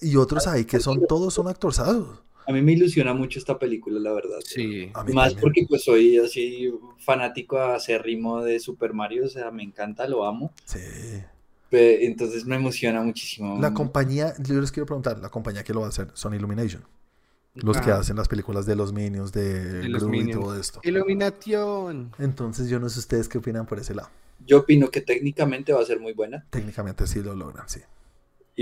[0.00, 2.22] y otros ahí que son, todos son actorzados.
[2.46, 4.38] A mí me ilusiona mucho esta película, la verdad.
[4.44, 4.90] Sí.
[4.94, 5.40] A mí Más también.
[5.40, 10.52] porque pues soy así fanático acérrimo de Super Mario, o sea, me encanta, lo amo.
[10.64, 10.78] Sí.
[11.72, 13.60] Entonces me emociona muchísimo.
[13.60, 16.84] La compañía, yo les quiero preguntar, la compañía que lo va a hacer, Sony Illumination.
[17.54, 17.98] Los que Ah.
[17.98, 20.40] hacen las películas de los Minions, de, De los Gru y Minions.
[20.40, 20.80] todo esto.
[20.84, 22.12] Iluminación.
[22.18, 24.08] Entonces yo no sé ustedes qué opinan por ese lado.
[24.46, 27.80] Yo opino que técnicamente va a ser muy buena Técnicamente sí lo logran, sí.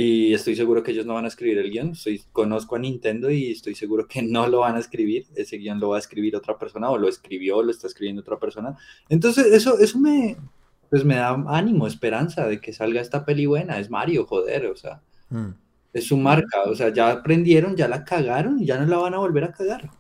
[0.01, 1.97] Y estoy seguro que ellos no van a escribir el guion.
[1.97, 5.27] Soy, conozco a Nintendo y estoy seguro que no lo van a escribir.
[5.35, 8.23] Ese guion lo va a escribir otra persona o lo escribió o lo está escribiendo
[8.23, 8.77] otra persona.
[9.09, 10.37] Entonces eso, eso me,
[10.89, 13.81] pues me da ánimo, esperanza de que salga esta peli buena.
[13.81, 15.01] Es Mario, joder, o sea,
[15.31, 15.49] Mm.
[15.93, 16.63] es su marca.
[16.67, 19.53] O sea, ya aprendieron, ya la cagaron y ya no la van a volver a
[19.53, 19.91] cagar.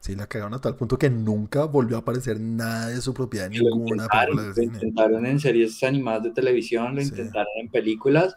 [0.00, 3.46] Sí, la cagaron a tal punto que nunca volvió a aparecer nada de su propiedad
[3.46, 4.66] en ninguna película del lo cine.
[4.74, 7.08] intentaron en series animadas de televisión, lo Sí.
[7.08, 8.36] intentaron en películas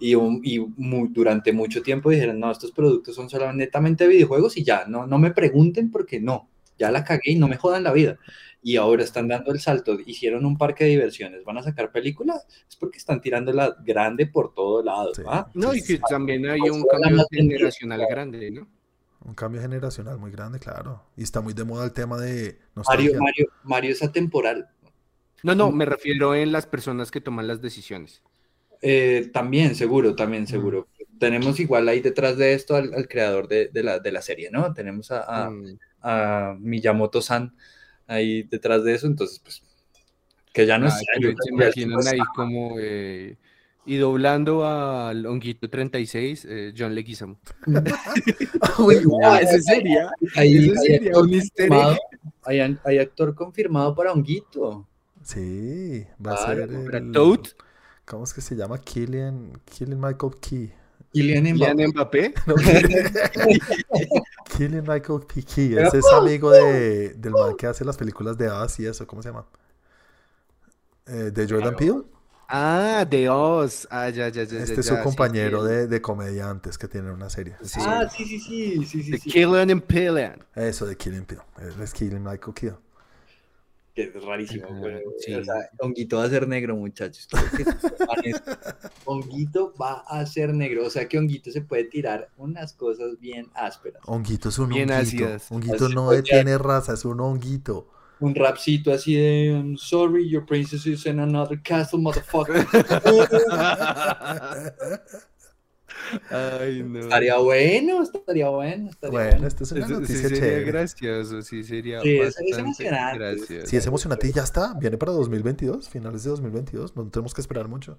[0.00, 4.56] y, un- y mu- durante mucho tiempo dijeron, no, estos productos son solamente netamente videojuegos
[4.56, 6.48] y ya, no, no me pregunten porque no,
[6.78, 8.18] ya la cagué y no me jodan la vida.
[8.60, 12.44] Y ahora están dando el salto, hicieron un parque de diversiones, van a sacar películas,
[12.68, 15.14] es porque están tirando la grande por todo lado.
[15.14, 15.22] Sí.
[15.26, 15.48] ¿ah?
[15.54, 18.68] No, y que también hay un cambio generacional grande, ¿no?
[19.24, 21.02] Un cambio generacional muy grande, claro.
[21.16, 23.20] Y está muy de moda el tema de Mario.
[23.20, 24.68] Mario, Mario es atemporal.
[25.42, 28.22] No, no, me refiero en las personas que toman las decisiones.
[28.82, 30.46] Eh, también, seguro, también, Mm.
[30.46, 30.88] seguro.
[31.18, 34.50] Tenemos igual ahí detrás de esto al, al creador de, de la, de la serie,
[34.52, 34.72] ¿no?
[34.72, 35.78] Tenemos a, a- Mm.
[36.02, 37.54] a Miyamoto-san
[38.06, 39.62] ahí detrás de eso, entonces, pues,
[40.52, 43.36] que ya no Ah, sé, se imaginan ahí como eh,
[43.84, 47.38] y doblando al Honguito 36, eh, John Leguizamo.
[48.78, 51.96] Uy, Ah, ese sería, Ahí, ese sería actor un confirmado,
[52.44, 54.86] hay, hay actor confirmado para Honguito.
[55.22, 57.12] Sí, va a ser Para el...
[57.12, 57.40] Toad,
[58.08, 58.78] ¿Cómo es que se llama?
[58.78, 60.72] Killian, Killian Michael Key.
[61.12, 62.34] Kylian Kylian Mbappé.
[62.34, 62.34] Mbappé.
[62.46, 62.54] No,
[64.56, 65.42] Killian Michael P.
[65.42, 65.76] Key.
[65.76, 69.06] Ese es amigo de, del man que hace las películas de Us y eso.
[69.06, 69.46] ¿Cómo se llama?
[71.06, 72.02] Eh, de Jordan Peele.
[72.48, 73.86] Ah, de Oz.
[73.90, 74.58] Ah, ya, ya, ya.
[74.60, 77.56] Este ya, es su ya, compañero sí, de, de comediantes que tiene una serie.
[77.62, 77.78] sí.
[77.82, 79.30] Ah, sí, sí, sí, sí, sí, De sí.
[79.30, 80.44] Killian and Pillian.
[80.54, 81.42] Eso de Killian Peele.
[81.82, 82.70] Es Killian Michael Key.
[83.98, 85.02] Que es rarísimo, Ajá, güey.
[85.18, 85.34] sí.
[85.34, 87.26] O sea, Honguito va a ser negro, muchachos.
[89.04, 90.86] Honguito va a ser negro.
[90.86, 94.00] O sea que Honguito se puede tirar unas cosas bien ásperas.
[94.06, 95.24] Honguito es un Bien honguito.
[95.24, 95.50] ácidas.
[95.50, 97.88] Honguito Así no ya- tiene raza, es un honguito.
[98.20, 102.66] Un rapcito así de I'm sorry, your princess is in another castle, motherfucker.
[106.30, 107.00] Ay, no.
[107.00, 109.46] estaría bueno, estaría bueno, estaría Bueno, bueno.
[109.46, 110.64] esta es una Eso- sí noticia sería chévere.
[110.64, 113.18] gracioso, sí sería Sí, es- emocionante.
[113.18, 113.66] gracioso.
[113.66, 117.40] Si es emocionante y ya está, viene para 2022, finales de 2022, no tenemos que
[117.40, 117.98] esperar mucho.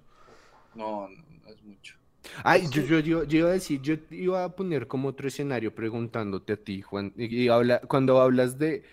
[0.76, 1.96] No, no, no es mucho.
[2.44, 5.74] Ay, yo, yo, yo, yo iba a decir, yo iba a poner como otro escenario
[5.74, 8.84] preguntándote a ti, Juan, y, y habla, cuando hablas de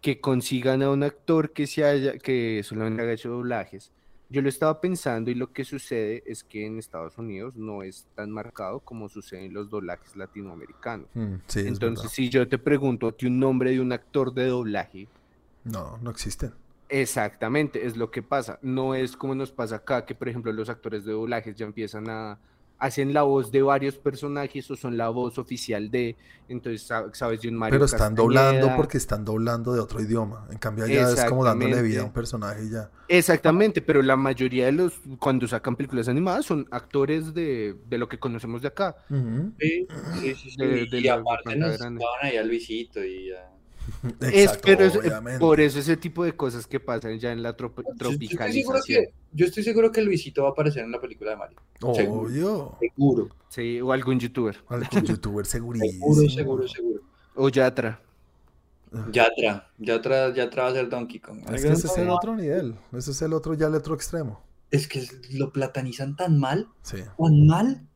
[0.00, 3.92] que consigan a un actor que se haya, que solamente haga hecho doblajes,
[4.32, 8.06] yo lo estaba pensando y lo que sucede es que en Estados Unidos no es
[8.14, 11.06] tan marcado como sucede en los doblajes latinoamericanos.
[11.14, 14.46] Mm, sí, Entonces, si yo te pregunto a ti un nombre de un actor de
[14.46, 15.08] doblaje,
[15.64, 16.52] No, no existen.
[16.88, 18.58] Exactamente, es lo que pasa.
[18.62, 22.10] No es como nos pasa acá, que por ejemplo los actores de doblajes ya empiezan
[22.10, 22.38] a
[22.82, 26.16] hacen la voz de varios personajes o son la voz oficial de,
[26.48, 30.48] entonces sa- sabes de un Mario Pero están doblando porque están doblando de otro idioma.
[30.50, 32.90] En cambio, allá es como dándole vida a un personaje y ya.
[33.06, 38.08] Exactamente, pero la mayoría de los, cuando sacan películas animadas, son actores de, de lo
[38.08, 38.96] que conocemos de acá.
[39.60, 39.86] Sí,
[40.20, 40.50] sí, sí.
[40.50, 40.56] sí.
[40.58, 41.80] De- de y la aparte nos
[42.20, 43.48] ahí a Luisito y a...
[44.20, 45.38] Es, Exacto, pero es- obviamente.
[45.40, 47.98] por eso ese tipo de cosas que pasan ya en la trop- Yo- yo estoy,
[47.98, 48.82] seguro tropicalización.
[49.04, 51.58] que, yo estoy seguro que Luisito va a aparecer en la película de Mario.
[51.94, 52.20] Seguro.
[52.28, 52.76] Obvio.
[52.80, 53.28] Seguro.
[53.48, 54.56] Sí, o algún youtuber.
[54.68, 56.14] Algún youtuber segurísimo.
[56.14, 57.00] Seguro, seguro, seguro.
[57.34, 58.00] O Yatra.
[59.10, 61.38] Yatra, Yatra, Yatra va a ser Donkey Kong.
[61.52, 62.74] Es que ese es el otro nivel.
[62.92, 64.42] Ese es el otro, ya el otro extremo.
[64.70, 66.98] Es que lo platanizan tan mal, Sí.
[67.18, 67.86] tan mal.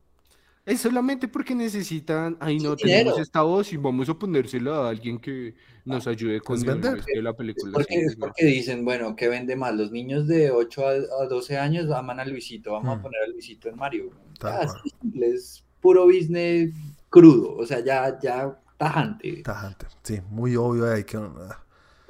[0.67, 2.99] Es solamente porque necesitan, ay no, dinero.
[3.05, 6.67] tenemos esta voz y vamos a ponérsela a alguien que nos ayude con Es el
[6.69, 6.93] vender.
[6.95, 7.71] resto de la Es película.
[7.73, 9.73] porque, sí, es porque dicen, bueno, ¿qué vende más?
[9.75, 10.91] Los niños de 8 a,
[11.23, 12.99] a 12 años aman a Luisito, vamos Hmm.
[12.99, 14.11] a poner a Luisito en Mario.
[14.43, 14.67] Ya,
[15.01, 16.73] simple, es puro business
[17.09, 19.41] crudo, o sea, ya, ya tajante.
[19.43, 19.85] Tajante.
[20.03, 21.17] Sí, muy obvio ahí que.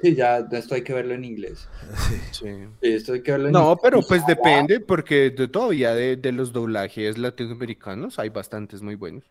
[0.00, 1.68] Sí, ya esto hay que verlo en inglés.
[1.96, 2.20] Sí.
[2.30, 2.46] Sí.
[2.80, 3.78] Esto hay que verlo en No, inglés.
[3.82, 9.24] pero pues depende, porque de, todavía de, de los doblajes latinoamericanos hay bastantes muy buenos.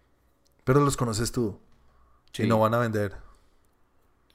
[0.66, 1.60] Pero los conoces tú.
[2.34, 2.44] Sí.
[2.44, 3.14] Y no van a vender.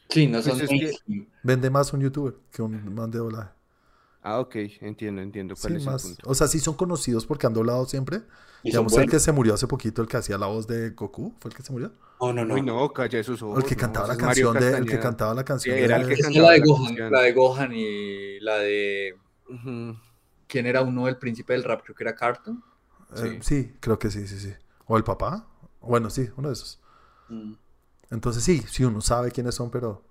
[0.09, 0.69] Sí, no Pues son es
[1.07, 1.27] que-.
[1.43, 3.51] Vende más un youtuber que un man de doblaje.
[4.23, 6.05] Ah, ok, entiendo, entiendo cuál Sí, es más.
[6.05, 6.31] el punto.
[6.31, 8.23] O sea, sí son conocidos porque han doblado siempre.
[8.63, 11.51] Digamos, el que se murió hace poquito, el que hacía la voz de Goku, ¿fue
[11.51, 11.93] el que se murió?
[12.21, 12.55] No, no, no.
[12.55, 13.59] Uy, no, calla esos ojos.
[13.59, 14.77] el que no, cantaba la canción de.
[14.79, 17.13] El que cantaba la canción era el de- que cantaba la de Gohan, canción.
[17.13, 19.17] la de Gohan y la de...
[20.47, 21.83] ¿Quién era uno del príncipe del rap?
[21.83, 22.63] Creo que era Carton.
[23.17, 24.53] eh, sí, creo que sí, sí, sí.
[24.87, 25.47] O el papá.
[25.81, 26.81] Bueno, sí, uno de esos.
[27.29, 27.55] Mm.
[28.11, 30.03] Entonces sí, sí, uno sabe quiénes son, pero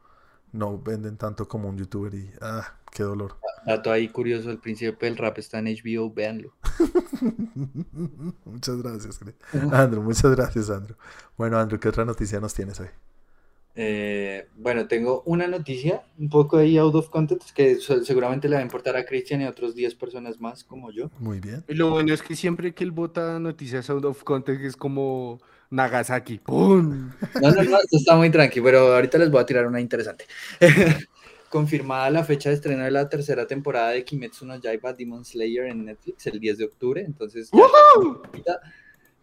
[0.53, 2.29] no venden tanto como un youtuber y.
[2.41, 3.37] Ah, qué dolor.
[3.65, 6.53] Dato ahí curioso, el príncipe del rap está en HBO, véanlo.
[8.45, 9.19] muchas gracias,
[9.71, 10.01] Andrew.
[10.01, 10.97] Muchas gracias, Andrew.
[11.37, 12.87] Bueno, Andrew, ¿qué otra noticia nos tienes hoy?
[13.73, 18.59] Eh, bueno, tengo una noticia, un poco ahí out of context, que seguramente le va
[18.59, 21.09] a importar a Christian y a otros 10 personas más como yo.
[21.19, 21.63] Muy bien.
[21.67, 25.39] Y lo bueno es que siempre que él vota noticias out of context es como
[25.71, 26.37] Nagasaki.
[26.37, 27.11] ¡Pum!
[27.41, 30.25] No, no, no, esto está muy tranqui, pero ahorita les voy a tirar una interesante.
[31.49, 35.65] Confirmada la fecha de estreno de la tercera temporada de Kimetsu no Yaiba Demon Slayer
[35.65, 37.49] en Netflix el 10 de octubre, entonces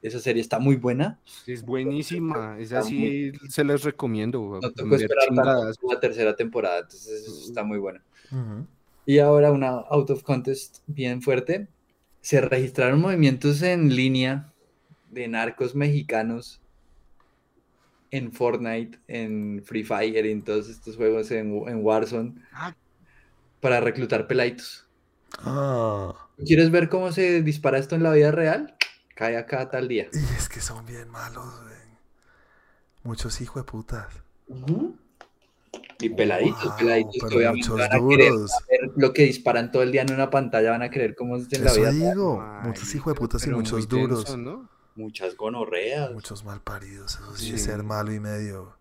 [0.03, 1.20] esa serie está muy buena.
[1.47, 2.59] Es buenísima.
[2.59, 4.59] Esa sí se las recomiendo.
[4.62, 8.03] No tengo que esperar tanto la tercera temporada, entonces está muy buena.
[8.31, 8.66] Ujú.
[9.07, 11.69] Y ahora una out of contest bien fuerte.
[12.20, 14.53] Se registraron movimientos en línea
[15.19, 16.61] de narcos mexicanos
[18.11, 22.74] en Fortnite, en Free Fire, en todos estos juegos en, en Warzone Ah.
[23.61, 24.86] para reclutar pelaitos.
[25.40, 26.15] Ah,
[26.47, 28.74] ¿Quieres ver cómo se dispara esto en la vida real?
[29.15, 30.09] Cae acá tal día.
[30.12, 31.45] y es que son bien malos.
[33.03, 34.07] Muchos hijos de putas.
[36.01, 38.53] Y peladitos, Wow, peladitos obviamente muchos van a querer duros.
[38.70, 41.53] ver lo que disparan todo el día en una pantalla, van a creer cómo es
[41.53, 42.15] en la vida real.
[42.15, 42.43] digo.
[42.65, 44.36] Muchos hijos de putas y muchos duros.
[44.39, 44.69] ¿no?
[44.99, 46.11] Muchas gonorreas.
[46.12, 47.15] Muchos mal paridos.
[47.15, 48.77] Eso sí, es ser malo y medio.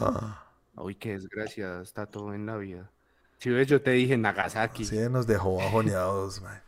[0.00, 0.44] Ah,
[0.74, 2.90] Uy, qué desgracia, está todo en la vida.
[3.38, 4.84] Si ves, yo te dije Nagasaki.
[4.84, 6.60] sí, nos dejó bajoneados, man.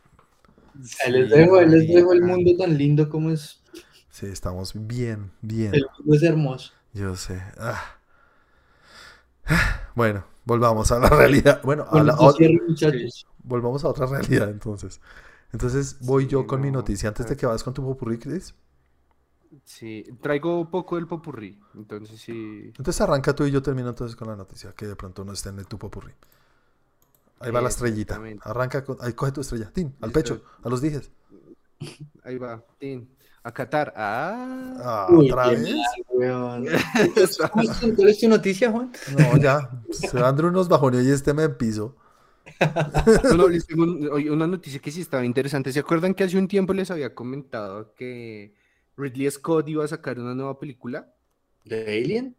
[1.09, 3.61] Les dejo, ahí les dejo el mundo tan lindo como es.
[4.09, 5.75] Sí, estamos bien, bien.
[5.75, 6.71] El mundo es hermoso.
[6.93, 7.43] Yo sé.
[7.57, 7.97] Ah.
[9.95, 11.61] Bueno, volvamos a la realidad.
[11.63, 12.47] Bueno, a la, otra-
[13.43, 15.01] volvamos a otra realidad entonces.
[15.53, 18.55] Entonces voy yo con mi no, noticia antes de que vas con tu popurrí, Chris.
[19.63, 22.73] Sí, traigo poco del popurrí, entonces sí.
[22.75, 25.49] Entonces arranca tú y yo termino entonces con la noticia, que de pronto no esté
[25.49, 26.11] en el tu popurrí.
[27.39, 28.19] Ahí va la estrellita.
[28.41, 28.97] Arranca con...
[29.01, 29.69] Ahí coge tu estrella.
[29.71, 30.13] Tin, al Listo.
[30.13, 31.11] pecho, a los dijes.
[32.23, 33.09] Ahí va, tin.
[33.43, 33.93] A Qatar.
[33.95, 34.73] Ah.
[34.79, 35.75] Ah, ¿Otra vez?
[37.51, 38.91] ¿Cuál es tu noticia, Juan?
[39.17, 39.69] No, ya.
[39.91, 41.97] Se Andrew nos bajoneó y este me piso.
[43.35, 45.71] No, les tengo un- una noticia que sí estaba interesante.
[45.71, 48.53] ¿Se acuerdan que hace un tiempo les había comentado que
[48.97, 51.13] Ridley Scott iba a sacar una nueva película?
[51.65, 52.35] ¿De Alien?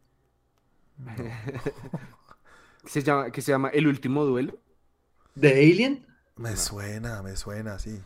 [2.85, 4.59] Se llama, que se llama El último duelo.
[5.35, 6.07] ¿De Alien?
[6.37, 7.99] Me suena, me suena, sí.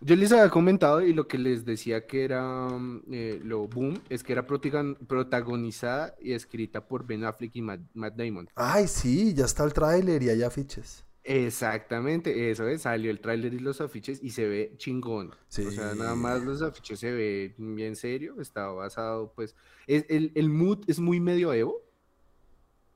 [0.00, 2.68] Yo les había comentado y lo que les decía que era
[3.10, 7.80] eh, lo boom es que era protagon- protagonizada y escrita por Ben Affleck y Matt,
[7.94, 8.48] Matt Damon.
[8.54, 11.04] Ay, sí, ya está el tráiler y hay afiches.
[11.28, 15.32] Exactamente, eso es, salió el tráiler y los afiches y se ve chingón.
[15.32, 19.56] O sea, nada más los afiches se ve bien serio, está basado, pues,
[19.88, 21.82] es, el, el mood es muy medioevo,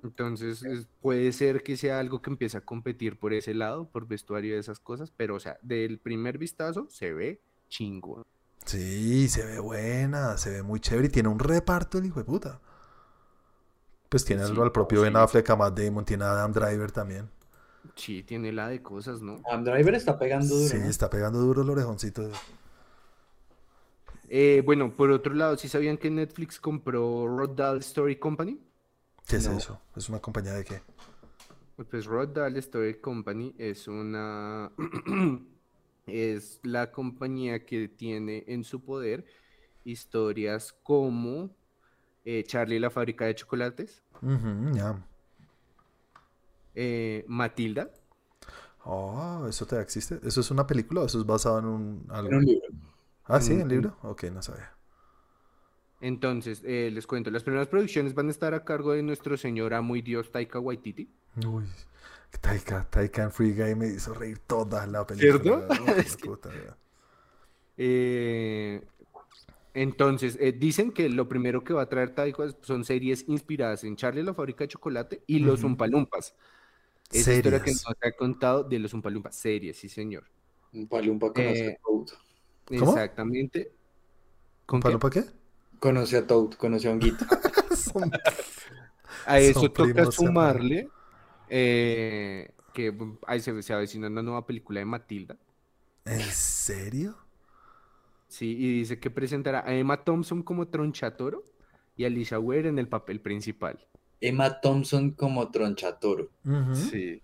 [0.02, 4.06] entonces es- puede ser que sea algo que empiece a competir por ese lado, por
[4.06, 8.24] vestuario y esas cosas, pero o sea, del primer vistazo se ve chingón.
[8.64, 12.24] Sí, se ve buena, se ve muy chévere y tiene un reparto el hijo de
[12.24, 12.60] puta.
[14.08, 15.16] Pues tiene Sí, al, propio Ben.
[15.16, 17.30] Affleck, a Matt Damon, tiene a Adam Driver también.
[17.96, 19.42] Sí, tiene la de cosas, ¿no?
[19.64, 20.68] Driver está pegando duro.
[20.68, 20.88] Sí, ¿no?
[20.88, 22.30] está pegando duro el orejoncito.
[24.28, 28.60] Eh, bueno, por otro lado, ¿sí sabían que Netflix compró Dahl Story Company?
[29.26, 29.56] ¿Qué es No.
[29.58, 29.80] eso?
[29.96, 30.82] ¿Es una compañía de qué?
[31.90, 34.70] Pues Dahl Story Company es una
[36.06, 39.24] es la compañía que tiene en su poder
[39.84, 41.50] historias como
[42.24, 44.96] eh, Charlie y la fábrica de chocolates, Ujú, ya.
[46.82, 47.90] Eh, Matilda.
[48.84, 50.18] Oh, eso te existe.
[50.22, 52.30] ¿Eso es una película o eso es basado en un algo?
[52.30, 52.68] En un libro.
[53.26, 53.98] Ah, sí, en libro.
[54.02, 54.72] Ok, no sabía.
[56.00, 59.74] Entonces, eh, les cuento, las primeras producciones van a estar a cargo de nuestro señor
[59.74, 61.10] amo y dios Taika Waititi.
[61.46, 61.66] Uy,
[62.40, 65.42] Taika, Taika en Free Guy me hizo reír toda la película.
[65.42, 65.66] ¿Cierto?
[65.84, 66.50] Uf, puta.
[67.76, 68.82] Eh,
[69.74, 73.96] entonces, eh, dicen que lo primero que va a traer Taika son series inspiradas en
[73.96, 75.68] Charlie la fábrica de chocolate y los Ujú.
[75.68, 76.34] Umpalumpas.
[77.12, 80.24] Esa historia que nos ha contado de los Umpalumpas, series, sí señor.
[80.72, 82.06] Un palumpa conoce Eh, a Toad.
[82.74, 82.92] ¿Cómo?
[82.92, 83.72] Exactamente.
[84.66, 85.10] ¿Con ¿Para qué?
[85.10, 85.24] qué?
[85.80, 87.24] Conoce a Toad, conoce a Honguito.
[87.76, 88.10] Son-
[89.24, 90.88] A eso toca sumarle
[91.48, 92.94] eh, que
[93.26, 95.36] ahí se, se avecina una nueva película de Matilda.
[96.04, 97.16] ¿En serio?
[98.28, 101.44] Sí, y dice que presentará a Emma Thompson como Tronchatoro
[101.96, 103.86] y a Alicia Weir en el papel principal.
[104.20, 106.28] Emma Thompson como Tronchatoro.
[106.44, 106.74] Ujú.
[106.74, 107.22] Sí.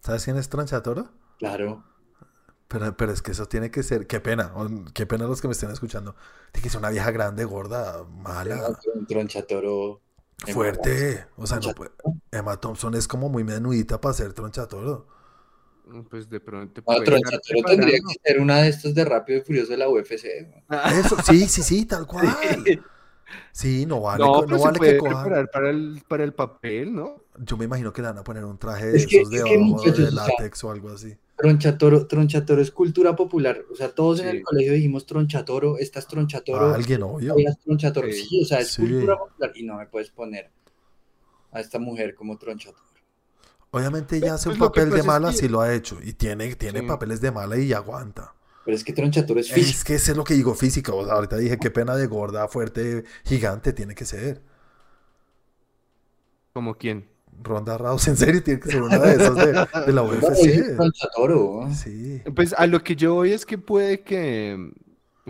[0.00, 1.08] ¿Sabes quién es Tronchatoro?
[1.38, 1.84] Claro.
[2.68, 4.06] Pero, pero es que eso tiene que ser.
[4.06, 4.52] Qué pena.
[4.94, 6.16] Qué pena los que me estén escuchando.
[6.52, 10.00] Tiene que ser una vieja grande, gorda, mala, Tron- Tronchatoro.
[10.52, 11.26] Fuerte.
[11.36, 11.92] O sea, no puede.
[12.30, 15.06] Emma Thompson es como muy menudita para ser Tronchatoro.
[15.86, 19.04] Mm, Pues de pronto No, puede estar Tronchatoro tendría que ser una de estas de
[19.04, 20.24] Rápido y Furioso de la UFC.
[20.92, 22.26] Eso, sí, sí, sí, tal cual.
[22.64, 22.80] Sí,
[23.86, 25.46] no vale, No, no vale que cojan.
[25.52, 27.22] para el, para el papel, ¿no?
[27.38, 29.38] Yo me imagino que le van a poner un traje de Es que- esos de
[29.38, 31.16] es que, abajo de látex o algo así.
[31.36, 33.60] Tronchatoro, Tronchatoro es cultura popular.
[33.70, 34.36] O sea, todos en Sí.
[34.38, 37.34] el colegio dijimos Tronchatoro, esta es Tronchatoro, alguien, obvio.
[37.64, 38.08] Tronchatoro.
[38.08, 38.24] Sí.
[38.26, 38.82] Sí, o sea, es Sí.
[38.82, 39.52] cultura popular.
[39.54, 40.50] Y no me puedes poner
[41.52, 42.84] a esta mujer como Tronchatoro.
[43.70, 45.98] Obviamente ella hace un Pues papel de mala, sí lo ha hecho.
[46.02, 46.86] Y tiene, tiene Sí.
[46.86, 48.32] papeles de mala y aguanta.
[48.66, 49.78] Pero es que Tronchatoro es físico.
[49.78, 50.92] Es que ese es lo que digo, física.
[50.92, 54.42] O sea, ahorita dije, qué pena de gorda, fuerte, gigante tiene que ser.
[56.52, 57.08] ¿Como quién?
[57.42, 59.46] Ronda Rousey, en serio, tiene que ser una de esas de,
[59.86, 60.74] de la UFC.
[60.76, 61.68] Tronchatoro.
[61.74, 62.22] Sí.
[62.34, 64.72] Pues a lo que yo voy es que puede que,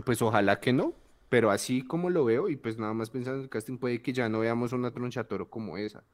[0.05, 0.95] pues ojalá que no,
[1.29, 4.13] pero así como lo veo y pues nada más pensando en el casting puede que
[4.13, 6.05] ya no veamos una tronchatoro como esa.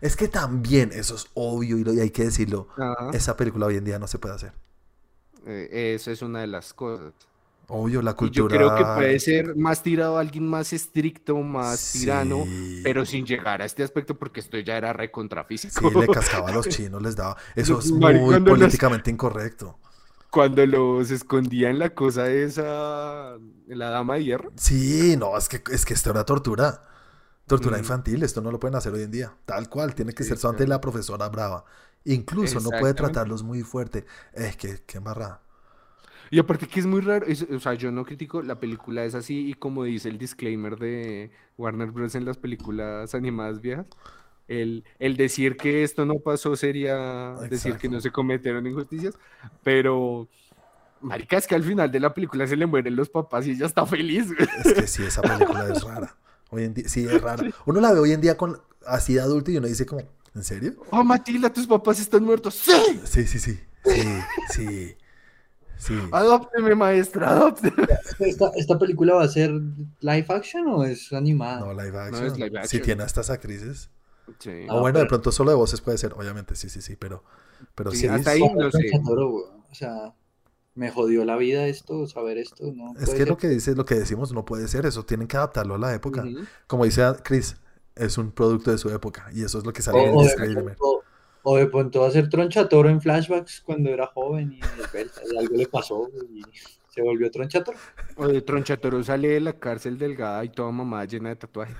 [0.00, 3.10] Es que también, eso es obvio y, lo- y hay que decirlo, Ajá.
[3.14, 4.52] esa película hoy en día no se puede hacer.
[5.46, 7.12] Eh, esa es una de las cosas.
[7.70, 8.56] Obvio, la Y yo cultura...
[8.56, 12.80] creo que puede ser más tirado a alguien más estricto, más tirano, Sí.
[12.82, 14.94] pero sin llegar a este aspecto porque esto ya era
[15.80, 15.90] Sí, recontrafísico.
[15.90, 17.36] le cascaba a los chinos, les daba.
[17.54, 19.78] Eso es muy cuando los- políticamente incorrecto.
[20.30, 24.52] Cuando los escondía en la cosa esa, en la dama de hierro.
[24.56, 26.82] Sí, no, es que, es que esto era tortura.
[27.46, 27.80] Tortura Mm.
[27.80, 29.34] infantil, esto no lo pueden hacer hoy en día.
[29.46, 30.76] Tal cual, tiene que Sí, ser solamente claro.
[30.76, 31.64] la profesora brava.
[32.04, 34.04] Incluso no puede tratarlos muy fuerte.
[34.32, 35.42] Es que, qué embarrada.
[36.30, 39.14] Y aparte que es muy raro, es- o sea, yo no critico, la película es
[39.14, 42.14] así y como dice el disclaimer de Warner Bros.
[42.14, 43.86] en las películas animadas viejas,
[44.46, 49.14] el, el decir que esto no pasó sería decir que no se cometieron injusticias,
[49.62, 50.28] pero
[51.00, 53.66] marica, es que al final de la película se le mueren los papás y ella
[53.66, 54.26] está feliz.
[54.34, 54.48] güey.
[54.64, 56.14] Es que sí, esa película es rara.
[56.50, 57.42] Hoy en día, sí, es rara.
[57.66, 60.02] Uno la ve hoy en día con así de adulto y uno dice como,
[60.38, 60.76] ¿en serio?
[60.90, 62.54] Oh, Matilda, tus papás están muertos.
[62.54, 62.72] ¡Sí!
[63.04, 63.60] Sí, sí, sí.
[63.84, 64.02] Sí,
[64.54, 64.96] sí.
[65.76, 65.94] Sí.
[66.10, 67.86] Adópteme, maestra, adópteme.
[68.18, 69.50] ¿Esta, ¿Esta película va a ser
[70.00, 71.60] live action o es animada?
[71.60, 72.34] No, live es action.
[72.34, 72.82] live Si action.
[72.82, 73.90] tiene a estas actrices.
[74.40, 74.50] Sí.
[74.68, 77.22] Ah, o bueno, de pronto solo de voces puede ser, obviamente, sí, sí, sí, pero,
[77.76, 78.06] pero Sí, sí.
[78.08, 78.90] hasta es- ahí sé.
[79.70, 80.14] O sea,
[80.74, 82.72] me jodió la vida esto, saber esto.
[82.74, 85.36] No Es que lo que dice, lo que decimos no puede ser, eso tienen que
[85.36, 86.24] adaptarlo a la época.
[86.66, 87.56] Como dice Chris,
[87.98, 90.16] es un producto de su época y eso es lo que sale O, en el
[90.16, 90.78] o de disclaimer.
[90.78, 91.06] pronto,
[91.42, 94.78] o de pronto va a ser Tronchatoro en flashbacks cuando era joven y,
[95.20, 96.42] y algo le pasó y
[96.88, 97.80] se volvió Tronchatoro.
[98.16, 101.76] O de Tronchatoro sale de la cárcel delgada y toda mamá llena de tatuajes.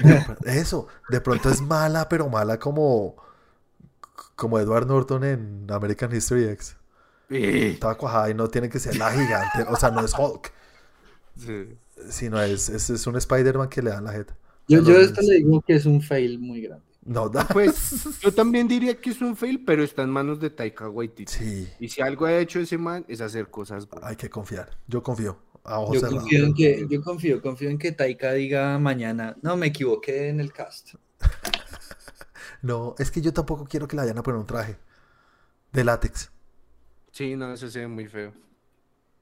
[0.44, 3.16] Eso, de pronto es mala, pero mala como,
[4.36, 6.76] como Edward Norton en American History X.
[7.28, 7.78] Sí.
[7.80, 10.52] Toda cuajada y no tiene que ser la gigante, o sea, no es Hulk,
[11.36, 11.78] Sí.
[12.08, 14.36] sino es, es, es un Spider-Man que le dan la jeta.
[14.68, 16.84] Yo, A yo esto le digo que es un fail muy grande.
[17.04, 17.46] No, da.
[17.46, 21.30] Pues yo también diría que es un fail, pero está en manos de Taika Waititi.
[21.30, 24.08] Sí, Y si algo ha hecho ese man es hacer cosas buenas.
[24.10, 24.70] hay que confiar.
[24.86, 25.36] Yo confío.
[25.64, 26.22] A ojos Yo cerrados.
[26.22, 30.40] confío, en que, yo confío, confío en que Taika diga mañana, no, me equivoqué en
[30.40, 30.94] el cast.
[32.62, 34.76] No, es que yo tampoco quiero que la vayan a poner un traje
[35.72, 36.30] de látex.
[37.12, 38.32] Sí, no, eso se ve muy feo.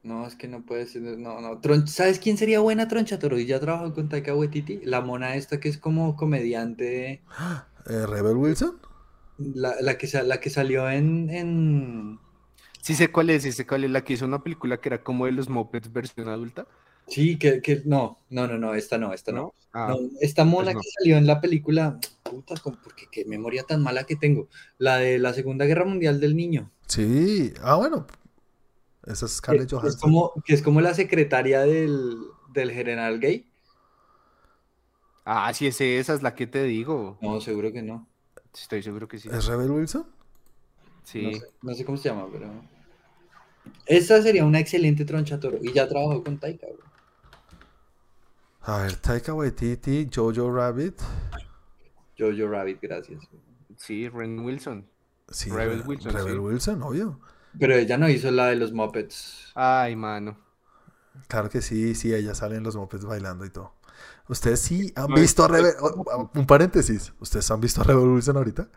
[0.05, 1.61] No, es que no puede ser, no, no.
[1.61, 3.39] Tron- ¿Sabes quién sería buena Tronchatoro?
[3.39, 7.23] Y ya trabajó con Taika Waititi, la mona esta que es como comediante,
[7.87, 8.79] Eh, Rebel Wilson.
[9.39, 12.19] la, la que, la que salió en, en...
[12.83, 15.03] Sí sé cuál es, sí sé cuál es la que hizo una película que era
[15.03, 16.67] como de los Muppets versión adulta.
[17.07, 19.43] Sí, que, que no, no, no, no, esta no, esta no.
[19.43, 19.55] ¿No?
[19.73, 20.81] Ah, No, esta mona no.
[20.81, 24.49] que salió en la película, puta, con- porque qué memoria tan mala que tengo.
[24.79, 26.71] La de la Segunda Guerra Mundial del niño.
[26.87, 27.53] Sí.
[27.63, 28.07] Ah, bueno.
[29.05, 30.01] Esa es Scarlett que es Johansson.
[30.01, 32.17] como, que es como la secretaria del,
[32.53, 33.49] del general gay.
[35.25, 37.19] ah, sí, es esa es la que te digo.
[37.21, 38.07] No, seguro que no.
[38.55, 39.29] Estoy seguro que sí.
[39.33, 40.07] ¿Es Rebel Wilson?
[41.05, 41.23] Sí.
[41.23, 42.49] No sé, no sé cómo se llama, pero.
[43.87, 45.59] Esa sería una excelente tronchatoro.
[45.63, 46.79] Y ya trabajó con Taika, güey.
[48.63, 51.01] A ver, Taika Waititi, Jojo Rabbit.
[52.19, 53.23] Jojo Rabbit, gracias.
[53.77, 54.87] Sí, Ren Wilson.
[55.29, 56.39] Sí, Rebel Re- Wilson, Rebel sí.
[56.39, 57.21] Wilson, obvio.
[57.59, 59.53] Pero ella no hizo la de los Muppets.
[59.55, 60.37] Ay, mano.
[61.29, 63.75] Claro que sí, sí, ella sale en los mopeds bailando y todo.
[64.29, 65.75] ¿Ustedes sí han No, visto a Rebel...
[66.35, 67.13] Un paréntesis.
[67.21, 68.69] ¿Ustedes han visto a Rebel Wilson ahorita?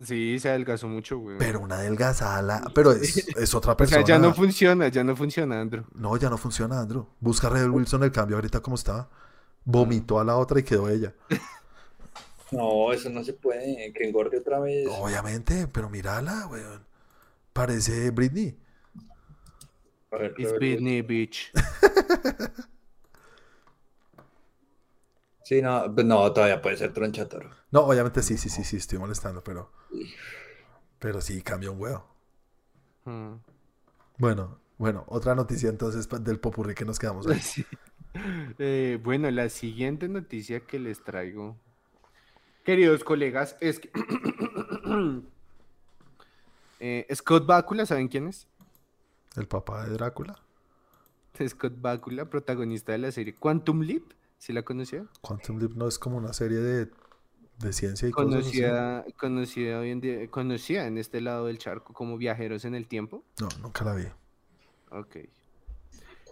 [0.00, 1.38] Sí, se adelgazó mucho, güey.
[1.38, 4.04] Pero una delgazada, pero es, es otra o sea, persona.
[4.04, 5.84] ya no funciona, ya no funciona, Andrew.
[5.94, 7.06] No, ya no funciona, Andrew.
[7.20, 9.08] Busca a Rebel Wilson el cambio ahorita como está.
[9.64, 11.14] Vomitó a la otra y quedó ella.
[12.50, 13.92] No, eso no se puede.
[13.92, 14.88] Que engorde otra vez.
[14.88, 16.84] Obviamente, pero mírala, weón.
[17.60, 18.58] Parece Britney.
[20.10, 21.52] A ver, It's Rebel Britney, bitch.
[25.44, 27.50] Sí, no, pues no, todavía puede ser tronchatoro.
[27.70, 29.70] No, obviamente sí, sí, sí, sí, estoy molestando, pero.
[31.00, 32.06] Pero sí, cambia un huevo.
[33.04, 33.34] Mm.
[34.16, 37.40] Bueno, bueno, otra noticia entonces del popurrí que nos quedamos ahí.
[37.40, 37.66] Sí.
[38.58, 41.58] Eh, bueno, la siguiente noticia que les traigo,
[42.64, 43.90] queridos colegas, es que
[46.80, 48.48] Eh, Scott Bakula, ¿saben quién es?
[49.36, 50.40] El papá de Drácula.
[51.46, 54.02] Scott Bakula, protagonista de la serie Quantum Leap,
[54.38, 55.06] ¿sí la conocía?
[55.20, 56.90] Quantum Leap no es como una serie de,
[57.58, 58.60] de ciencia y cosas así.
[58.60, 62.88] Conocida, conocida hoy en día, conocida en este lado del charco como Viajeros en el
[62.88, 63.22] Tiempo.
[63.40, 64.06] No, nunca la vi.
[64.90, 65.16] Ok.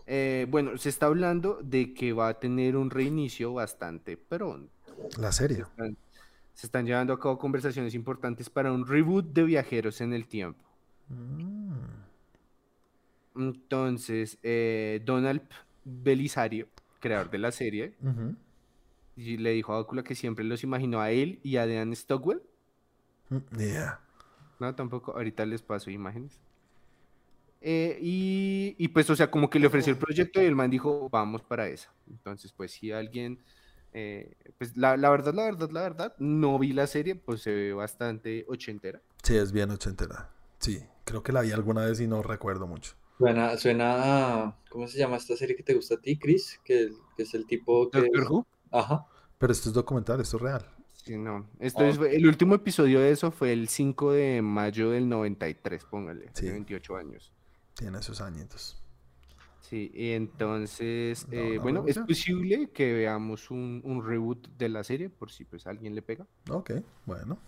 [0.06, 4.72] Eh, bueno, se está hablando de que va a tener un reinicio bastante pronto.
[5.18, 5.64] La serie.
[6.58, 10.58] Se están llevando a cabo conversaciones importantes para un reboot de Viajeros en el Tiempo.
[11.08, 11.70] Mm.
[13.36, 15.42] Entonces, eh, Donald
[15.84, 16.66] Belisario,
[16.98, 17.94] creador de la serie,
[19.14, 22.42] y le dijo a Bakula que siempre los imaginó a él y a Dan Stockwell.
[23.28, 24.00] Mm, ni idea.
[24.58, 25.12] No, tampoco.
[25.12, 26.40] Ahorita les paso imágenes.
[27.60, 30.70] Eh, y, y pues, o sea, como que le ofreció el proyecto y el man
[30.70, 31.92] dijo, vamos para esa.
[32.10, 33.38] Entonces, pues, si alguien,
[33.92, 37.52] eh, pues, la, la verdad, la verdad, la verdad, no vi la serie, pues se
[37.54, 39.00] ve bastante ochentera.
[39.22, 40.30] Sí, es bien ochentera.
[40.58, 42.94] Sí, creo que la vi alguna vez y no recuerdo mucho.
[43.18, 43.94] Suena, suena
[44.44, 46.60] a- ¿Cómo se llama esta serie que te gusta a ti, Chris?
[46.64, 48.00] Que, que es el tipo que.
[48.00, 48.46] Doctor Who.
[48.70, 49.06] Ajá.
[49.38, 50.66] Pero esto es documental, esto es real.
[51.04, 51.48] Sí, no.
[51.58, 51.88] Esto Ah.
[51.88, 56.46] es, el último episodio de eso fue el 5 de mayo del 93, póngale, Sí.
[56.46, 57.32] de 28 años.
[57.74, 58.76] Tiene esos añitos.
[59.68, 64.68] Sí, y entonces, No, eh, no, bueno, es posible que veamos un, un reboot de
[64.70, 66.26] la serie, por si pues alguien le pega.
[66.50, 66.70] Ok,
[67.06, 67.38] bueno.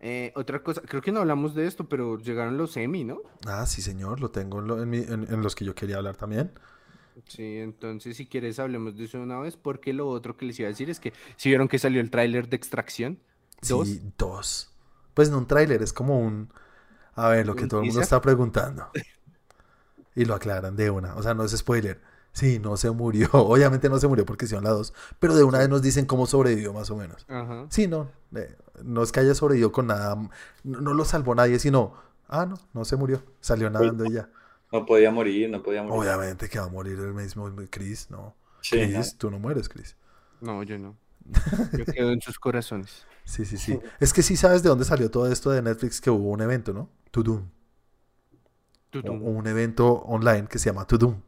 [0.00, 3.22] Eh, otra cosa, creo que no hablamos de esto, pero llegaron los Emmy, ¿no?
[3.46, 5.96] Ah, sí, señor, lo tengo en, lo- en mi- en- en los que yo quería
[5.98, 6.52] hablar también.
[7.28, 10.68] Sí, entonces si quieres hablemos de eso una vez, porque lo otro que les iba
[10.68, 13.18] a decir es que si vieron que salió el tráiler de Extracción,
[13.60, 14.70] dos, Sí, dos.
[15.14, 16.52] Pues no un tráiler, es como un...
[17.14, 18.86] A ver, lo que ¿Un todo el mundo está preguntando.
[20.14, 21.14] Y lo aclaran de una.
[21.16, 22.00] O sea, no es spoiler.
[22.32, 23.28] Sí, no se murió.
[23.32, 24.92] Obviamente no se murió porque hicieron la dos.
[25.18, 27.24] Pero de una vez nos dicen cómo sobrevivió más o menos.
[27.28, 28.10] ajá, Sí, no.
[28.34, 30.14] eh, no es que haya sobrevivido con nada.
[30.64, 31.94] No, no lo salvó nadie, sino...
[32.28, 33.22] Ah, no, no se murió.
[33.40, 34.28] Salió nadando y ya.
[34.72, 36.00] No podía morir, no podía morir.
[36.00, 38.34] Obviamente que va a morir el mismo Chris, ¿no?
[38.62, 39.00] Sí, ¿no?
[39.00, 39.96] Chris, tú no mueres, Chris.
[40.40, 40.96] no, yo no,
[41.78, 43.06] yo quedo en sus corazones.
[43.24, 43.78] Sí, sí, sí.
[44.00, 46.72] Es que sí sabes de dónde salió todo esto de Netflix, que hubo un evento,
[46.72, 46.88] ¿no?
[47.10, 47.22] To
[48.94, 51.20] Un evento online que se llama To Doom.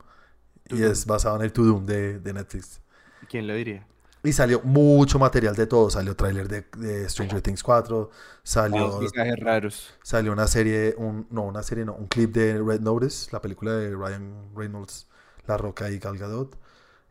[0.71, 2.81] Y es basado en el To Doom de, de Netflix.
[3.29, 3.87] ¿Quién lo diría?
[4.25, 5.91] Y salió mucho material de todo.
[5.91, 8.11] Salió tráiler de, de Stranger Things 4.
[8.43, 9.95] Salió, Mensajes raros.
[10.03, 13.73] salió una serie, un, no, una serie, no, un clip de Red Notice, la película
[13.73, 15.09] de Ryan Reynolds,
[15.47, 16.57] La Roca y Gal Gadot.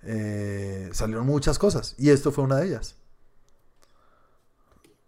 [0.01, 1.95] Eh, salieron muchas cosas.
[1.99, 2.95] Y esto fue una de ellas.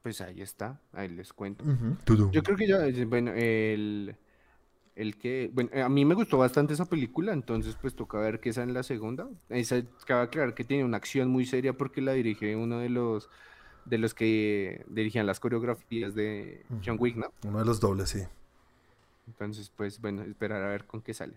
[0.04, 1.66] Pues ahí está, ahí les cuento.
[2.06, 2.30] Doom.
[2.32, 4.16] Yo creo que ya, eh, bueno, el,
[4.96, 8.54] el que, bueno, a mí me gustó bastante esa película, entonces pues toca ver qué
[8.54, 9.28] sale en la segunda.
[9.50, 13.30] Esa, cabe aclarar que tiene una acción muy seria porque la dirige uno de los,
[13.84, 17.32] de los que dirigían las coreografías de John Wick, ¿no?
[17.46, 18.22] Uno de los dobles, sí.
[19.28, 21.34] Entonces, pues bueno, esperar a ver con qué sale.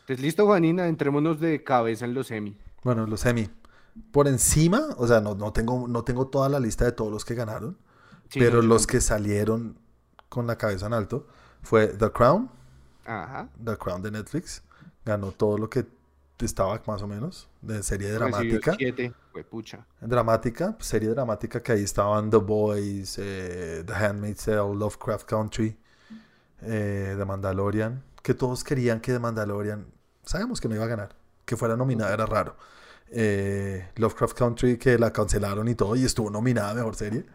[0.00, 2.56] Entonces, listo, Juanina, entrémonos de cabeza en los semi.
[2.82, 3.48] Bueno, los semi.
[4.10, 7.24] Por encima, o sea, no, no, tengo, no tengo toda la lista de todos los
[7.26, 7.76] que ganaron,
[8.30, 9.76] Sí, pero no, los que salieron
[10.30, 11.26] con la cabeza en alto
[11.60, 12.48] fue The Crown,
[13.04, 13.48] Ajá.
[13.64, 14.62] The Crown de Netflix.
[15.04, 15.86] Ganó todo lo que
[16.38, 18.74] estaba más o menos, de serie dramática.
[18.76, 19.86] siete, fue pucha.
[20.00, 25.76] Dramática, serie dramática que ahí estaban The Boys, eh, The Handmaid's Tale, Lovecraft Country,
[26.62, 29.86] eh, The Mandalorian, que todos querían que The Mandalorian,
[30.24, 31.14] sabemos que no iba a ganar,
[31.44, 32.56] que fuera nominada era raro.
[33.10, 37.26] Eh, Lovecraft Country que la cancelaron y todo y estuvo nominada a mejor serie.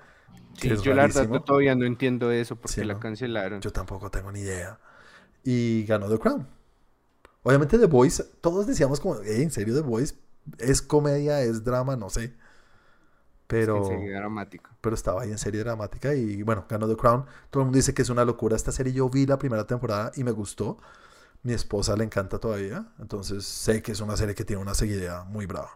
[0.54, 3.00] Sí, yo la verdad todavía no entiendo eso porque Sí, la ¿no?
[3.00, 3.62] cancelaron.
[3.62, 4.80] Yo tampoco tengo ni idea.
[5.50, 6.46] Y ganó The Crown.
[7.44, 10.16] Obviamente The Voice, todos decíamos como, "Ey, ¿en serio The Voice?
[10.58, 11.40] ¿Es comedia?
[11.42, 11.96] ¿Es drama?
[11.96, 12.34] No sé.
[13.48, 14.76] Pero, En serie dramática.
[14.82, 17.24] pero estaba ahí en serie dramática y bueno, ganó The Crown.
[17.50, 18.92] Todo el mundo dice que es una locura esta serie.
[18.92, 20.80] Yo vi la primera temporada y me gustó.
[21.44, 22.92] Mi esposa le encanta todavía.
[23.00, 25.70] Entonces sé que es una serie que tiene una seguidilla muy brava.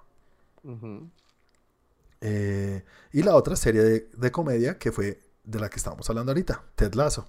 [2.19, 2.83] Eh,
[3.13, 6.61] y la otra serie de, de comedia que fue de la que estábamos hablando ahorita,
[6.75, 7.25] Ted Lasso.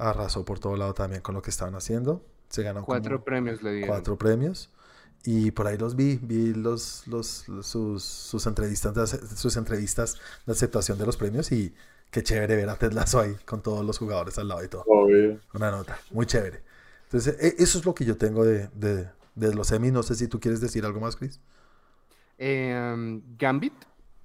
[0.00, 2.24] Arrasó por todo lado también con lo que estaban haciendo.
[2.48, 3.88] Se ganó como Cuatro premios le dieron.
[3.88, 4.70] cuatro premios.
[5.24, 10.16] Y por ahí los vi, vi los, los, los- sus, sus entrevistas sus entrevistas
[10.46, 11.74] de aceptación de los premios y
[12.12, 14.84] qué chévere ver a Ted Lasso ahí con todos los jugadores al lado y todo.
[14.86, 15.40] Obvio.
[15.54, 16.62] Una nota, muy chévere.
[17.04, 19.90] Entonces, e- eso es lo que yo tengo de, de, de los Emmy.
[19.90, 21.40] No sé si tú quieres decir algo más, Chris.
[22.38, 23.74] Eh, um, Gambit,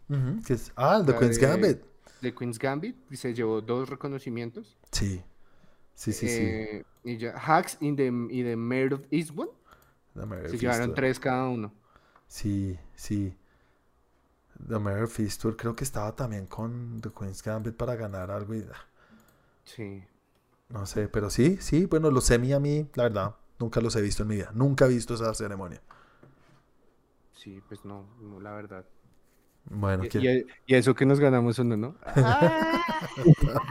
[0.09, 1.77] Ujú, que es- ah, el de La Queen's de- Gambit.
[2.21, 4.77] de Queen's Gambit, y se llevó dos reconocimientos.
[4.91, 5.21] Sí,
[6.03, 6.43] sí, sí, sí.
[6.43, 9.01] Eh, y ya, Hacks y the, y the Mayor of
[10.15, 11.71] The Mare se llevaron tres cada uno.
[12.27, 13.37] Sí, sí.
[14.67, 18.65] The Mare Fistula creo que estaba también con The Queen's Gambit para ganar algo y
[19.65, 20.03] Sí.
[20.69, 24.01] no sé, pero sí, sí, bueno, los Emmy a mí, la verdad, nunca los he
[24.01, 24.51] visto en mi vida.
[24.53, 25.81] Nunca he visto esa ceremonia.
[27.33, 28.85] Sí, pues no, no, la verdad.
[29.65, 30.45] Bueno, Y, ¿quién?
[30.67, 31.95] y- y eso que nos ganamos uno, ¿no?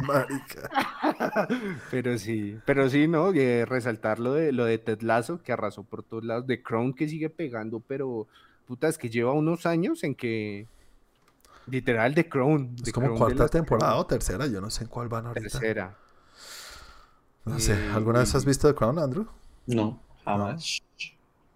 [0.06, 0.69] Marica.
[1.90, 3.32] Pero sí, pero sí, ¿no?
[3.32, 6.93] Eh, resaltar lo de, lo de Ted Lasso, que arrasó por todos lados, de Crown
[6.94, 8.27] que sigue pegando, pero
[8.66, 10.66] puta, es que lleva unos años en que
[11.66, 12.74] literal de Crown.
[12.77, 15.48] Es The como Crown cuarta temporada o tercera, yo no sé en cuál van ahorita.
[15.48, 15.97] Tercera.
[17.44, 19.27] No sé, Eh, ¿alguna vez has visto The Crown, Andrew?
[19.66, 20.81] No, jamás.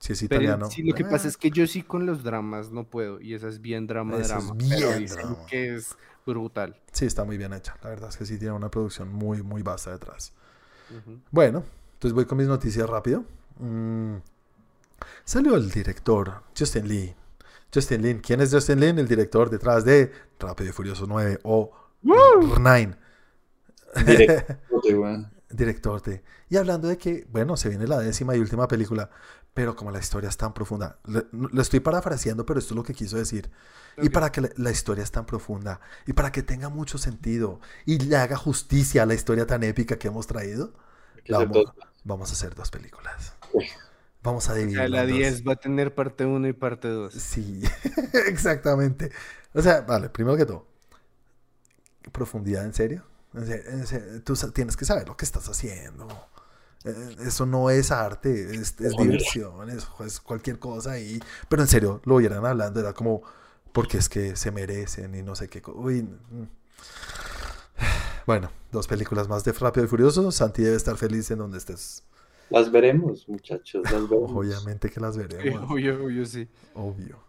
[0.07, 0.71] Sí, es Pero italiano.
[0.71, 3.35] sí, lo que pasa Ah, es que yo sí con los dramas no puedo, y
[3.35, 4.55] esa es bien drama, Esa es drama.
[4.69, 5.47] pero bien drama.
[5.47, 6.81] que es brutal.
[6.93, 7.77] Sí, está muy bien hecha.
[7.83, 10.33] La verdad es que sí tiene una producción muy, muy vasta detrás.
[11.31, 11.65] Bueno,
[11.95, 13.25] entonces voy con mis noticias rápido.
[13.59, 14.17] Mm,
[15.25, 17.15] Salió el director, Justin Lee.
[17.75, 18.19] Justin Lin.
[18.21, 18.99] ¿Quién es Justin Lin?
[18.99, 21.73] El director detrás de Rápido y Furioso 9 o
[22.03, 22.97] 9.
[24.07, 25.31] Directote, weón.
[25.51, 26.23] Director de...
[26.49, 29.11] Y hablando de que, bueno, se viene la décima y última película,
[29.57, 31.01] pero como la historia es tan profunda,
[31.33, 33.51] lo estoy parafraseando, pero esto es lo que quiso decir.
[34.01, 34.11] Y Ok.
[34.11, 37.99] para que la, la historia es tan profunda y para que tenga mucho sentido y
[38.01, 40.75] le haga justicia a la historia tan épica que hemos traído,
[41.27, 41.75] la vamos, to-
[42.05, 43.35] vamos a hacer dos películas.
[44.23, 47.15] Vamos a O sea, dividir la 10 va a tener parte 1 y parte 2.
[47.15, 47.63] Sí,
[48.29, 49.11] exactamente.
[49.55, 50.67] O sea, vale, primero que todo,
[52.13, 53.03] profundidad en serio.
[53.35, 56.07] En se- en se- tú tienes que saber lo que estás haciendo.
[56.87, 61.19] Eh, Eso no es arte, es, diversión, es, es cualquier cosa ahí.
[61.49, 63.23] Pero en serio, lo oyeran hablando, era como,
[63.73, 65.63] porque es que se merecen y no sé qué.
[65.75, 66.09] Uy.
[68.27, 70.33] Bueno, dos películas más de Rápido y Furioso.
[70.33, 72.03] Santi debe estar feliz en donde estés.
[72.51, 73.91] Las veremos, muchachos.
[73.91, 74.33] Las veremos.
[74.35, 76.49] Obviamente que las veremos, Obvio, obvio, sí.
[76.75, 77.25] obvio.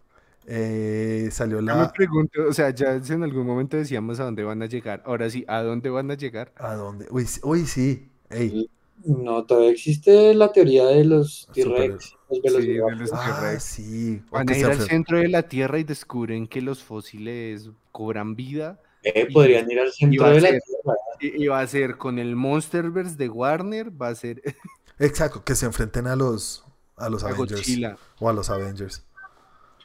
[0.46, 1.92] Eh, salió Yo me la...
[1.92, 5.02] pregunto, o sea, ya en algún momento decíamos a dónde van a llegar.
[5.04, 6.52] Ahora sí, ¿a dónde van a llegar?
[6.56, 7.06] ¿A dónde?
[7.10, 8.10] Uy, uy, sí.
[8.30, 8.62] Ey.
[9.04, 12.96] No, todavía existe la teoría de los T-Rex, los Sí, de velociraptor.
[12.96, 13.62] los Ah, T-Rex.
[13.62, 14.22] sí.
[14.30, 18.80] Van a ir al centro de la Tierra y descubren que los fósiles cobran vida.
[19.04, 20.98] Eh, podrían ir al centro de la ser- Tierra.
[21.20, 24.42] Y, y va a ser con el Monsterverse de Warner, va a ser
[24.98, 26.64] Exacto, que se enfrenten a los,
[26.96, 27.60] a los a Avengers.
[27.60, 27.96] Godzilla.
[28.18, 29.04] O a los Avengers.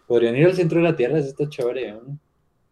[0.08, 1.94] Podrían ir al centro de la Tierra, eso está chévere.
[1.94, 2.18] ¿no?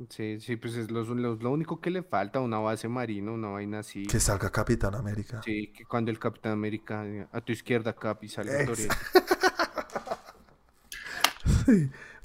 [0.09, 3.49] Sí, sí, pues es lo, lo- lo único que le falta, una base marina, una
[3.49, 4.05] vaina así.
[4.07, 5.41] Que salga Capitán América.
[5.43, 8.95] Sí, que cuando el Capitán América eh, a tu izquierda, Cap, y salga Ex- Toretto.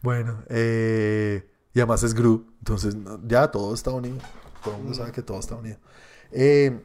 [0.03, 2.47] Bueno, eh, y además es Gru.
[2.59, 4.19] Entonces, ya todo está unido.
[4.63, 5.79] Todo el mundo sabe que todo está unido.
[6.33, 6.83] Eh,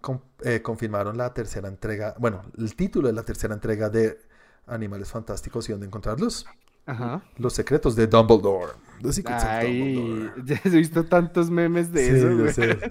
[0.00, 2.14] con- eh, confirmaron la tercera entrega.
[2.18, 4.18] Bueno, el título de la tercera entrega de
[4.66, 6.46] Animales Fantásticos y dónde encontrarlos.
[6.86, 7.22] Ajá.
[7.36, 8.72] Los secretos de Dumbledore.
[9.02, 10.32] The Secret of Ay, Dumbledore.
[10.46, 12.52] ya he visto tantos memes de Sí, eso, güey.
[12.52, 12.78] sé.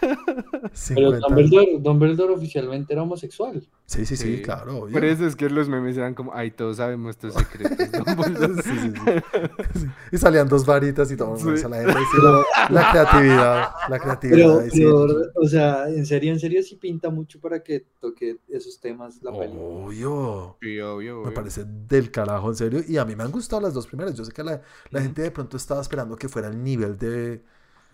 [0.00, 1.18] Pero 50.
[1.28, 3.66] Dumbledore, Dumbledore oficialmente era homosexual.
[3.86, 4.42] Sí, sí, sí, Sí.
[4.42, 4.78] claro.
[4.78, 4.92] obvio.
[4.92, 7.90] Por eso es que los memes eran como, ay, todos sabemos tus secretos.
[7.92, 8.62] Dumbledore".
[8.62, 9.86] Sí, sí, sí.
[10.12, 11.36] Y salían dos varitas y todo.
[11.36, 11.48] Sí.
[11.54, 13.68] eso, la, gente, la- la creatividad.
[13.88, 14.36] La creatividad.
[14.38, 14.78] Pero, ahí sí.
[14.80, 19.22] pero, o sea, en serio, en serio sí pinta mucho para que toque esos temas
[19.22, 19.62] la película.
[19.62, 20.56] Obvio.
[20.60, 22.80] Sí, obvio, Me parece del carajo, en serio.
[22.86, 24.14] Y a mí me han gustado las dos primeras.
[24.14, 27.44] Yo sé que la, la gente de pronto estaba esperando que fuera el nivel de,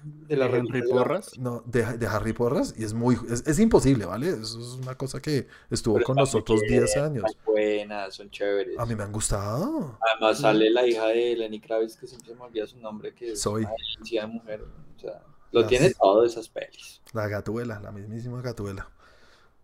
[0.03, 0.99] De la Henry religión.
[0.99, 1.39] Porras.
[1.39, 2.75] no, de, de Harry Porras.
[2.77, 3.19] Y es muy.
[3.31, 4.29] Es, es imposible, ¿vale?
[4.31, 7.37] Eso es una cosa que estuvo Pero con nosotros muy 10 bien, años.
[7.47, 8.79] buenas, son chéveres.
[8.79, 9.99] A mí me han gustado.
[10.01, 13.41] Además sale la hija de Lenny Kravitz, que siempre me olvida su nombre, que es
[13.41, 13.65] Soy.
[13.65, 13.73] una
[14.21, 14.65] de mujer.
[14.97, 15.23] O sea,
[15.53, 17.01] lo Las- tiene todo esas pelis.
[17.13, 18.89] La gatuela, la mismísima gatuela.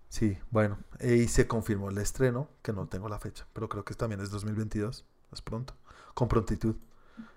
[0.09, 0.79] Sí, bueno.
[1.01, 4.21] eh, Y se confirmó el estreno, que no tengo la fecha, pero creo que también
[4.21, 5.05] es 2022.
[5.33, 5.75] Es pronto.
[6.15, 6.77] Con prontitud.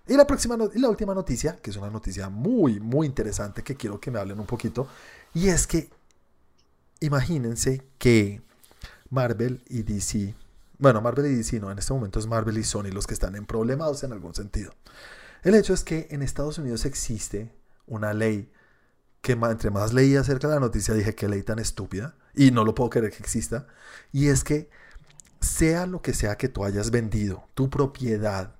[0.07, 3.75] Y la próxima y la última noticia, que es una noticia muy, muy interesante que
[3.75, 4.87] quiero que me hablen un poquito.
[5.33, 5.89] Y es que
[6.99, 8.41] imagínense que
[9.09, 10.33] Marvel y DC,
[10.79, 13.35] bueno, Marvel y DC no, en este momento es Marvel y Sony los que están
[13.35, 14.73] en problemados en algún sentido.
[15.43, 17.53] El hecho es que en Estados Unidos existe
[17.85, 18.51] una ley
[19.21, 22.63] que entre más leí acerca de la noticia dije que ley tan estúpida y no
[22.63, 23.67] lo puedo creer que exista
[24.11, 24.69] y es que
[25.41, 28.56] sea lo que sea que tú hayas vendido tu propiedad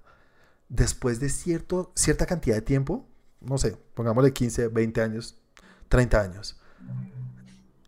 [0.69, 3.07] después de cierto, cierta cantidad de tiempo
[3.39, 5.37] no sé, pongámosle 15, 20 años
[5.89, 6.59] 30 años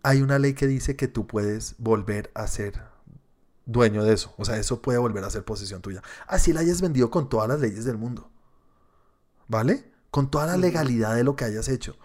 [0.04, 2.82] hay una ley que dice que tú puedes volver a ser
[3.66, 6.82] dueño de eso o sea, eso puede volver a ser posesión tuya así la hayas
[6.82, 8.32] vendido con todas las leyes del mundo
[9.48, 9.92] ¿vale?
[10.12, 11.98] con toda la legalidad de lo que hayas hecho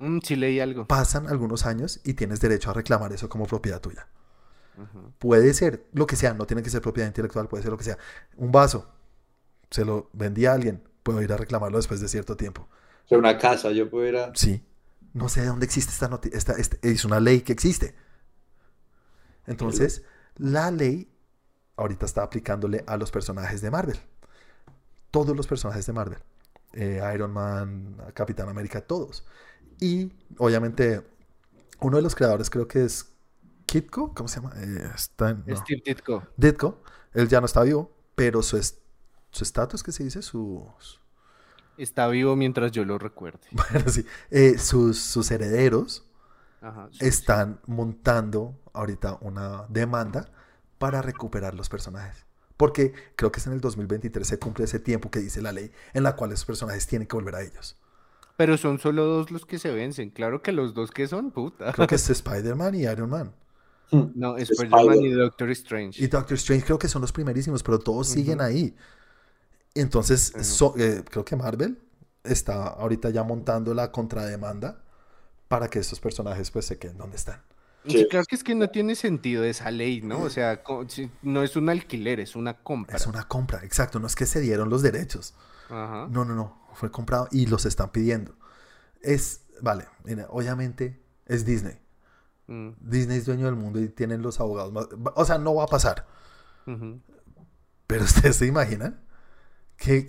[0.00, 0.86] Mm, sí leí algo.
[0.86, 4.08] pasan algunos años y tienes derecho a reclamar eso como propiedad tuya.
[5.18, 7.84] Puede ser lo que sea, no tiene que ser propiedad intelectual, puede ser lo que
[7.84, 7.98] sea.
[8.36, 8.90] Un vaso,
[9.70, 12.68] se lo vendí a alguien, puedo ir a reclamarlo después de cierto tiempo.
[13.04, 14.32] O sea, una casa, yo pudiera...
[14.34, 14.64] Sí.
[15.12, 16.38] No sé de dónde existe esta noticia.
[16.38, 17.94] Esta, este- es una ley que existe.
[19.46, 20.04] Entonces,
[20.36, 21.10] la ley
[21.76, 23.98] ahorita está aplicándole a los personajes de Marvel.
[25.10, 26.18] Todos los personajes de Marvel.
[26.72, 29.26] Eh, Iron Man, Capitán América, todos.
[29.80, 31.04] Y obviamente,
[31.80, 33.12] uno de los creadores creo que es
[33.66, 34.52] Kitko, ¿cómo se llama?
[34.56, 35.56] Eh, está en- no.
[35.56, 36.22] Steve Ditko.
[36.36, 36.82] Ditko.
[37.12, 38.56] Él ya no está vivo, pero su
[39.30, 40.22] su estatus, ¿qué se dice?
[40.22, 40.66] Su,
[41.76, 43.40] Está vivo mientras yo lo recuerde.
[43.50, 44.04] bueno, sí.
[44.30, 46.04] Eh, sus, sus herederos
[46.60, 50.30] Ajá, sí, están montando ahorita una demanda
[50.78, 52.26] para recuperar los personajes.
[52.56, 55.72] Porque creo que es en el 2023 se cumple ese tiempo que dice la ley
[55.94, 57.76] en la cual esos personajes tienen que volver a ellos.
[58.36, 60.10] Pero son solo dos los que se vencen.
[60.10, 61.72] Claro que los dos que son, puta.
[61.72, 63.34] Creo que es Spider-Man y Iron Man.
[63.92, 66.02] No, Spider- Spider-Man y Doctor Strange.
[66.02, 68.76] Y Doctor Strange creo que son los primerísimos, pero todos siguen ahí.
[69.74, 71.78] Entonces, so- eh, creo que Marvel
[72.24, 74.82] está ahorita ya montando la contrademanda
[75.48, 77.42] para que estos personajes pues se queden donde están.
[77.86, 80.20] Sí, claro que es que no tiene sentido esa ley, ¿no?
[80.20, 80.62] O sea,
[81.22, 82.96] no es un alquiler, es una compra.
[82.96, 85.34] Es una compra, exacto, no es que se dieron los derechos.
[85.70, 86.06] Ajá.
[86.10, 88.34] No, no, no, fue comprado y los están pidiendo.
[89.00, 91.78] Es, vale, mira, obviamente es Disney.
[92.48, 94.86] Mm, Disney es dueño del mundo y tienen los abogados más...
[95.14, 96.06] O sea, no va a pasar.
[97.86, 99.00] Pero ustedes se imaginan
[99.80, 100.06] que,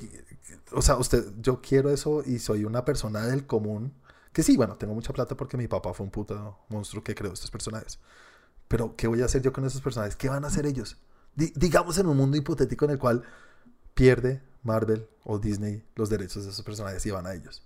[0.73, 3.93] o sea, usted, yo quiero eso y soy una persona del común.
[4.33, 7.33] Que sí, bueno, tengo mucha plata porque mi papá fue un puto monstruo que creó
[7.33, 7.99] estos personajes.
[8.67, 10.15] Pero, ¿qué voy a hacer yo con esos personajes?
[10.17, 10.97] ¿Qué van a hacer ellos?
[11.35, 13.23] Di- digamos en un mundo hipotético en el cual
[13.95, 17.63] pierde Marvel o Disney los derechos de esos personajes y van a ellos.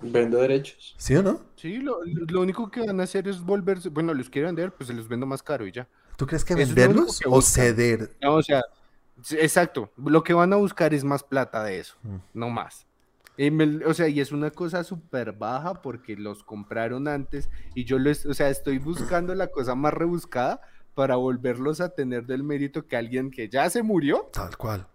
[0.00, 0.96] Vendo derechos.
[0.98, 1.42] ¿Sí o no?
[1.56, 4.88] Sí, lo, lo único que van a hacer es volverse, bueno, los quieren vender, pues
[4.88, 5.88] se los vendo más caro y ya.
[6.16, 8.10] ¿Tú crees que es venderlos que o ceder?
[8.20, 8.62] No, o sea,
[9.30, 9.90] exacto.
[9.96, 12.16] Lo que van a buscar es más plata de eso, Mm.
[12.34, 12.86] no más.
[13.36, 17.84] Y me- o sea, y es una cosa súper baja porque los compraron antes y
[17.84, 20.60] yo les, o sea, estoy buscando la cosa más rebuscada
[20.94, 24.86] para volverlos a tener del mérito que alguien que ya se murió Tal cual.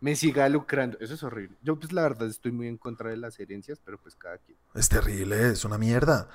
[0.00, 0.96] me siga lucrando.
[1.00, 1.56] Eso es horrible.
[1.62, 4.56] Yo pues la verdad estoy muy en contra de las herencias, pero pues cada quien.
[4.74, 6.28] Es terrible, es una mierda.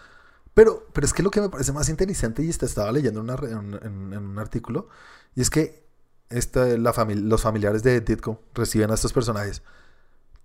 [0.53, 3.35] Pero, pero es que lo que me parece más interesante, y te estaba leyendo una
[3.35, 4.89] en, en- en un artículo,
[5.35, 5.86] y es que
[6.30, 9.64] esta, la famil- los familiares de Ditko reciben a estos personajes.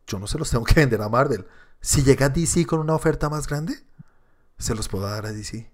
[0.06, 1.46] Yo no se los tengo que vender a Marvel.
[1.80, 3.74] Si llega DC con una oferta más grande,
[4.58, 5.70] se los puedo dar a DC.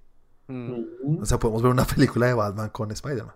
[0.49, 1.21] Mm.
[1.23, 3.35] O sea, podemos ver una película de Batman con Spider-Man.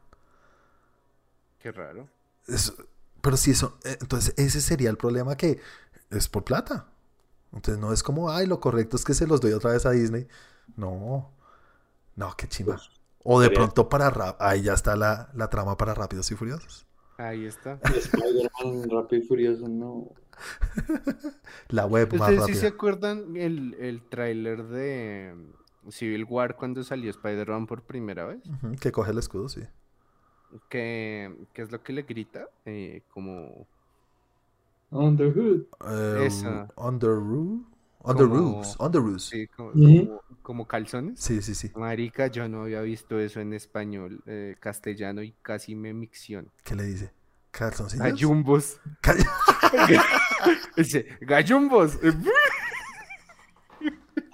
[1.59, 2.09] qué raro.
[2.47, 2.73] Es-
[3.21, 5.61] pero si eso, eh, entonces ese sería el problema que
[6.11, 6.87] es por plata.
[7.53, 9.91] Entonces no es como, ay, lo correcto es que se los doy otra vez a
[9.91, 10.27] Disney.
[10.77, 11.31] No,
[12.17, 12.81] no, qué chimba.
[13.25, 16.87] O de pronto para Ra- ahí ya está la, la trama para Rápidos y Furiosos.
[17.19, 17.79] Ahí está.
[17.85, 20.09] Spider-Man Rápido y Furioso, no.
[21.69, 22.75] La web más ¿Ustedes sí se rápida.
[22.77, 25.35] acuerdan el, el tráiler de
[25.85, 28.43] mm, Civil War cuando salió Spider-Man por primera vez?
[28.81, 29.61] Que coge el escudo, sí.
[30.69, 32.49] ¿Qué, qué es lo que le grita?
[32.65, 33.67] Eh, como...
[34.91, 35.63] On the hood.
[35.89, 36.69] Eh, Esa.
[36.77, 37.65] under roo-
[38.05, 39.25] under Como- roofs, under roofs.
[39.25, 39.73] Sí, como-
[40.43, 41.19] como calzones.
[41.21, 41.71] Sí, sí, sí.
[41.77, 46.51] Marica, yo no había visto eso en español, eh, castellano y casi me micción.
[46.65, 47.13] ¿Qué le dice?
[47.51, 48.05] ¿Calzoncillos?
[48.05, 48.81] Gallumbos.
[49.01, 49.15] Ca-
[50.77, 51.99] Dice, gallumbos.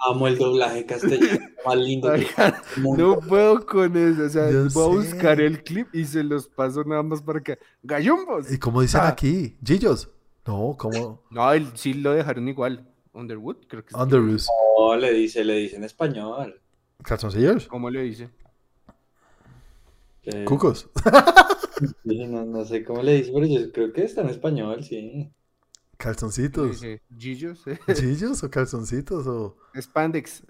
[0.09, 1.40] Amo el doblaje castellano.
[1.66, 2.82] Más lindo que el.
[2.97, 4.22] No puedo con eso.
[4.24, 7.40] O sea, Yo voy a buscar el clip y se los paso nada más para
[7.40, 7.59] que.
[7.82, 8.51] ¡Gallumbos!
[8.52, 9.09] ¿Y cómo dicen Ah.
[9.09, 9.56] aquí?
[9.64, 10.09] ¿Gillos?
[10.47, 11.22] No, ¿cómo?
[11.30, 12.89] No, él sí lo dejaron igual.
[13.18, 14.00] Underwood, creo que es.
[14.00, 14.48] Under roofs.
[14.78, 16.60] No, le dice, le dice en español.
[17.02, 17.66] ¿Calzoncillos?
[17.66, 18.30] ¿Cómo le dice?
[20.24, 20.88] Eh, ¿Cucos?
[22.04, 25.00] sí, no, no sé cómo le dice, pero yo creo que está en español, sí.
[25.00, 25.32] Le
[25.96, 26.80] ¿Calzoncitos?
[26.80, 29.26] dice Gillos, eh, ¿Gillos o calzoncitos?
[29.26, 29.56] O...
[29.74, 30.44] Spandex.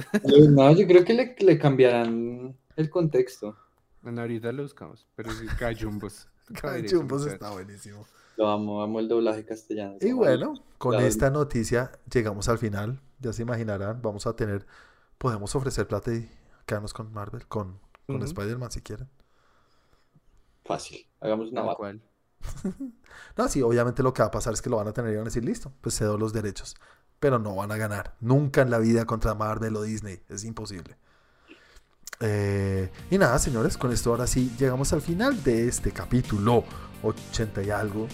[0.51, 3.57] No, yo creo que le, le cambiarán el contexto.
[4.03, 6.29] Bueno, ahorita lo buscamos, pero sí, gallumbos.
[6.55, 8.07] Calchumbos está buenísimo.
[8.39, 9.97] Lo amo, amo el doblaje castellano.
[10.01, 11.07] Y bueno, con Claro.
[11.07, 13.01] esta noticia llegamos al final.
[13.19, 14.65] Ya se imaginarán, vamos a tener,
[15.19, 16.31] podemos ofrecer plata y
[16.65, 18.25] quedarnos con Marvel, con, con Ujú.
[18.27, 19.09] Spider-Man si quieren.
[20.65, 22.01] Fácil, hagamos una cual.
[23.37, 25.17] No, sí, obviamente lo que va a pasar es que lo van a tener y
[25.17, 26.77] van a decir, listo, pues cedo los derechos.
[27.21, 28.15] Pero no van a ganar.
[28.21, 30.21] Nunca en la vida contra Marvel o Disney.
[30.29, 30.97] Es imposible.
[32.21, 36.65] Eh, y nada, señores, con esto ahora sí llegamos al final de este capítulo
[37.03, 38.09] 80 y algo.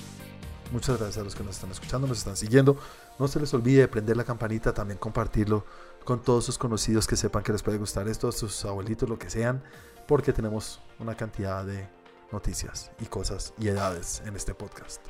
[0.72, 2.76] Muchas gracias a los que nos están escuchando, nos están siguiendo.
[3.18, 5.64] No se les olvide de prender la campanita, también compartirlo
[6.04, 9.30] con todos sus conocidos que sepan que les puede gustar esto, sus abuelitos, lo que
[9.30, 9.62] sean,
[10.06, 11.88] porque tenemos una cantidad de
[12.32, 15.00] noticias y cosas y edades en este podcast.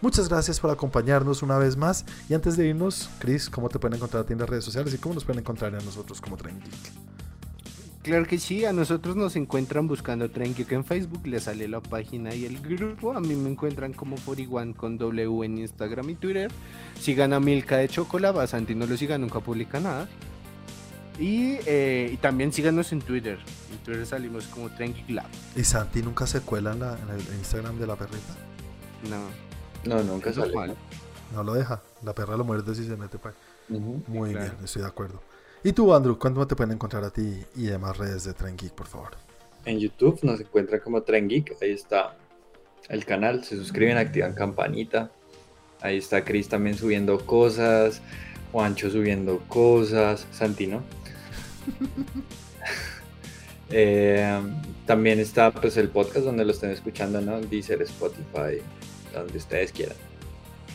[0.00, 2.04] Muchas gracias por acompañarnos una vez más.
[2.28, 4.94] Y antes de irnos, Chris, ¿cómo te pueden encontrar a ti en las redes sociales
[4.94, 7.27] y cómo nos pueden encontrar a nosotros como Tren Geek?
[8.08, 11.80] Claro que sí, a nosotros nos encuentran buscando Tren Geek en Facebook, le sale la
[11.80, 13.12] página y el grupo.
[13.12, 16.50] A mí me encuentran como 41 con W en Instagram y Twitter.
[16.98, 20.08] Sigan a Milka de Chocolate, a Santi no lo sigan, nunca publica nada.
[21.18, 23.38] Y, eh, y también síganos en Twitter.
[23.72, 25.26] En Twitter salimos como Tren Geek Lab.
[25.54, 28.34] ¿Y Santi nunca se cuela en, la- en el Instagram de la perrita?
[29.10, 30.54] No, No, nunca sale.
[31.34, 31.82] No lo deja.
[32.02, 33.34] La perra lo muerde si se mete para
[33.68, 34.02] Ujú.
[34.06, 34.46] Muy Claro.
[34.52, 35.20] bien, estoy de acuerdo.
[35.64, 38.72] Y tú, Andrew, ¿cuándo te pueden encontrar a ti y demás redes de Tren Geek,
[38.72, 39.10] por favor?
[39.64, 42.16] En YouTube nos encuentra como Tren Geek, ahí está
[42.88, 45.10] el canal, se suscriben, activan campanita.
[45.80, 48.00] Ahí está Chris también subiendo cosas,
[48.52, 50.82] Juancho subiendo cosas, Santino.
[53.70, 54.40] Eh,
[54.86, 57.38] también está pues el podcast donde lo estén escuchando, ¿no?
[57.38, 58.62] Deezer, Spotify,
[59.12, 59.98] donde ustedes quieran.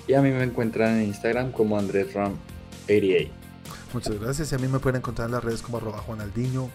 [0.07, 2.37] Y a mí me encuentran en Instagram como Andrés Ram
[2.85, 3.42] 88.
[3.93, 4.51] Muchas gracias.
[4.51, 6.69] Y a mí me pueden encontrar en las redes como arroba Juanaldiño.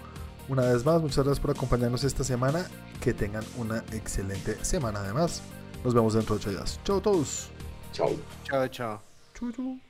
[0.48, 2.66] Una vez más, muchas gracias por acompañarnos esta semana.
[3.00, 5.42] Que tengan una excelente semana además.
[5.84, 6.80] Nos vemos dentro de ocho días.
[6.84, 7.50] Chau a todos.
[7.92, 8.10] Chao.
[8.44, 9.02] Chao, chao.
[9.38, 9.87] Chau, chau.